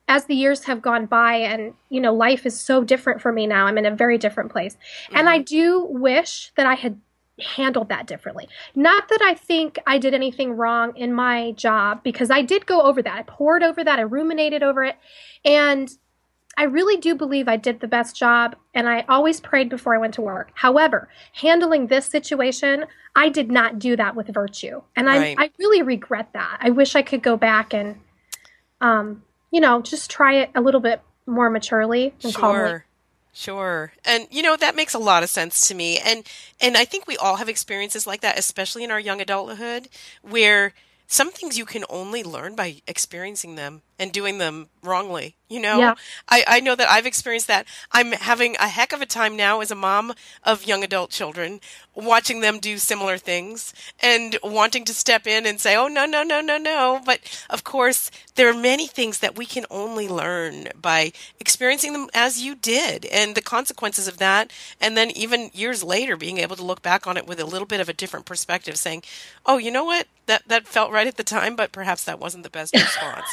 as 0.09 0.25
the 0.25 0.35
years 0.35 0.65
have 0.65 0.81
gone 0.81 1.05
by, 1.05 1.35
and, 1.35 1.73
you 1.89 2.01
know, 2.01 2.13
life 2.13 2.45
is 2.45 2.59
so 2.59 2.83
different 2.83 3.21
for 3.21 3.31
me 3.31 3.47
now. 3.47 3.67
I'm 3.67 3.77
in 3.77 3.85
a 3.85 3.95
very 3.95 4.17
different 4.17 4.51
place. 4.51 4.75
And 5.09 5.27
Mm-hmm. 5.27 5.27
I 5.27 5.37
do 5.37 5.85
wish 5.89 6.51
that 6.57 6.65
I 6.65 6.73
had 6.73 6.99
handled 7.55 7.87
that 7.87 8.05
differently. 8.07 8.49
Not 8.75 9.07
that 9.07 9.21
I 9.21 9.33
think 9.33 9.79
I 9.87 9.97
did 9.97 10.13
anything 10.13 10.51
wrong 10.51 10.97
in 10.97 11.13
my 11.13 11.51
job, 11.51 12.03
because 12.03 12.29
I 12.29 12.41
did 12.41 12.65
go 12.65 12.81
over 12.81 13.01
that. 13.01 13.17
I 13.17 13.23
poured 13.23 13.63
over 13.63 13.81
that, 13.83 13.99
I 13.99 14.01
ruminated 14.01 14.63
over 14.63 14.83
it. 14.83 14.97
And 15.45 15.89
I 16.57 16.63
really 16.63 16.97
do 16.97 17.15
believe 17.15 17.47
I 17.47 17.55
did 17.55 17.79
the 17.79 17.87
best 17.87 18.17
job, 18.17 18.55
and 18.73 18.89
I 18.89 19.05
always 19.07 19.39
prayed 19.39 19.69
before 19.69 19.95
I 19.95 19.99
went 19.99 20.15
to 20.15 20.21
work. 20.21 20.51
However, 20.55 21.07
handling 21.33 21.87
this 21.87 22.05
situation, 22.05 22.85
I 23.15 23.29
did 23.29 23.49
not 23.49 23.79
do 23.79 23.95
that 23.95 24.15
with 24.15 24.27
virtue, 24.33 24.81
and 24.95 25.07
Right. 25.07 25.37
I 25.37 25.45
I 25.45 25.51
really 25.59 25.83
regret 25.83 26.29
that. 26.33 26.57
I 26.59 26.71
wish 26.71 26.95
I 26.95 27.03
could 27.03 27.23
go 27.23 27.37
back 27.37 27.73
and, 27.73 28.01
um, 28.81 29.23
you 29.51 29.61
know, 29.61 29.81
just 29.81 30.09
try 30.09 30.35
it 30.35 30.51
a 30.55 30.61
little 30.61 30.81
bit 30.81 31.01
more 31.25 31.49
maturely 31.49 32.13
and 32.23 32.33
calmly. 32.33 32.69
Sure. 32.69 32.85
Sure. 33.31 33.93
And 34.03 34.27
you 34.31 34.41
know 34.41 34.57
that 34.57 34.75
makes 34.75 34.93
a 34.93 34.99
lot 34.99 35.23
of 35.23 35.29
sense 35.29 35.67
to 35.67 35.75
me. 35.75 35.99
And 35.99 36.23
and 36.59 36.75
I 36.75 36.83
think 36.83 37.07
we 37.07 37.15
all 37.15 37.37
have 37.37 37.47
experiences 37.47 38.07
like 38.07 38.21
that 38.21 38.37
especially 38.37 38.83
in 38.83 38.91
our 38.91 38.99
young 38.99 39.21
adulthood 39.21 39.87
where 40.21 40.73
some 41.11 41.31
things 41.31 41.57
you 41.57 41.65
can 41.65 41.83
only 41.89 42.21
learn 42.21 42.55
by 42.55 42.75
experiencing 42.85 43.55
them 43.55 43.81
and 43.97 44.11
doing 44.11 44.37
them 44.37 44.67
wrongly. 44.83 45.35
You 45.49 45.59
know, 45.59 45.79
Yeah. 45.79 45.95
I, 46.29 46.43
I 46.47 46.59
know 46.59 46.75
that 46.75 46.87
I've 46.87 47.07
experienced 47.07 47.47
that. 47.47 47.65
I'm 47.91 48.11
having 48.11 48.55
a 48.57 48.67
heck 48.67 48.93
of 48.93 49.01
a 49.01 49.07
time 49.07 49.35
now 49.35 49.59
as 49.61 49.71
a 49.71 49.75
mom 49.75 50.13
of 50.43 50.65
young 50.65 50.83
adult 50.83 51.09
children, 51.09 51.61
watching 51.95 52.41
them 52.41 52.59
do 52.59 52.77
similar 52.77 53.17
things 53.17 53.73
and 53.99 54.37
wanting 54.43 54.85
to 54.85 54.93
step 54.93 55.25
in 55.25 55.47
and 55.47 55.59
say, 55.59 55.75
oh, 55.75 55.87
no, 55.87 56.05
no, 56.05 56.21
no, 56.21 56.41
no, 56.41 56.59
no. 56.59 57.01
But 57.03 57.21
of 57.49 57.63
course, 57.63 58.11
there 58.35 58.47
are 58.47 58.53
many 58.53 58.85
things 58.85 59.17
that 59.19 59.35
we 59.35 59.47
can 59.47 59.65
only 59.71 60.07
learn 60.07 60.67
by 60.79 61.11
experiencing 61.39 61.93
them 61.93 62.07
as 62.13 62.39
you 62.39 62.53
did 62.53 63.05
and 63.07 63.33
the 63.33 63.41
consequences 63.41 64.07
of 64.07 64.19
that. 64.19 64.53
And 64.79 64.95
then 64.95 65.09
even 65.11 65.49
years 65.55 65.83
later, 65.83 66.15
being 66.15 66.37
able 66.37 66.55
to 66.55 66.63
look 66.63 66.83
back 66.83 67.07
on 67.07 67.17
it 67.17 67.25
with 67.25 67.39
a 67.39 67.45
little 67.45 67.67
bit 67.67 67.81
of 67.81 67.89
a 67.89 67.93
different 67.93 68.27
perspective, 68.27 68.77
saying, 68.77 69.01
oh, 69.47 69.57
you 69.57 69.71
know 69.71 69.83
what? 69.83 70.05
That, 70.29 70.47
that 70.47 70.67
felt 70.67 70.91
right 70.91 71.07
at 71.07 71.17
the 71.17 71.23
time, 71.23 71.55
but 71.55 71.71
perhaps 71.71 72.03
that 72.03 72.19
wasn't 72.19 72.43
the 72.43 72.51
best 72.51 72.75
response. 72.75 73.25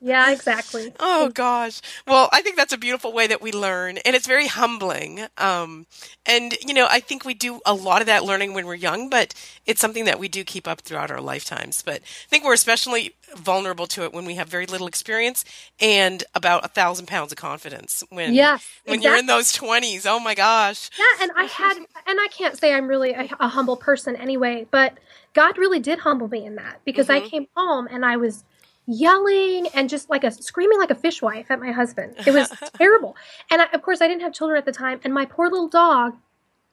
Yeah, 0.00 0.30
exactly. 0.30 0.92
Oh 1.00 1.30
gosh. 1.30 1.80
Well, 2.06 2.28
I 2.32 2.42
think 2.42 2.56
that's 2.56 2.72
a 2.72 2.78
beautiful 2.78 3.12
way 3.12 3.26
that 3.26 3.42
we 3.42 3.50
learn 3.50 3.98
and 3.98 4.14
it's 4.14 4.26
very 4.26 4.46
humbling. 4.46 5.26
Um, 5.36 5.86
and 6.24 6.54
you 6.64 6.74
know, 6.74 6.86
I 6.88 7.00
think 7.00 7.24
we 7.24 7.34
do 7.34 7.60
a 7.66 7.74
lot 7.74 8.02
of 8.02 8.06
that 8.06 8.24
learning 8.24 8.54
when 8.54 8.66
we're 8.66 8.74
young, 8.76 9.10
but 9.10 9.34
it's 9.66 9.80
something 9.80 10.04
that 10.04 10.20
we 10.20 10.28
do 10.28 10.44
keep 10.44 10.68
up 10.68 10.82
throughout 10.82 11.10
our 11.10 11.20
lifetimes. 11.20 11.82
But 11.82 12.02
I 12.02 12.28
think 12.30 12.44
we're 12.44 12.54
especially 12.54 13.14
vulnerable 13.36 13.86
to 13.88 14.04
it 14.04 14.12
when 14.12 14.24
we 14.24 14.34
have 14.34 14.48
very 14.48 14.66
little 14.66 14.86
experience 14.86 15.44
and 15.80 16.24
about 16.34 16.64
a 16.64 16.68
thousand 16.68 17.06
pounds 17.06 17.32
of 17.32 17.38
confidence 17.38 18.04
when, 18.10 18.34
Yes, 18.34 18.66
when 18.84 19.02
you're 19.02 19.16
in 19.16 19.26
those 19.26 19.52
twenties. 19.52 20.06
Oh 20.06 20.20
my 20.20 20.34
gosh. 20.34 20.90
Yeah, 20.98 21.22
and 21.22 21.32
I 21.36 21.44
had, 21.44 21.76
and 21.76 22.20
I 22.20 22.28
can't 22.30 22.58
say 22.58 22.72
I'm 22.72 22.88
really 22.88 23.12
a, 23.12 23.28
a 23.40 23.48
humble 23.48 23.76
person 23.76 24.16
anyway, 24.16 24.66
but 24.70 24.94
God 25.34 25.58
really 25.58 25.80
did 25.80 26.00
humble 26.00 26.28
me 26.28 26.44
in 26.44 26.56
that 26.56 26.80
because 26.84 27.10
I 27.10 27.20
mm-hmm. 27.20 27.28
came 27.28 27.46
home 27.54 27.88
and 27.90 28.04
I 28.04 28.16
was 28.16 28.44
yelling 28.88 29.68
and 29.74 29.88
just 29.88 30.08
like 30.08 30.24
a 30.24 30.30
screaming 30.30 30.78
like 30.78 30.90
a 30.90 30.94
fishwife 30.94 31.50
at 31.50 31.60
my 31.60 31.70
husband. 31.70 32.14
It 32.26 32.32
was 32.32 32.50
terrible. 32.76 33.16
And 33.50 33.62
I, 33.62 33.66
of 33.72 33.82
course, 33.82 34.00
I 34.00 34.08
didn't 34.08 34.22
have 34.22 34.32
children 34.32 34.58
at 34.58 34.64
the 34.64 34.72
time, 34.72 35.00
and 35.04 35.12
my 35.12 35.26
poor 35.26 35.48
little 35.48 35.68
dog. 35.68 36.16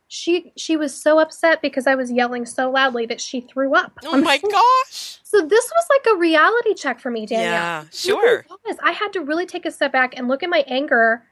She 0.08 0.54
she 0.56 0.78
was 0.78 1.00
so 1.00 1.20
upset 1.20 1.62
because 1.62 1.88
I 1.88 1.96
was 1.96 2.12
yelling 2.12 2.46
so 2.46 2.70
loudly 2.70 3.06
that 3.08 3.20
she 3.20 3.42
threw 3.42 3.74
up. 3.74 3.98
Oh 4.04 4.18
my 4.22 4.38
gosh. 4.38 5.20
So 5.24 5.46
this 5.46 5.72
was 5.76 5.86
like 5.90 6.16
a 6.16 6.18
reality 6.18 6.74
check 6.76 7.00
for 7.00 7.10
me, 7.10 7.26
Danielle. 7.26 7.52
Yeah, 7.52 7.86
sure. 7.92 8.46
I 8.84 8.92
had 8.92 9.12
to 9.14 9.22
really 9.22 9.46
take 9.46 9.66
a 9.66 9.72
step 9.72 9.92
back 9.92 10.14
and 10.16 10.28
look 10.28 10.44
at 10.44 10.50
my 10.50 10.64
anger 10.68 11.24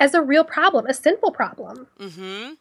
as 0.00 0.14
a 0.14 0.22
real 0.22 0.44
problem, 0.44 0.86
a 0.86 0.94
sinful 0.94 1.30
problem. 1.32 1.86
Mm-hmm. 1.98 2.54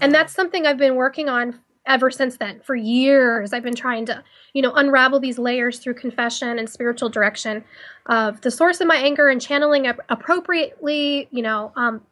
And 0.00 0.14
that's 0.14 0.34
something 0.34 0.66
I've 0.66 0.78
been 0.78 0.96
working 0.96 1.28
on 1.28 1.60
ever 1.86 2.10
since 2.10 2.38
then. 2.38 2.60
For 2.64 2.74
years, 2.74 3.52
I've 3.52 3.62
been 3.62 3.74
trying 3.74 4.06
to, 4.06 4.22
you 4.54 4.62
know, 4.62 4.72
unravel 4.72 5.20
these 5.20 5.38
layers 5.38 5.78
through 5.78 5.94
confession 5.94 6.58
and 6.58 6.68
spiritual 6.68 7.10
direction 7.10 7.64
of 8.06 8.40
the 8.40 8.50
source 8.50 8.80
of 8.80 8.86
my 8.86 8.96
anger 8.96 9.28
and 9.28 9.40
channeling 9.40 9.86
appropriately. 10.08 11.28
You 11.30 11.42
know, 11.42 11.72
um, 11.76 12.02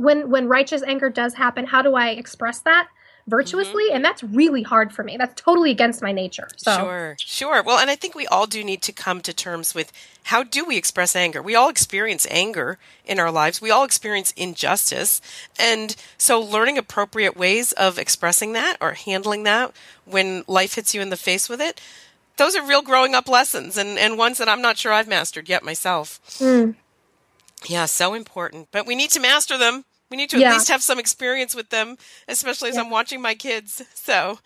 when 0.00 0.30
when 0.30 0.48
righteous 0.48 0.82
anger 0.82 1.10
does 1.10 1.34
happen, 1.34 1.66
how 1.66 1.82
do 1.82 1.94
I 1.94 2.08
express 2.08 2.60
that 2.60 2.88
virtuously? 3.26 3.84
And 3.92 4.02
that's 4.02 4.24
really 4.24 4.62
hard 4.62 4.92
for 4.92 5.04
me. 5.04 5.16
That's 5.18 5.40
totally 5.40 5.70
against 5.70 6.02
my 6.02 6.10
nature. 6.10 6.48
So 6.56 6.74
Sure, 6.74 7.16
sure. 7.18 7.62
Well, 7.62 7.78
and 7.78 7.90
I 7.90 7.96
think 7.96 8.14
we 8.14 8.26
all 8.26 8.46
do 8.46 8.64
need 8.64 8.80
to 8.82 8.92
come 8.92 9.20
to 9.20 9.34
terms 9.34 9.74
with 9.74 9.92
how 10.24 10.42
do 10.42 10.64
we 10.64 10.78
express 10.78 11.14
anger? 11.14 11.42
We 11.42 11.54
all 11.54 11.68
experience 11.68 12.26
anger 12.30 12.78
in 13.04 13.20
our 13.20 13.30
lives. 13.30 13.60
We 13.60 13.70
all 13.70 13.84
experience 13.84 14.32
injustice. 14.36 15.20
And 15.58 15.94
so 16.16 16.40
learning 16.40 16.78
appropriate 16.78 17.36
ways 17.36 17.72
of 17.72 17.98
expressing 17.98 18.54
that 18.54 18.78
or 18.80 18.92
handling 18.92 19.42
that 19.44 19.72
when 20.06 20.44
life 20.46 20.74
hits 20.74 20.94
you 20.94 21.02
in 21.02 21.10
the 21.10 21.16
face 21.16 21.48
with 21.48 21.60
it, 21.60 21.78
those 22.38 22.56
are 22.56 22.66
real 22.66 22.82
growing 22.82 23.14
up 23.14 23.28
lessons 23.28 23.76
and, 23.76 23.98
and 23.98 24.16
ones 24.16 24.38
that 24.38 24.48
I'm 24.48 24.62
not 24.62 24.78
sure 24.78 24.92
I've 24.92 25.08
mastered 25.08 25.46
yet 25.48 25.62
myself. 25.62 26.20
Mm. 26.38 26.74
Yeah, 27.66 27.84
so 27.84 28.14
important. 28.14 28.68
But 28.72 28.86
we 28.86 28.94
need 28.94 29.10
to 29.10 29.20
master 29.20 29.58
them. 29.58 29.84
We 30.10 30.16
need 30.16 30.30
to 30.30 30.36
at 30.36 30.42
Yeah. 30.42 30.52
least 30.54 30.68
have 30.68 30.82
some 30.82 30.98
experience 30.98 31.54
with 31.54 31.70
them, 31.70 31.96
especially 32.28 32.70
as 32.70 32.76
Yeah. 32.76 32.82
I'm 32.82 32.90
watching 32.90 33.20
my 33.22 33.34
kids. 33.34 33.82
So, 33.94 34.38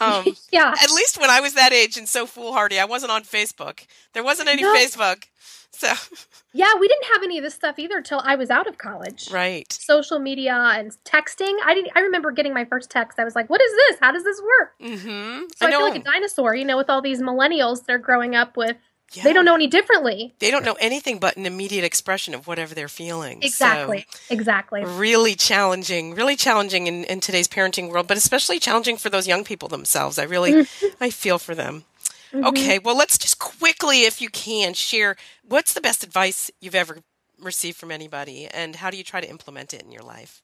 um, 0.00 0.24
yeah. 0.52 0.74
at 0.80 0.90
least 0.90 1.20
when 1.20 1.30
I 1.30 1.40
was 1.40 1.54
that 1.54 1.72
age 1.72 1.96
and 1.96 2.08
so 2.08 2.26
foolhardy, 2.26 2.78
I 2.78 2.84
wasn't 2.84 3.12
on 3.12 3.22
Facebook. 3.24 3.86
There 4.12 4.22
wasn't 4.22 4.48
any 4.48 4.62
No. 4.62 4.74
Facebook. 4.74 5.24
So, 5.70 5.92
Yeah, 6.54 6.72
we 6.80 6.88
didn't 6.88 7.04
have 7.12 7.22
any 7.22 7.38
of 7.38 7.44
this 7.44 7.54
stuff 7.54 7.78
either 7.78 8.00
till 8.00 8.20
I 8.24 8.34
was 8.34 8.50
out 8.50 8.66
of 8.66 8.78
college. 8.78 9.30
right. 9.30 9.70
Social 9.72 10.18
media 10.18 10.54
and 10.74 10.90
texting. 11.04 11.54
I 11.64 11.74
didn't. 11.74 11.92
I 11.94 12.00
remember 12.00 12.30
getting 12.32 12.54
my 12.54 12.64
first 12.64 12.90
text. 12.90 13.18
I 13.18 13.24
was 13.24 13.36
like, 13.36 13.48
"What 13.50 13.60
is 13.60 13.70
this? 13.70 13.98
How 14.00 14.10
does 14.10 14.24
this 14.24 14.40
work?" 14.40 14.72
Mm-hmm. 14.80 15.42
So 15.56 15.66
I, 15.66 15.70
feel 15.70 15.82
like 15.82 16.00
a 16.00 16.02
dinosaur, 16.02 16.54
you 16.54 16.64
know, 16.64 16.76
with 16.78 16.88
all 16.90 17.02
these 17.02 17.20
millennials 17.20 17.84
that 17.84 17.92
are 17.92 17.98
growing 17.98 18.34
up 18.34 18.56
with. 18.56 18.76
Yeah. 19.14 19.22
They 19.24 19.32
don't 19.32 19.46
know 19.46 19.54
any 19.54 19.66
differently. 19.66 20.34
They 20.38 20.50
don't 20.50 20.64
know 20.64 20.76
anything 20.80 21.18
but 21.18 21.36
an 21.36 21.46
immediate 21.46 21.84
expression 21.84 22.34
of 22.34 22.46
whatever 22.46 22.74
they're 22.74 22.88
feeling. 22.88 23.42
Exactly. 23.42 24.06
exactly. 24.28 24.84
Really 24.84 25.34
challenging, 25.34 26.14
really 26.14 26.36
challenging 26.36 26.86
in, 26.86 27.04
in 27.04 27.20
today's 27.20 27.48
parenting 27.48 27.90
world, 27.90 28.06
but 28.06 28.18
especially 28.18 28.58
challenging 28.58 28.98
for 28.98 29.08
those 29.08 29.26
young 29.26 29.44
people 29.44 29.68
themselves. 29.68 30.18
I 30.18 30.24
really, 30.24 30.52
Mm-hmm. 30.52 30.86
I 31.02 31.10
feel 31.10 31.38
for 31.38 31.54
them. 31.54 31.84
Okay, 32.34 32.78
well, 32.78 32.96
let's 32.96 33.16
just 33.16 33.38
quickly, 33.38 34.02
if 34.02 34.20
you 34.20 34.28
can, 34.28 34.74
share 34.74 35.16
what's 35.48 35.72
the 35.72 35.80
best 35.80 36.04
advice 36.04 36.50
you've 36.60 36.74
ever 36.74 36.98
received 37.40 37.78
from 37.78 37.90
anybody, 37.90 38.46
and 38.46 38.76
how 38.76 38.90
do 38.90 38.98
you 38.98 39.04
try 39.04 39.20
to 39.20 39.28
implement 39.30 39.72
it 39.72 39.82
in 39.82 39.90
your 39.90 40.02
life? 40.02 40.42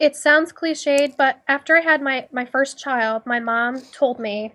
It 0.00 0.16
sounds 0.16 0.52
cliched, 0.52 1.16
but 1.16 1.42
after 1.46 1.76
I 1.76 1.80
had 1.80 2.02
my 2.02 2.26
my 2.32 2.44
first 2.44 2.76
child, 2.78 3.22
my 3.24 3.38
mom 3.38 3.82
told 3.92 4.18
me. 4.18 4.52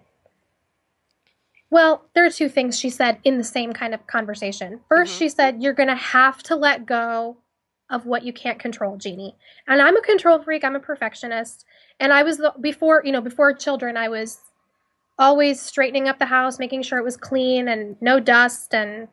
Well, 1.69 2.05
there 2.15 2.25
are 2.25 2.29
two 2.31 2.49
things 2.49 2.79
she 2.79 2.89
said 2.89 3.19
in 3.23 3.37
the 3.37 3.43
same 3.43 3.73
kind 3.73 3.93
of 3.93 4.07
conversation. 4.07 4.81
1st 4.89 5.13
Mhm. 5.13 5.17
she 5.17 5.29
said, 5.29 5.61
"You're 5.61 5.73
going 5.73 5.89
to 5.89 5.95
have 5.95 6.41
to 6.43 6.55
let 6.55 6.85
go 6.85 7.37
of 7.89 8.05
what 8.05 8.23
you 8.23 8.33
can't 8.33 8.59
control, 8.59 8.97
Jeannie." 8.97 9.35
And 9.67 9.81
I'm 9.81 9.95
a 9.97 10.01
control 10.01 10.39
freak. 10.41 10.63
I'm 10.63 10.75
a 10.75 10.79
perfectionist, 10.79 11.65
and 11.99 12.11
I 12.11 12.23
was 12.23 12.37
the, 12.37 12.53
before 12.59 13.01
you 13.05 13.11
know 13.11 13.21
before 13.21 13.53
children. 13.53 13.97
I 13.97 14.09
was 14.09 14.39
always 15.19 15.61
straightening 15.61 16.07
up 16.07 16.17
the 16.17 16.25
house, 16.25 16.59
making 16.59 16.81
sure 16.81 16.97
it 16.97 17.03
was 17.03 17.17
clean 17.17 17.67
and 17.67 17.97
no 18.01 18.19
dust 18.19 18.73
and 18.73 19.09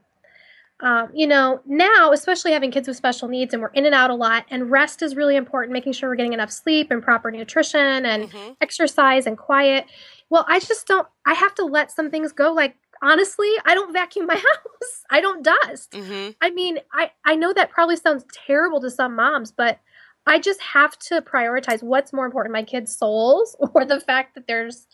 um, 0.81 1.09
you 1.14 1.27
know, 1.27 1.61
now, 1.66 2.12
especially 2.12 2.53
having 2.53 2.70
kids 2.70 2.87
with 2.87 2.97
special 2.97 3.29
needs 3.29 3.55
and 3.55 3.62
we're 3.62 3.70
in 3.70 3.87
and 3.87 3.95
out 3.95 4.11
a 4.11 4.14
lot, 4.14 4.45
and 4.51 4.70
rest 4.70 5.03
is 5.03 5.16
really 5.16 5.37
important, 5.37 5.72
making 5.72 5.93
sure 5.93 6.09
we're 6.11 6.16
getting 6.16 6.35
enough 6.35 6.51
sleep 6.51 6.91
and 6.91 7.03
proper 7.03 7.31
nutrition 7.31 8.05
and 8.05 8.31
Mhm. 8.31 8.57
exercise 8.61 9.27
and 9.27 9.39
quiet. 9.39 9.87
Well, 10.29 10.45
I 10.49 10.61
just 10.61 10.87
don't, 10.87 11.09
I 11.24 11.35
have 11.35 11.55
to 11.57 11.64
let 11.64 11.91
some 11.91 12.11
things 12.11 12.33
go, 12.33 12.53
like 12.53 12.77
honestly, 13.03 13.49
I 13.64 13.74
don't 13.74 13.93
vacuum 13.93 14.27
my 14.27 14.35
house. 14.37 15.05
I 15.11 15.20
don't 15.20 15.43
dust. 15.43 15.95
hmm 15.95 16.31
I 16.43 16.51
mean, 16.51 16.79
I 16.93 17.11
I 17.24 17.37
know 17.37 17.53
that 17.55 17.70
probably 17.70 17.97
sounds 17.97 18.24
terrible 18.47 18.81
to 18.83 18.91
some 18.91 19.16
moms, 19.16 19.53
but 19.53 19.81
I 20.27 20.39
just 20.41 20.61
have 20.61 20.99
to 20.99 21.22
prioritize 21.22 21.83
what's 21.83 22.12
more 22.12 22.27
important, 22.27 22.53
my 22.53 22.62
kids' 22.64 22.95
souls 22.97 23.57
or 23.74 23.85
the 23.85 24.01
fact 24.01 24.35
that 24.35 24.47
there's 24.47 24.87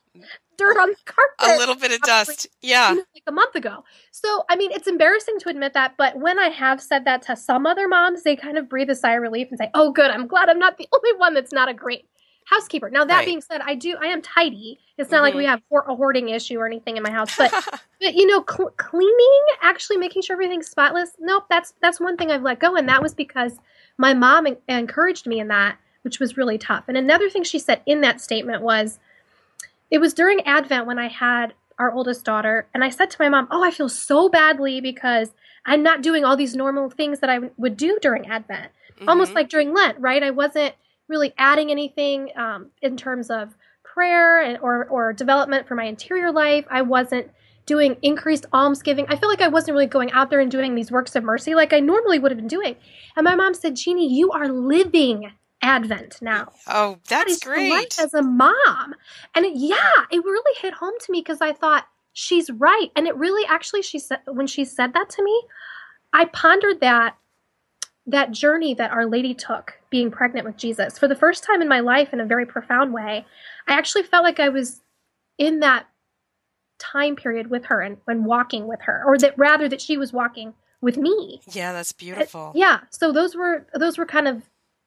dirt 0.63 0.79
on 0.81 0.89
the 0.91 0.97
carpet. 1.05 1.57
A 1.57 1.59
little 1.59 1.75
bit 1.77 1.93
of 1.93 2.01
dust. 2.03 2.47
Yeah. 2.61 2.91
you 2.91 2.97
know, 2.97 3.05
like 3.15 3.23
a 3.27 3.33
month 3.33 3.55
ago. 3.55 3.85
So, 4.11 4.45
I 4.49 4.57
mean, 4.57 4.71
it's 4.73 4.87
embarrassing 4.89 5.39
to 5.41 5.49
admit 5.49 5.75
that, 5.75 5.95
but 5.97 6.19
when 6.19 6.39
I 6.39 6.49
have 6.49 6.81
said 6.81 7.05
that 7.05 7.23
to 7.23 7.37
some 7.37 7.67
other 7.67 7.89
moms, 7.89 8.23
they 8.23 8.37
kind 8.37 8.59
of 8.59 8.69
breathe 8.69 8.91
a 8.91 8.95
sigh 8.95 9.15
of 9.15 9.23
relief 9.23 9.49
and 9.51 9.59
say, 9.59 9.71
"Oh, 9.75 9.93
good, 9.93 10.11
I'm 10.11 10.27
glad 10.27 10.49
I'm 10.49 10.59
not 10.59 10.79
the 10.79 10.89
only 10.95 11.19
one 11.19 11.35
that's 11.35 11.53
not 11.53 11.69
a 11.69 11.75
great 11.75 12.07
housekeeper." 12.47 12.91
Now, 12.91 13.05
that 13.05 13.17
Right. 13.19 13.27
being 13.27 13.41
said, 13.41 13.61
I 13.65 13.75
do 13.75 13.97
I 14.01 14.07
am 14.07 14.23
tidy. 14.23 14.79
It's 14.99 15.11
not 15.11 15.23
like 15.23 15.35
Mhm. 15.35 15.39
we 15.39 15.45
have 15.47 15.61
a 15.73 15.95
hoarding 15.97 16.29
issue 16.29 16.59
or 16.59 16.67
anything 16.67 16.97
in 16.97 17.03
my 17.03 17.11
house, 17.11 17.37
but 17.37 17.51
but 18.01 18.15
you 18.15 18.27
know, 18.27 18.45
cl- 18.49 18.71
cleaning, 18.77 19.45
actually 19.63 19.97
making 19.97 20.23
sure 20.23 20.35
everything's 20.35 20.69
spotless. 20.69 21.11
Nope, 21.19 21.45
that's 21.51 21.75
that's 21.81 22.01
one 22.01 22.17
thing 22.17 22.31
I've 22.31 22.43
let 22.43 22.59
go, 22.61 22.77
and 22.77 22.89
that 22.89 23.03
was 23.03 23.15
because 23.15 23.59
my 23.99 24.15
mom 24.15 24.47
en- 24.47 24.57
encouraged 24.69 25.27
me 25.27 25.39
in 25.41 25.49
that, 25.49 25.77
which 26.03 26.19
was 26.21 26.37
really 26.37 26.59
tough. 26.59 26.85
And 26.89 26.97
another 26.97 27.29
thing 27.31 27.43
she 27.45 27.59
said 27.59 27.81
in 27.87 28.01
that 28.03 28.21
statement 28.21 28.63
was, 28.63 28.99
it 29.93 30.01
was 30.01 30.13
during 30.15 30.41
Advent 30.47 30.87
when 30.87 30.99
I 30.99 31.09
had 31.09 31.55
our 31.79 31.93
oldest 31.93 32.25
daughter, 32.25 32.67
and 32.75 32.83
I 32.83 32.89
said 32.91 33.11
to 33.11 33.17
my 33.21 33.29
mom, 33.29 33.47
"Oh, 33.51 33.63
I 33.63 33.71
feel 33.71 33.89
so 33.89 34.29
badly 34.29 34.81
because 34.81 35.29
I'm 35.67 35.83
not 35.83 36.03
doing 36.03 36.25
all 36.25 36.37
these 36.37 36.57
normal 36.57 36.91
things 36.91 37.21
that 37.21 37.31
I 37.31 37.35
w- 37.37 37.53
would 37.57 37.77
do 37.77 37.99
during 38.01 38.27
Advent, 38.27 38.69
almost 39.07 39.33
Mhm. 39.33 39.35
like 39.37 39.49
during 39.49 39.73
Lent, 39.73 39.97
right? 40.01 40.23
I 40.23 40.31
wasn't 40.31 40.75
really 41.09 41.33
adding 41.39 41.71
anything 41.71 42.31
um, 42.37 42.71
in 42.81 42.97
terms 42.97 43.31
of 43.31 43.55
prayer 43.85 44.41
and, 44.41 44.59
or 44.63 44.87
or 44.87 45.13
development 45.13 45.67
for 45.69 45.75
my 45.75 45.85
interior 45.85 46.33
life. 46.33 46.65
I 46.71 46.83
wasn't 46.83 47.31
doing 47.67 47.97
increased 48.03 48.47
almsgiving. 48.53 49.07
I 49.09 49.17
feel 49.17 49.29
like 49.29 49.41
I 49.43 49.49
wasn't 49.49 49.75
really 49.75 49.87
going 49.87 50.11
out 50.13 50.31
there 50.31 50.41
and 50.41 50.51
doing 50.51 50.75
these 50.75 50.91
works 50.91 51.15
of 51.15 51.23
mercy 51.23 51.55
like 51.55 51.73
I 51.73 51.81
normally 51.81 52.19
would 52.19 52.31
have 52.33 52.39
been 52.39 52.49
doing. 52.59 52.75
And 53.17 53.25
my 53.25 53.35
mom 53.35 53.55
said, 53.55 53.77
"Jeannie, 53.77 54.13
you 54.13 54.31
are 54.33 54.49
living 54.49 55.33
Advent 55.63 56.21
now." 56.21 56.53
Oh, 56.67 56.99
That 57.09 57.27
that's 57.27 57.33
is 57.33 57.45
your 57.45 57.57
life 57.57 57.97
great. 57.97 58.01
as 58.01 58.15
a 58.15 58.23
mom. 58.23 58.95
And 59.35 59.47
it, 59.47 59.55
yeah, 59.57 59.77
it 60.11 60.25
really 60.25 60.59
hit 60.61 60.75
home 60.75 60.95
to 61.01 61.13
me 61.13 61.21
because 61.21 61.41
I 61.41 61.53
thought 61.53 61.87
she's 62.13 62.51
right. 62.51 62.91
And 62.97 63.07
it 63.07 63.17
really 63.17 63.47
actually 63.49 63.83
she 63.83 63.99
said 63.99 64.19
when 64.27 64.47
she 64.47 64.65
said 64.65 64.93
that 64.95 65.09
to 65.11 65.23
me, 65.25 65.43
I 66.13 66.27
pondered 66.27 66.81
that 66.81 67.17
that 68.07 68.33
journey 68.33 68.75
that 68.75 68.91
Our 68.91 69.07
Lady 69.07 69.33
took 69.33 69.75
being 69.89 70.11
pregnant 70.11 70.45
with 70.45 70.57
Jesus. 70.57 70.99
For 70.99 71.07
the 71.07 71.15
first 71.15 71.45
time 71.45 71.63
in 71.63 71.69
my 71.69 71.81
life 71.81 72.13
in 72.13 72.21
a 72.21 72.27
very 72.27 72.45
profound 72.45 72.93
way, 72.93 73.25
I 73.69 73.75
actually 73.75 74.03
felt 74.03 74.25
like 74.25 74.41
I 74.41 74.49
was 74.49 74.81
in 75.39 75.61
that 75.61 75.87
time 76.81 77.15
period 77.15 77.49
with 77.49 77.67
her 77.67 77.81
and 77.81 77.99
when 78.07 78.25
walking 78.25 78.67
with 78.67 78.81
her 78.83 79.05
or 79.07 79.17
that 79.19 79.39
rather 79.39 79.69
that 79.69 79.81
she 79.81 79.97
was 79.97 80.13
walking 80.13 80.53
with 80.81 80.97
me. 80.97 81.41
Yeah, 81.53 81.73
that's 81.73 81.93
beautiful. 81.93 82.51
Yeah. 82.57 82.81
So 82.91 83.13
those 83.13 83.37
were 83.37 83.67
those 83.73 83.97
were 83.99 84.07
kind 84.07 84.27
of 84.27 84.43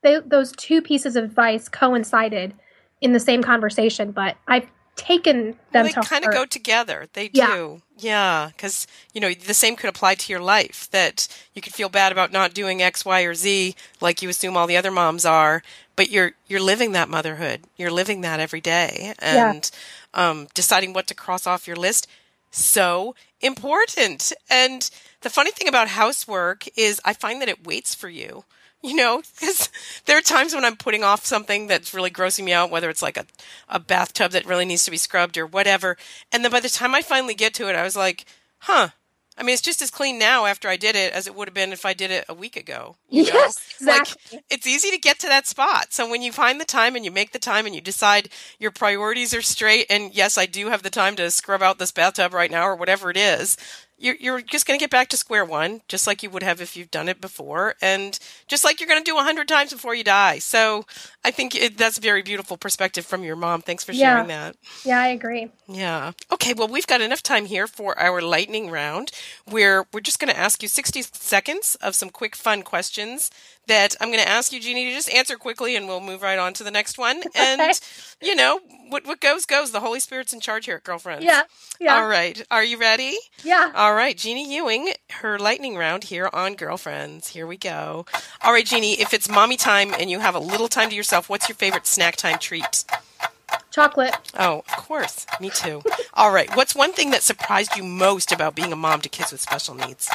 they, 0.06 0.20
those 0.20 0.52
two 0.54 0.82
pieces 0.82 1.16
of 1.16 1.24
advice 1.26 1.68
coincided 1.68 2.54
in 3.02 3.12
the 3.14 3.20
same 3.20 3.44
conversation, 3.44 4.12
but 4.12 4.38
I've 4.48 4.68
taken 4.96 5.48
Well, 5.48 5.56
them 5.74 5.86
they 5.88 5.92
to 5.92 6.02
kind 6.02 6.24
of 6.24 6.32
go 6.32 6.46
together. 6.46 7.08
They 7.14 7.30
Yeah. 7.34 7.48
do. 7.54 7.82
Yeah. 7.98 8.52
Because, 8.56 8.88
you 9.14 9.20
know, 9.20 9.34
the 9.34 9.54
same 9.54 9.76
could 9.76 9.90
apply 9.90 10.16
to 10.16 10.32
your 10.32 10.40
life 10.42 10.90
that 10.92 11.28
you 11.54 11.62
could 11.62 11.74
feel 11.74 11.90
bad 11.90 12.12
about 12.14 12.32
not 12.32 12.54
doing 12.54 12.82
X, 12.82 13.04
Y, 13.04 13.22
or 13.22 13.34
Z 13.36 13.76
like 14.00 14.22
you 14.22 14.30
assume 14.30 14.56
all 14.56 14.68
the 14.68 14.78
other 14.78 14.92
moms 14.92 15.26
are, 15.26 15.64
but 15.98 16.10
you're, 16.10 16.32
you're 16.48 16.62
living 16.62 16.94
that 16.94 17.10
motherhood. 17.10 17.62
You're 17.76 17.92
living 17.92 18.22
that 18.22 18.40
every 18.40 18.62
day 18.62 19.14
Yeah. 19.22 19.52
and, 19.52 19.72
um, 20.14 20.48
deciding 20.54 20.94
what 20.94 21.08
to 21.08 21.14
cross 21.16 21.46
off 21.46 21.68
your 21.68 21.76
list. 21.76 22.08
So 22.52 23.16
important. 23.42 24.32
And 24.50 24.90
the 25.22 25.30
funny 25.30 25.52
thing 25.52 25.68
about 25.68 25.90
housework 25.90 26.68
is 26.78 27.02
I 27.04 27.14
find 27.14 27.42
that 27.42 27.50
it 27.50 27.66
waits 27.68 27.94
for 27.94 28.08
you. 28.08 28.46
You 28.86 28.96
know, 28.96 29.24
because 29.40 29.70
there 30.06 30.18
are 30.18 30.22
times 30.22 30.54
when 30.54 30.64
I'm 30.64 30.76
putting 30.78 31.04
off 31.04 31.26
something 31.26 31.66
that's 31.68 31.94
really 31.94 32.12
grossing 32.12 32.44
me 32.44 32.54
out, 32.54 32.70
whether 32.70 32.90
it's 32.90 33.02
like 33.02 33.18
a, 33.18 33.26
a 33.68 33.80
bathtub 33.80 34.32
that 34.32 34.46
really 34.46 34.66
needs 34.66 34.86
to 34.86 34.92
be 34.92 34.98
scrubbed 34.98 35.38
or 35.38 35.48
whatever. 35.48 35.98
And 36.32 36.44
then 36.44 36.52
by 36.52 36.60
the 36.60 36.70
time 36.70 36.94
I 36.94 37.02
finally 37.02 37.34
get 37.34 37.54
to 37.56 37.68
it, 37.68 37.76
I 37.76 37.84
was 37.84 37.96
like, 37.96 38.26
huh. 38.60 38.90
I 39.38 39.44
mean, 39.44 39.52
it's 39.52 39.62
just 39.62 39.82
as 39.82 39.92
clean 39.92 40.18
now 40.18 40.46
after 40.46 40.70
I 40.70 40.78
did 40.78 40.96
it 40.96 41.12
as 41.12 41.28
it 41.28 41.36
would 41.36 41.50
have 41.50 41.54
been 41.54 41.74
if 41.74 41.84
I 41.86 41.92
did 41.94 42.10
it 42.10 42.24
a 42.30 42.34
week 42.34 42.56
ago. 42.56 42.96
You 43.10 43.24
know? 43.24 43.32
Yes, 43.34 43.58
Like, 43.82 44.02
exactly. 44.04 44.44
it's 44.50 44.66
easy 44.66 44.92
to 44.92 44.98
get 44.98 45.20
to 45.20 45.28
that 45.28 45.46
spot. 45.46 45.92
So 45.92 46.10
when 46.10 46.22
you 46.22 46.32
find 46.32 46.62
the 46.62 46.64
time 46.66 46.96
and 46.96 47.04
you 47.04 47.12
make 47.12 47.34
the 47.34 47.40
time 47.40 47.66
and 47.66 47.76
you 47.76 47.82
decide 47.82 48.30
your 48.60 48.72
priorities 48.72 49.34
are 49.34 49.42
straight, 49.42 49.88
and 49.90 50.14
yes, 50.16 50.38
I 50.38 50.46
do 50.46 50.70
have 50.70 50.84
the 50.84 50.90
time 50.90 51.18
to 51.18 51.30
scrub 51.32 51.62
out 51.62 51.80
this 51.80 51.92
bathtub 51.92 52.34
right 52.34 52.50
now 52.50 52.64
or 52.66 52.76
whatever 52.78 53.10
it 53.10 53.18
is, 53.18 53.58
you're, 53.98 54.16
you're 54.16 54.42
just 54.42 54.66
going 54.68 54.78
to 54.78 54.84
get 54.84 54.90
back 54.92 55.08
to 55.10 55.18
square 55.18 55.46
one, 55.46 55.82
just 55.88 56.06
like 56.06 56.22
you 56.22 56.30
would 56.30 56.44
have 56.44 56.60
if 56.62 56.76
you've 56.76 56.92
done 56.92 57.08
it 57.08 57.22
before, 57.22 57.76
and 57.82 58.20
just 58.48 58.64
like 58.64 58.80
you're 58.80 58.90
going 58.90 59.04
to 59.04 59.10
do 59.10 59.18
a 59.18 59.24
hundred 59.24 59.48
times 59.48 59.72
before 59.72 59.96
you 59.96 60.04
die. 60.04 60.40
So 60.40 60.86
I 61.24 61.32
think 61.32 61.56
it, 61.56 61.78
that's 61.78 61.98
a 61.98 62.02
very 62.02 62.22
beautiful 62.22 62.58
perspective 62.58 63.06
from 63.06 63.24
your 63.24 63.36
mom. 63.36 63.62
Thanks 63.62 63.84
for 63.84 63.94
Yeah. 63.94 64.16
sharing 64.16 64.28
that. 64.28 64.56
yeah, 64.84 65.00
I 65.00 65.08
agree. 65.08 65.50
Yeah. 65.68 66.12
Okay, 66.32 66.54
well, 66.54 66.68
we've 66.68 66.88
got 66.88 67.02
enough 67.02 67.24
time 67.24 67.46
here 67.46 67.68
for 67.68 67.98
our 67.98 68.22
lightning 68.22 68.70
round 68.70 69.12
where 69.46 69.86
we're 69.94 70.02
just 70.02 70.20
going 70.20 70.34
to 70.34 70.40
ask 70.40 70.62
you 70.62 70.68
60 70.70 71.02
seconds 71.14 71.76
of 71.82 71.96
some 71.96 72.10
quick, 72.10 72.36
fun 72.36 72.64
questions 72.64 73.32
that 73.68 73.96
I'm 74.00 74.10
going 74.10 74.24
to 74.24 74.30
ask 74.30 74.52
you, 74.52 74.60
Jeannie, 74.60 74.86
to 74.86 74.92
just 74.92 75.10
answer 75.10 75.36
quickly 75.38 75.76
and 75.76 75.88
we'll 75.88 76.00
move 76.02 76.22
right 76.22 76.40
on 76.40 76.54
to 76.54 76.64
the 76.64 76.72
next 76.72 76.98
one. 76.98 77.22
And, 77.36 77.62
you 78.22 78.34
know, 78.36 78.60
what, 78.90 79.06
what 79.06 79.20
goes, 79.20 79.46
goes. 79.46 79.72
The 79.72 79.80
Holy 79.82 80.00
Spirit's 80.00 80.34
in 80.34 80.40
charge 80.40 80.66
here, 80.66 80.78
at 80.78 80.84
girlfriends. 80.84 81.26
Yeah. 81.26 81.44
Yeah. 81.80 81.96
All 81.96 82.08
right. 82.08 82.42
Are 82.50 82.64
you 82.64 82.78
ready? 82.80 83.18
Yeah. 83.44 83.72
All 83.76 83.94
right. 83.94 84.18
Jeannie 84.18 84.52
Ewing, 84.56 84.94
her 85.22 85.38
lightning 85.38 85.76
round 85.76 86.06
here 86.06 86.30
on 86.32 86.56
Girlfriends. 86.56 87.30
Here 87.30 87.46
we 87.46 87.58
go. 87.58 88.06
All 88.42 88.54
right, 88.54 88.66
Jeannie, 88.66 88.94
if 89.00 89.14
it's 89.14 89.30
mommy 89.30 89.58
time 89.58 89.94
and 90.00 90.10
you 90.10 90.20
have 90.20 90.36
a 90.36 90.40
little 90.40 90.68
time 90.68 90.90
to 90.90 90.96
yourself, 90.96 91.30
what's 91.30 91.50
your 91.50 91.56
favorite 91.56 91.86
snack 91.88 92.16
time 92.16 92.40
treat? 92.40 92.86
Chocolate. 93.72 94.16
Oh, 94.40 94.60
of 94.60 94.78
course. 94.78 95.26
Me 95.42 95.50
too. 95.50 95.82
All 96.14 96.32
right. 96.32 96.54
What's 96.56 96.74
one 96.76 96.94
thing 96.94 97.12
that 97.12 97.24
surprised 97.24 97.76
you 97.76 97.84
most 97.84 98.32
about 98.32 98.56
being 98.56 98.72
a 98.72 98.76
mom 98.78 99.02
to 99.02 99.10
kids 99.10 99.32
with 99.32 99.42
special 99.42 99.76
needs? 99.76 100.10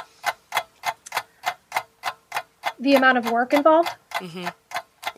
The 2.81 2.95
amount 2.95 3.19
of 3.19 3.31
work 3.31 3.53
involved. 3.53 3.91
Mhm. 4.15 4.53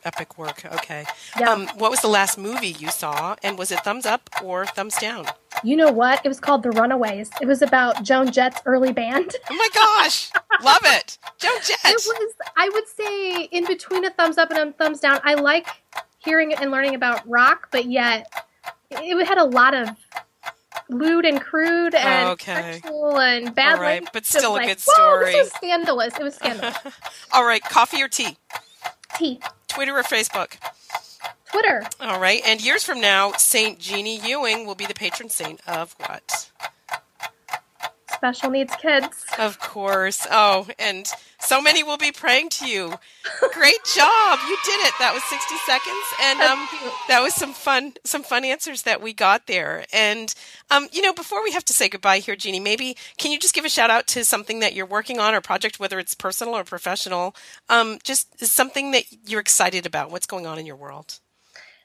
Epic 0.04 0.36
work. 0.36 0.64
Okay. 0.64 1.04
Yeah. 1.38 1.50
Um, 1.50 1.68
what 1.78 1.90
was 1.90 2.00
the 2.00 2.08
last 2.08 2.36
movie 2.36 2.68
you 2.72 2.90
saw, 2.90 3.36
and 3.42 3.56
was 3.56 3.70
it 3.70 3.80
thumbs 3.84 4.04
up 4.04 4.28
or 4.42 4.66
thumbs 4.66 4.96
down? 4.96 5.26
You 5.62 5.76
know 5.76 5.92
what? 5.92 6.20
It 6.24 6.28
was 6.28 6.40
called 6.40 6.64
The 6.64 6.72
Runaways. 6.72 7.30
It 7.40 7.46
was 7.46 7.62
about 7.62 8.02
Joan 8.02 8.32
Jett's 8.32 8.60
early 8.66 8.92
band. 8.92 9.36
Oh 9.50 9.54
my 9.54 9.68
gosh, 9.72 10.32
love 10.62 10.80
it, 10.84 11.18
Joan 11.38 11.52
Jett. 11.64 11.78
It 11.84 11.94
was, 12.04 12.34
I 12.56 12.68
would 12.70 12.88
say, 12.88 13.42
in 13.52 13.64
between 13.66 14.04
a 14.04 14.10
thumbs 14.10 14.38
up 14.38 14.50
and 14.50 14.58
a 14.70 14.72
thumbs 14.72 14.98
down. 14.98 15.20
I 15.22 15.34
like 15.34 15.68
hearing 16.18 16.52
and 16.54 16.70
learning 16.72 16.94
about 16.96 17.20
rock, 17.28 17.68
but 17.70 17.84
yet 17.86 18.26
it 18.90 19.26
had 19.26 19.38
a 19.38 19.44
lot 19.44 19.74
of 19.74 19.88
lewd 20.88 21.24
and 21.24 21.40
crude 21.40 21.94
oh, 21.94 21.98
and 21.98 22.28
Okay. 22.30 22.80
sexual 22.82 23.18
and 23.18 23.54
bad 23.54 23.76
All 23.76 23.82
right, 23.82 24.08
but 24.12 24.26
still 24.26 24.52
a 24.52 24.56
like, 24.56 24.68
good 24.68 24.80
story." 24.80 25.32
this 25.32 25.46
is 25.48 25.52
scandalous. 25.54 26.14
It 26.18 26.22
was 26.22 26.34
scandalous. 26.34 26.76
All 27.32 27.44
right, 27.44 27.62
coffee 27.62 28.02
or 28.02 28.08
tea, 28.08 28.36
Tea, 29.16 29.40
Twitter 29.68 29.96
or 29.96 30.02
Facebook. 30.02 30.56
Twitter, 31.50 31.82
All 32.00 32.18
right, 32.18 32.40
and 32.46 32.64
years 32.64 32.82
from 32.82 33.00
now, 33.00 33.32
Saint 33.32 33.78
Jeannie 33.78 34.18
Ewing 34.26 34.66
will 34.66 34.74
be 34.74 34.86
the 34.86 34.94
patron 34.94 35.28
saint 35.28 35.60
of 35.68 35.94
what? 35.98 36.50
Special 38.22 38.50
needs 38.50 38.72
kids. 38.76 39.24
Of 39.36 39.58
course. 39.58 40.28
Oh, 40.30 40.68
and 40.78 41.08
so 41.40 41.60
many 41.60 41.82
will 41.82 41.96
be 41.98 42.12
praying 42.12 42.50
to 42.50 42.68
you. 42.68 42.94
Great 43.52 43.82
job. 43.96 44.38
You 44.48 44.56
did 44.64 44.78
it. 44.86 44.94
That 45.00 45.10
was 45.12 45.24
60 45.24 45.56
seconds 45.66 46.06
and 46.22 46.40
um 46.40 46.68
that 47.08 47.20
was 47.20 47.34
some 47.34 47.52
fun 47.52 47.94
some 48.04 48.22
fun 48.22 48.44
answers 48.44 48.82
that 48.82 49.02
we 49.02 49.12
got 49.12 49.48
there. 49.48 49.86
And 49.92 50.32
um 50.70 50.86
you 50.92 51.02
know, 51.02 51.12
before 51.12 51.42
we 51.42 51.50
have 51.50 51.64
to 51.64 51.72
say 51.72 51.88
goodbye 51.88 52.20
here, 52.20 52.36
Jeannie, 52.36 52.60
maybe 52.60 52.96
can 53.18 53.32
you 53.32 53.40
just 53.40 53.54
give 53.54 53.64
a 53.64 53.68
shout 53.68 53.90
out 53.90 54.06
to 54.08 54.24
something 54.24 54.60
that 54.60 54.72
you're 54.72 54.86
working 54.86 55.18
on 55.18 55.34
or 55.34 55.40
project 55.40 55.80
whether 55.80 55.98
it's 55.98 56.14
personal 56.14 56.54
or 56.54 56.62
professional? 56.62 57.34
Um 57.68 57.98
just 58.04 58.38
something 58.46 58.92
that 58.92 59.02
you're 59.26 59.40
excited 59.40 59.84
about. 59.84 60.12
What's 60.12 60.26
going 60.26 60.46
on 60.46 60.60
in 60.60 60.66
your 60.66 60.76
world? 60.76 61.18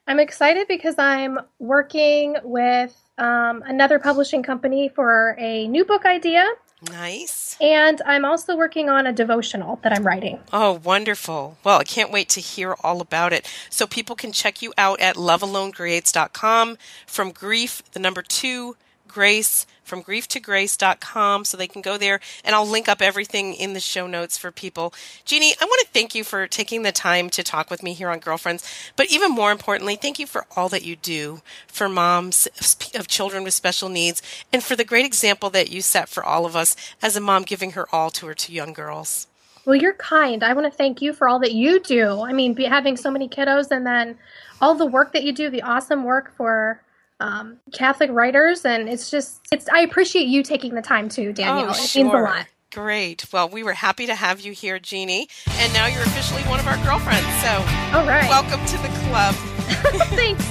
I'm 0.05 0.19
excited 0.19 0.67
because 0.67 0.99
I'm 0.99 1.39
working 1.57 2.35
with 2.43 2.95
um, 3.17 3.63
another 3.65 3.99
publishing 3.99 4.43
company 4.43 4.89
for 4.89 5.35
a 5.39 5.67
new 5.67 5.83
book 5.85 6.05
idea, 6.05 6.45
Nice. 6.91 7.57
and 7.59 8.01
I'm 8.05 8.23
also 8.25 8.55
working 8.55 8.89
on 8.89 9.07
a 9.07 9.13
devotional 9.13 9.79
that 9.83 9.91
I'm 9.93 10.05
writing. 10.05 10.39
Oh, 10.53 10.73
wonderful. 10.83 11.57
Well, 11.63 11.79
I 11.79 11.83
can't 11.83 12.11
wait 12.11 12.29
to 12.29 12.39
hear 12.39 12.75
all 12.83 13.01
about 13.01 13.33
it. 13.33 13.51
So 13.69 13.87
people 13.87 14.15
can 14.15 14.31
check 14.31 14.61
you 14.61 14.73
out 14.77 14.99
at 14.99 15.15
lovealonecreates.com 15.15 16.77
from 17.05 17.31
grief, 17.31 17.81
the 17.93 17.99
number 17.99 18.21
two, 18.21 18.75
Grace 19.07 19.65
from 19.83 20.03
grieftoggrace.com 20.03 21.45
so 21.45 21.55
they 21.55 21.67
can 21.67 21.81
go 21.81 21.97
there 21.97 22.19
and 22.43 22.53
I'll 22.53 22.67
link 22.67 22.89
up 22.89 23.01
everything 23.01 23.53
in 23.53 23.73
the 23.73 23.79
show 23.79 24.05
notes 24.05 24.37
for 24.37 24.51
people. 24.51 24.93
Jeannie, 25.25 25.55
I 25.59 25.65
want 25.65 25.81
to 25.81 25.93
thank 25.93 26.13
you 26.13 26.23
for 26.23 26.45
taking 26.47 26.83
the 26.83 26.91
time 26.91 27.29
to 27.31 27.43
talk 27.43 27.71
with 27.71 27.81
me 27.81 27.93
here 27.93 28.09
on 28.09 28.19
Girlfriends, 28.19 28.67
but 28.95 29.11
even 29.11 29.31
more 29.31 29.51
importantly, 29.51 29.95
thank 29.95 30.19
you 30.19 30.27
for 30.27 30.45
all 30.55 30.69
that 30.69 30.83
you 30.83 30.95
do 30.95 31.41
for 31.67 31.87
moms 31.87 32.47
of 32.93 33.07
children 33.07 33.43
with 33.43 33.53
special 33.53 33.89
needs 33.89 34.21
and 34.51 34.61
for 34.61 34.75
the 34.75 34.83
great 34.83 35.05
example 35.05 35.49
that 35.51 35.71
you 35.71 35.81
set 35.81 36.09
for 36.09 36.23
all 36.23 36.45
of 36.45 36.55
us 36.55 36.75
as 37.01 37.15
a 37.15 37.21
mom 37.21 37.43
giving 37.43 37.71
her 37.71 37.87
all 37.93 38.09
to 38.11 38.27
her 38.27 38.33
two 38.33 38.53
young 38.53 38.73
girls. 38.73 39.27
Well, 39.65 39.75
you're 39.75 39.93
kind. 39.93 40.43
I 40.43 40.53
want 40.53 40.71
to 40.71 40.77
thank 40.77 41.01
you 41.01 41.11
for 41.11 41.27
all 41.27 41.39
that 41.39 41.51
you 41.51 41.81
do. 41.81 42.21
I 42.21 42.31
mean, 42.31 42.55
having 42.55 42.95
so 42.95 43.11
many 43.11 43.27
kiddos 43.27 43.69
and 43.69 43.85
then 43.85 44.17
all 44.61 44.75
the 44.75 44.85
work 44.85 45.11
that 45.11 45.23
you 45.23 45.33
do, 45.33 45.49
the 45.49 45.61
awesome 45.61 46.05
work 46.05 46.31
for 46.37 46.81
um, 47.19 47.57
Catholic 47.73 48.09
writers, 48.11 48.65
and 48.65 48.87
it's 48.89 49.09
just 49.09 49.45
it's. 49.51 49.67
I 49.69 49.79
appreciate 49.81 50.27
you 50.27 50.43
taking 50.43 50.75
the 50.75 50.81
time 50.81 51.09
to, 51.09 51.33
Danielle. 51.33 51.67
Oh, 51.67 51.71
it 51.71 51.75
sure. 51.75 52.03
means 52.03 52.13
a 52.13 52.17
lot. 52.17 52.47
Great. 52.71 53.25
Well, 53.31 53.49
we 53.49 53.63
were 53.63 53.73
happy 53.73 54.05
to 54.07 54.15
have 54.15 54.41
you 54.41 54.51
here, 54.51 54.77
Jeannie, 54.77 55.27
and 55.51 55.73
now 55.73 55.87
you're 55.87 56.03
officially 56.03 56.43
one 56.43 56.59
of 56.59 56.67
our 56.67 56.77
girlfriends. 56.85 57.27
So, 57.41 57.51
all 57.97 58.05
right, 58.05 58.29
welcome 58.29 58.63
to 58.65 58.77
the 58.77 58.89
club. 59.09 59.35
Thanks. 60.15 60.43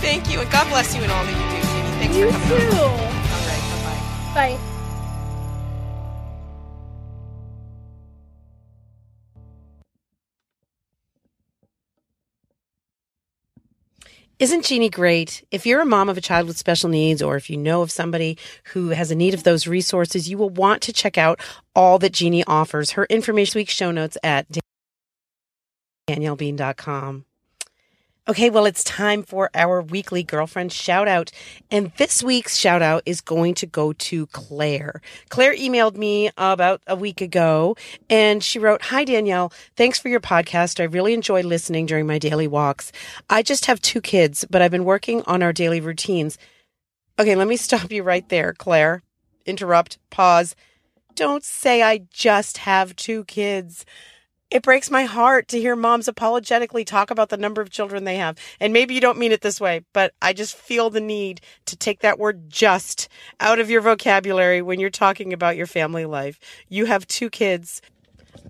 Thank 0.00 0.30
you, 0.30 0.40
and 0.40 0.50
God 0.50 0.68
bless 0.68 0.94
you 0.94 1.02
and 1.02 1.10
all 1.10 1.24
that 1.24 1.32
you 1.32 1.56
do, 1.56 1.68
Jeannie. 1.68 1.90
Thanks 1.98 2.16
you 2.16 2.30
for 2.30 2.38
coming. 2.48 2.70
too. 2.70 2.76
On. 2.76 2.90
All 2.90 2.98
right. 3.48 4.34
Bye-bye. 4.34 4.56
Bye. 4.56 4.71
Isn't 14.42 14.64
Jeannie 14.64 14.90
great? 14.90 15.46
If 15.52 15.66
you're 15.66 15.80
a 15.80 15.86
mom 15.86 16.08
of 16.08 16.18
a 16.18 16.20
child 16.20 16.48
with 16.48 16.58
special 16.58 16.90
needs, 16.90 17.22
or 17.22 17.36
if 17.36 17.48
you 17.48 17.56
know 17.56 17.80
of 17.80 17.92
somebody 17.92 18.36
who 18.72 18.88
has 18.88 19.12
a 19.12 19.14
need 19.14 19.34
of 19.34 19.44
those 19.44 19.68
resources, 19.68 20.28
you 20.28 20.36
will 20.36 20.50
want 20.50 20.82
to 20.82 20.92
check 20.92 21.16
out 21.16 21.38
all 21.76 22.00
that 22.00 22.12
Jeannie 22.12 22.42
offers. 22.42 22.90
Her 22.90 23.04
information 23.04 23.60
week 23.60 23.70
show 23.70 23.92
notes 23.92 24.18
at 24.24 24.48
daniellebean.com. 26.08 27.24
Okay, 28.28 28.50
well, 28.50 28.66
it's 28.66 28.84
time 28.84 29.24
for 29.24 29.50
our 29.52 29.82
weekly 29.82 30.22
girlfriend 30.22 30.72
shout 30.72 31.08
out. 31.08 31.32
And 31.72 31.90
this 31.96 32.22
week's 32.22 32.56
shout 32.56 32.80
out 32.80 33.02
is 33.04 33.20
going 33.20 33.54
to 33.54 33.66
go 33.66 33.92
to 33.94 34.26
Claire. 34.26 35.02
Claire 35.28 35.56
emailed 35.56 35.96
me 35.96 36.30
about 36.38 36.82
a 36.86 36.94
week 36.94 37.20
ago 37.20 37.74
and 38.08 38.42
she 38.44 38.60
wrote, 38.60 38.82
Hi, 38.82 39.02
Danielle. 39.02 39.52
Thanks 39.74 39.98
for 39.98 40.08
your 40.08 40.20
podcast. 40.20 40.78
I 40.78 40.84
really 40.84 41.14
enjoy 41.14 41.42
listening 41.42 41.86
during 41.86 42.06
my 42.06 42.20
daily 42.20 42.46
walks. 42.46 42.92
I 43.28 43.42
just 43.42 43.66
have 43.66 43.80
two 43.80 44.00
kids, 44.00 44.44
but 44.48 44.62
I've 44.62 44.70
been 44.70 44.84
working 44.84 45.24
on 45.26 45.42
our 45.42 45.52
daily 45.52 45.80
routines. 45.80 46.38
Okay, 47.18 47.34
let 47.34 47.48
me 47.48 47.56
stop 47.56 47.90
you 47.90 48.04
right 48.04 48.28
there, 48.28 48.52
Claire. 48.52 49.02
Interrupt, 49.46 49.98
pause. 50.10 50.54
Don't 51.16 51.44
say 51.44 51.82
I 51.82 52.02
just 52.12 52.58
have 52.58 52.94
two 52.94 53.24
kids. 53.24 53.84
It 54.52 54.62
breaks 54.62 54.90
my 54.90 55.04
heart 55.04 55.48
to 55.48 55.58
hear 55.58 55.74
moms 55.74 56.08
apologetically 56.08 56.84
talk 56.84 57.10
about 57.10 57.30
the 57.30 57.38
number 57.38 57.62
of 57.62 57.70
children 57.70 58.04
they 58.04 58.16
have. 58.16 58.36
And 58.60 58.70
maybe 58.70 58.94
you 58.94 59.00
don't 59.00 59.16
mean 59.16 59.32
it 59.32 59.40
this 59.40 59.58
way, 59.58 59.80
but 59.94 60.12
I 60.20 60.34
just 60.34 60.54
feel 60.54 60.90
the 60.90 61.00
need 61.00 61.40
to 61.64 61.74
take 61.74 62.00
that 62.00 62.18
word 62.18 62.50
just 62.50 63.08
out 63.40 63.58
of 63.58 63.70
your 63.70 63.80
vocabulary 63.80 64.60
when 64.60 64.78
you're 64.78 64.90
talking 64.90 65.32
about 65.32 65.56
your 65.56 65.66
family 65.66 66.04
life. 66.04 66.38
You 66.68 66.84
have 66.84 67.06
two 67.06 67.30
kids. 67.30 67.80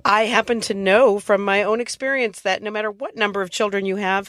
I 0.04 0.24
happen 0.24 0.60
to 0.62 0.74
know 0.74 1.20
from 1.20 1.44
my 1.44 1.62
own 1.62 1.80
experience 1.80 2.40
that 2.40 2.64
no 2.64 2.72
matter 2.72 2.90
what 2.90 3.14
number 3.14 3.40
of 3.40 3.50
children 3.50 3.86
you 3.86 3.94
have, 3.94 4.28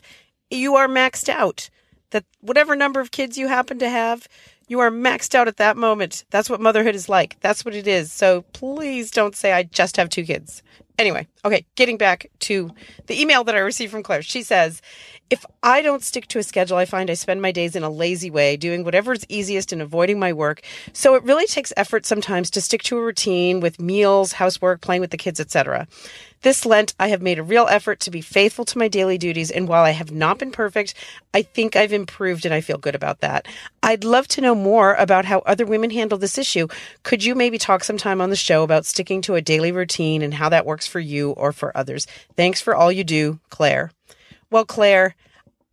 you 0.52 0.76
are 0.76 0.88
maxed 0.88 1.28
out. 1.28 1.72
That 2.12 2.26
whatever 2.40 2.76
number 2.76 3.00
of 3.00 3.10
kids 3.10 3.36
you 3.36 3.48
happen 3.48 3.80
to 3.80 3.90
have, 3.90 4.28
you 4.68 4.80
are 4.80 4.92
maxed 4.92 5.34
out 5.34 5.48
at 5.48 5.58
that 5.58 5.76
moment. 5.76 6.24
That's 6.30 6.52
what 6.52 6.62
motherhood 6.62 6.94
is 6.94 7.10
like. 7.10 7.40
That's 7.40 7.66
what 7.66 7.74
it 7.74 7.88
is. 7.88 8.12
So 8.12 8.44
please 8.54 9.10
don't 9.10 9.36
say 9.36 9.54
I 9.54 9.64
just 9.64 9.98
have 9.98 10.10
two 10.10 10.24
kids. 10.24 10.62
Anyway, 11.00 11.28
okay, 11.46 11.66
getting 11.76 11.98
back 11.98 12.30
to 12.40 12.72
the 13.08 13.20
email 13.20 13.44
that 13.44 13.56
I 13.56 13.60
received 13.60 13.92
from 13.92 14.04
Claire. 14.04 14.22
She 14.22 14.44
says, 14.44 14.82
if 15.30 15.46
I 15.64 15.82
don't 15.82 16.04
stick 16.04 16.28
to 16.28 16.40
a 16.40 16.44
schedule, 16.44 16.78
I 16.78 16.86
find 16.86 17.10
I 17.10 17.16
spend 17.16 17.42
my 17.42 17.52
days 17.52 17.76
in 17.76 17.84
a 17.84 17.90
lazy 17.90 18.30
way, 18.30 18.56
doing 18.56 18.84
whatever 18.84 19.14
is 19.14 19.26
easiest 19.30 19.72
and 19.72 19.82
avoiding 19.82 20.20
my 20.20 20.32
work. 20.32 20.62
So 20.92 21.16
it 21.16 21.24
really 21.24 21.48
takes 21.48 21.74
effort 21.76 22.06
sometimes 22.06 22.52
to 22.52 22.62
stick 22.62 22.84
to 22.84 22.98
a 22.98 23.02
routine 23.02 23.60
with 23.60 23.82
meals, 23.82 24.34
housework, 24.34 24.82
playing 24.82 25.02
with 25.02 25.12
the 25.12 25.18
kids, 25.18 25.40
etc. 25.40 25.88
This 26.44 26.66
Lent, 26.66 26.94
I 27.00 27.08
have 27.08 27.22
made 27.22 27.40
a 27.40 27.44
real 27.44 27.68
effort 27.70 28.02
to 28.02 28.12
be 28.12 28.20
faithful 28.20 28.66
to 28.66 28.78
my 28.78 28.90
daily 28.90 29.18
duties, 29.18 29.50
and 29.50 29.66
while 29.66 29.84
I 29.86 29.92
have 29.92 30.12
not 30.12 30.40
been 30.40 30.52
perfect, 30.52 30.94
I 31.34 31.42
think 31.42 31.78
I've 31.78 31.94
improved 31.94 32.44
and 32.44 32.54
I 32.54 32.60
feel 32.60 32.78
good 32.78 32.96
about 32.96 33.22
that. 33.22 33.48
I'd 33.82 34.04
love 34.04 34.28
to 34.30 34.42
know 34.42 34.54
more 34.54 34.94
about 34.96 35.24
how 35.24 35.40
other 35.40 35.66
women 35.66 35.90
handle 35.90 36.18
this 36.18 36.38
issue. 36.38 36.68
Could 37.04 37.24
you 37.24 37.34
maybe 37.34 37.58
talk 37.58 37.86
sometime 37.86 38.20
on 38.20 38.30
the 38.30 38.36
show 38.36 38.62
about 38.62 38.86
sticking 38.86 39.22
to 39.22 39.36
a 39.36 39.42
daily 39.42 39.72
routine 39.72 40.22
and 40.22 40.34
how 40.34 40.50
that 40.50 40.66
works 40.66 40.86
for 40.86 41.00
you 41.00 41.33
or 41.38 41.52
for 41.52 41.76
others? 41.76 42.08
Thanks 42.36 42.62
for 42.62 42.76
all 42.76 42.92
you 42.92 43.04
do, 43.04 43.40
Claire. 43.50 43.92
Well, 44.50 44.66
Claire, 44.66 45.16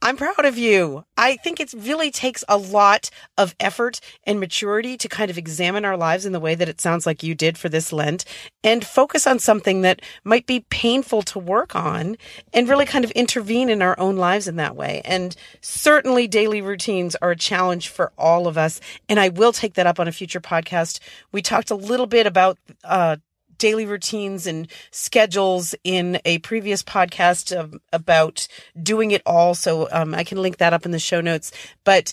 I'm 0.02 0.16
proud 0.16 0.46
of 0.46 0.56
you. 0.56 1.04
I 1.18 1.36
think 1.36 1.60
it 1.60 1.74
really 1.74 2.10
takes 2.10 2.42
a 2.48 2.56
lot 2.56 3.10
of 3.36 3.54
effort 3.60 4.00
and 4.24 4.40
maturity 4.40 4.96
to 4.96 5.08
kind 5.08 5.30
of 5.30 5.36
examine 5.36 5.84
our 5.84 5.96
lives 5.96 6.24
in 6.24 6.32
the 6.32 6.40
way 6.40 6.54
that 6.54 6.70
it 6.70 6.80
sounds 6.80 7.04
like 7.04 7.22
you 7.22 7.34
did 7.34 7.58
for 7.58 7.68
this 7.68 7.92
Lent 7.92 8.24
and 8.64 8.82
focus 8.86 9.26
on 9.26 9.38
something 9.38 9.82
that 9.82 10.00
might 10.24 10.46
be 10.46 10.64
painful 10.70 11.20
to 11.22 11.38
work 11.38 11.76
on 11.76 12.16
and 12.54 12.66
really 12.66 12.86
kind 12.86 13.04
of 13.04 13.10
intervene 13.10 13.68
in 13.68 13.82
our 13.82 13.98
own 14.00 14.16
lives 14.16 14.48
in 14.48 14.56
that 14.56 14.74
way. 14.74 15.02
And 15.04 15.36
certainly 15.60 16.26
daily 16.26 16.62
routines 16.62 17.14
are 17.16 17.32
a 17.32 17.36
challenge 17.36 17.88
for 17.88 18.10
all 18.16 18.48
of 18.48 18.56
us. 18.56 18.80
And 19.06 19.20
I 19.20 19.28
will 19.28 19.52
take 19.52 19.74
that 19.74 19.86
up 19.86 20.00
on 20.00 20.08
a 20.08 20.12
future 20.12 20.40
podcast. 20.40 20.98
We 21.30 21.42
talked 21.42 21.70
a 21.70 21.74
little 21.74 22.06
bit 22.06 22.26
about, 22.26 22.56
uh, 22.84 23.16
daily 23.60 23.86
routines 23.86 24.48
and 24.48 24.66
schedules 24.90 25.76
in 25.84 26.20
a 26.24 26.38
previous 26.38 26.82
podcast 26.82 27.56
um, 27.56 27.80
about 27.92 28.48
doing 28.82 29.12
it 29.12 29.22
all. 29.24 29.54
So 29.54 29.88
um, 29.92 30.14
I 30.14 30.24
can 30.24 30.42
link 30.42 30.56
that 30.56 30.72
up 30.72 30.84
in 30.84 30.90
the 30.90 30.98
show 30.98 31.20
notes. 31.20 31.52
But 31.84 32.12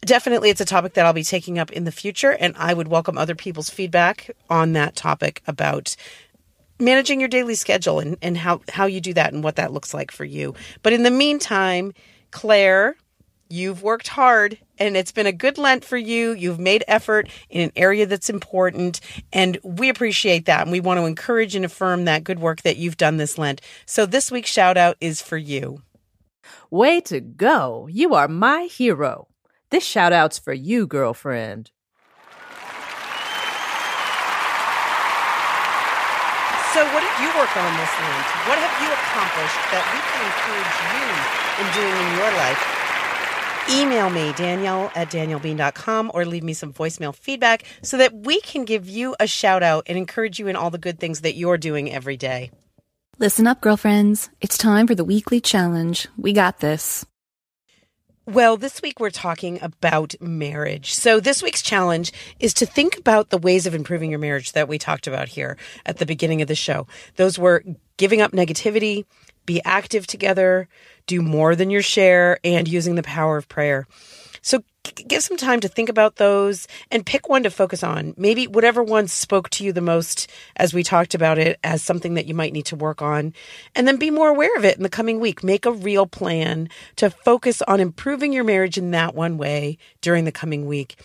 definitely 0.00 0.50
it's 0.50 0.60
a 0.60 0.64
topic 0.64 0.94
that 0.94 1.06
I'll 1.06 1.12
be 1.12 1.22
taking 1.22 1.58
up 1.60 1.70
in 1.70 1.84
the 1.84 1.92
future. 1.92 2.32
And 2.32 2.56
I 2.58 2.74
would 2.74 2.88
welcome 2.88 3.16
other 3.16 3.36
people's 3.36 3.70
feedback 3.70 4.30
on 4.50 4.72
that 4.72 4.96
topic 4.96 5.42
about 5.46 5.94
managing 6.80 7.20
your 7.20 7.28
daily 7.28 7.54
schedule 7.54 8.00
and, 8.00 8.16
and 8.20 8.36
how, 8.36 8.62
how 8.70 8.86
you 8.86 9.00
do 9.00 9.14
that 9.14 9.32
and 9.32 9.44
what 9.44 9.56
that 9.56 9.72
looks 9.72 9.94
like 9.94 10.10
for 10.10 10.24
you. 10.24 10.54
But 10.82 10.92
in 10.92 11.04
the 11.04 11.10
meantime, 11.12 11.92
Claire, 12.32 12.96
You've 13.48 13.82
worked 13.82 14.08
hard 14.08 14.58
and 14.78 14.96
it's 14.96 15.12
been 15.12 15.26
a 15.26 15.32
good 15.32 15.58
Lent 15.58 15.84
for 15.84 15.96
you. 15.96 16.32
You've 16.32 16.58
made 16.58 16.84
effort 16.88 17.28
in 17.48 17.60
an 17.62 17.72
area 17.76 18.06
that's 18.06 18.30
important. 18.30 19.00
And 19.32 19.58
we 19.62 19.88
appreciate 19.88 20.46
that. 20.46 20.62
And 20.62 20.72
we 20.72 20.80
want 20.80 20.98
to 20.98 21.06
encourage 21.06 21.54
and 21.54 21.64
affirm 21.64 22.04
that 22.04 22.24
good 22.24 22.38
work 22.38 22.62
that 22.62 22.76
you've 22.76 22.96
done 22.96 23.16
this 23.16 23.38
Lent. 23.38 23.60
So 23.86 24.06
this 24.06 24.30
week's 24.30 24.50
shout 24.50 24.76
out 24.76 24.96
is 25.00 25.22
for 25.22 25.36
you. 25.36 25.82
Way 26.70 27.00
to 27.02 27.20
go. 27.20 27.88
You 27.90 28.14
are 28.14 28.28
my 28.28 28.62
hero. 28.64 29.28
This 29.70 29.84
shout 29.84 30.12
out's 30.12 30.38
for 30.38 30.52
you, 30.52 30.86
girlfriend. 30.86 31.70
So, 36.76 36.84
what 36.92 37.00
did 37.00 37.16
you 37.24 37.32
work 37.40 37.56
on 37.56 37.72
this 37.80 37.94
Lent? 37.98 38.28
What 38.46 38.58
have 38.60 38.74
you 38.84 38.92
accomplished 38.92 39.60
that 39.72 39.80
we 39.90 39.98
can 40.06 40.20
encourage 40.28 40.76
you 40.92 41.08
in 41.56 41.66
doing 41.72 41.96
in 42.04 42.18
your 42.20 42.30
life? 42.36 42.75
Email 43.70 44.10
me, 44.10 44.32
Danielle 44.34 44.90
at 44.94 45.10
daniellebean.com, 45.10 46.10
or 46.14 46.24
leave 46.24 46.42
me 46.42 46.52
some 46.52 46.72
voicemail 46.72 47.14
feedback 47.14 47.64
so 47.82 47.96
that 47.98 48.12
we 48.14 48.40
can 48.40 48.64
give 48.64 48.88
you 48.88 49.14
a 49.18 49.26
shout 49.26 49.62
out 49.62 49.84
and 49.86 49.96
encourage 49.98 50.38
you 50.38 50.48
in 50.48 50.56
all 50.56 50.70
the 50.70 50.78
good 50.78 50.98
things 50.98 51.22
that 51.22 51.34
you're 51.34 51.58
doing 51.58 51.92
every 51.92 52.16
day. 52.16 52.50
Listen 53.18 53.46
up, 53.46 53.60
girlfriends. 53.62 54.28
It's 54.40 54.58
time 54.58 54.86
for 54.86 54.94
the 54.94 55.04
weekly 55.04 55.40
challenge. 55.40 56.06
We 56.18 56.32
got 56.34 56.60
this. 56.60 57.06
Well, 58.28 58.56
this 58.56 58.82
week 58.82 58.98
we're 58.98 59.10
talking 59.10 59.60
about 59.62 60.16
marriage. 60.20 60.92
So, 60.92 61.20
this 61.20 61.44
week's 61.44 61.62
challenge 61.62 62.12
is 62.40 62.52
to 62.54 62.66
think 62.66 62.98
about 62.98 63.30
the 63.30 63.38
ways 63.38 63.66
of 63.66 63.74
improving 63.74 64.10
your 64.10 64.18
marriage 64.18 64.50
that 64.50 64.66
we 64.66 64.78
talked 64.78 65.06
about 65.06 65.28
here 65.28 65.56
at 65.84 65.98
the 65.98 66.06
beginning 66.06 66.42
of 66.42 66.48
the 66.48 66.56
show. 66.56 66.88
Those 67.14 67.38
were 67.38 67.62
giving 67.98 68.20
up 68.20 68.32
negativity, 68.32 69.04
be 69.44 69.62
active 69.64 70.08
together, 70.08 70.68
do 71.06 71.22
more 71.22 71.54
than 71.54 71.70
your 71.70 71.82
share, 71.82 72.40
and 72.42 72.66
using 72.66 72.96
the 72.96 73.04
power 73.04 73.36
of 73.36 73.48
prayer. 73.48 73.86
So 74.42 74.64
give 74.94 75.22
some 75.22 75.36
time 75.36 75.60
to 75.60 75.68
think 75.68 75.88
about 75.88 76.16
those 76.16 76.66
and 76.90 77.04
pick 77.04 77.28
one 77.28 77.42
to 77.42 77.50
focus 77.50 77.82
on. 77.82 78.14
Maybe 78.16 78.46
whatever 78.46 78.82
one 78.82 79.08
spoke 79.08 79.50
to 79.50 79.64
you 79.64 79.72
the 79.72 79.80
most 79.80 80.30
as 80.56 80.72
we 80.72 80.82
talked 80.82 81.14
about 81.14 81.38
it 81.38 81.58
as 81.64 81.82
something 81.82 82.14
that 82.14 82.26
you 82.26 82.34
might 82.34 82.52
need 82.52 82.66
to 82.66 82.76
work 82.76 83.02
on. 83.02 83.34
And 83.74 83.86
then 83.86 83.96
be 83.96 84.10
more 84.10 84.28
aware 84.28 84.56
of 84.56 84.64
it 84.64 84.76
in 84.76 84.82
the 84.82 84.88
coming 84.88 85.20
week. 85.20 85.42
Make 85.42 85.66
a 85.66 85.72
real 85.72 86.06
plan 86.06 86.68
to 86.96 87.10
focus 87.10 87.62
on 87.62 87.80
improving 87.80 88.32
your 88.32 88.44
marriage 88.44 88.78
in 88.78 88.90
that 88.92 89.14
one 89.14 89.38
way 89.38 89.78
during 90.00 90.24
the 90.24 90.32
coming 90.32 90.66
week. 90.66 90.96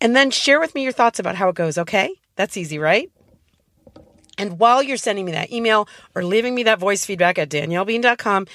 And 0.00 0.14
then 0.14 0.30
share 0.30 0.60
with 0.60 0.74
me 0.74 0.82
your 0.82 0.92
thoughts 0.92 1.18
about 1.18 1.36
how 1.36 1.48
it 1.48 1.54
goes, 1.54 1.78
okay? 1.78 2.10
That's 2.36 2.56
easy, 2.56 2.78
right? 2.78 3.10
And 4.36 4.58
while 4.58 4.82
you're 4.82 4.96
sending 4.96 5.24
me 5.24 5.32
that 5.32 5.52
email 5.52 5.88
or 6.14 6.24
leaving 6.24 6.54
me 6.54 6.64
that 6.64 6.78
voice 6.78 7.04
feedback 7.04 7.38
at 7.38 7.48
daniellebean.com, 7.48 8.46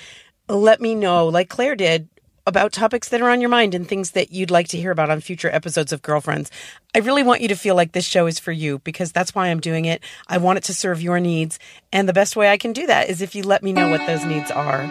let 0.49 0.81
me 0.81 0.95
know, 0.95 1.27
like 1.27 1.49
Claire 1.49 1.75
did, 1.75 2.09
about 2.45 2.71
topics 2.71 3.09
that 3.09 3.21
are 3.21 3.29
on 3.29 3.41
your 3.41 3.49
mind 3.49 3.75
and 3.75 3.87
things 3.87 4.11
that 4.11 4.31
you'd 4.31 4.51
like 4.51 4.67
to 4.69 4.77
hear 4.77 4.91
about 4.91 5.09
on 5.09 5.21
future 5.21 5.49
episodes 5.49 5.91
of 5.91 6.01
Girlfriends. 6.01 6.49
I 6.95 6.99
really 6.99 7.23
want 7.23 7.41
you 7.41 7.47
to 7.49 7.55
feel 7.55 7.75
like 7.75 7.91
this 7.91 8.05
show 8.05 8.27
is 8.27 8.39
for 8.39 8.51
you 8.51 8.79
because 8.79 9.11
that's 9.11 9.35
why 9.35 9.47
I'm 9.47 9.59
doing 9.59 9.85
it. 9.85 10.01
I 10.27 10.37
want 10.37 10.57
it 10.57 10.63
to 10.65 10.73
serve 10.73 11.01
your 11.01 11.19
needs. 11.19 11.59
And 11.91 12.07
the 12.07 12.13
best 12.13 12.35
way 12.35 12.49
I 12.49 12.57
can 12.57 12.73
do 12.73 12.87
that 12.87 13.09
is 13.09 13.21
if 13.21 13.35
you 13.35 13.43
let 13.43 13.63
me 13.63 13.73
know 13.73 13.89
what 13.89 14.05
those 14.07 14.25
needs 14.25 14.51
are. 14.51 14.87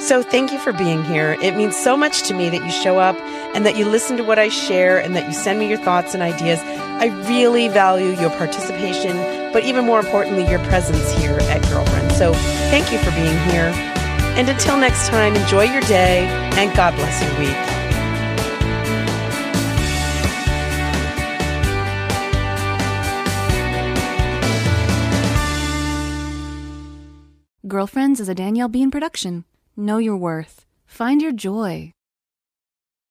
So 0.00 0.22
thank 0.22 0.52
you 0.52 0.58
for 0.58 0.72
being 0.72 1.02
here. 1.04 1.36
It 1.42 1.56
means 1.56 1.76
so 1.76 1.96
much 1.96 2.22
to 2.28 2.34
me 2.34 2.48
that 2.50 2.64
you 2.64 2.70
show 2.70 3.00
up 3.00 3.16
and 3.54 3.66
that 3.66 3.76
you 3.76 3.84
listen 3.84 4.16
to 4.18 4.22
what 4.22 4.38
I 4.38 4.48
share 4.48 4.98
and 4.98 5.16
that 5.16 5.26
you 5.26 5.32
send 5.32 5.58
me 5.58 5.68
your 5.68 5.78
thoughts 5.78 6.14
and 6.14 6.22
ideas. 6.22 6.60
I 6.60 7.06
really 7.28 7.68
value 7.68 8.10
your 8.20 8.30
participation, 8.30 9.16
but 9.52 9.64
even 9.64 9.84
more 9.84 9.98
importantly, 9.98 10.48
your 10.48 10.60
presence 10.66 11.10
here 11.18 11.36
at 11.40 11.62
Girlfriend. 11.68 12.12
So 12.12 12.32
thank 12.70 12.92
you 12.92 12.98
for 12.98 13.10
being 13.10 13.36
here. 13.50 13.97
And 14.38 14.48
until 14.48 14.76
next 14.76 15.08
time, 15.08 15.34
enjoy 15.34 15.64
your 15.64 15.80
day 15.82 16.26
and 16.56 16.74
God 16.76 16.94
bless 16.94 17.20
your 17.20 17.38
week. 17.40 17.78
Girlfriends 27.66 28.20
is 28.20 28.28
a 28.28 28.34
Danielle 28.34 28.68
Bean 28.68 28.90
production. 28.90 29.44
Know 29.76 29.98
your 29.98 30.16
worth. 30.16 30.64
Find 30.86 31.20
your 31.20 31.32
joy. 31.32 31.92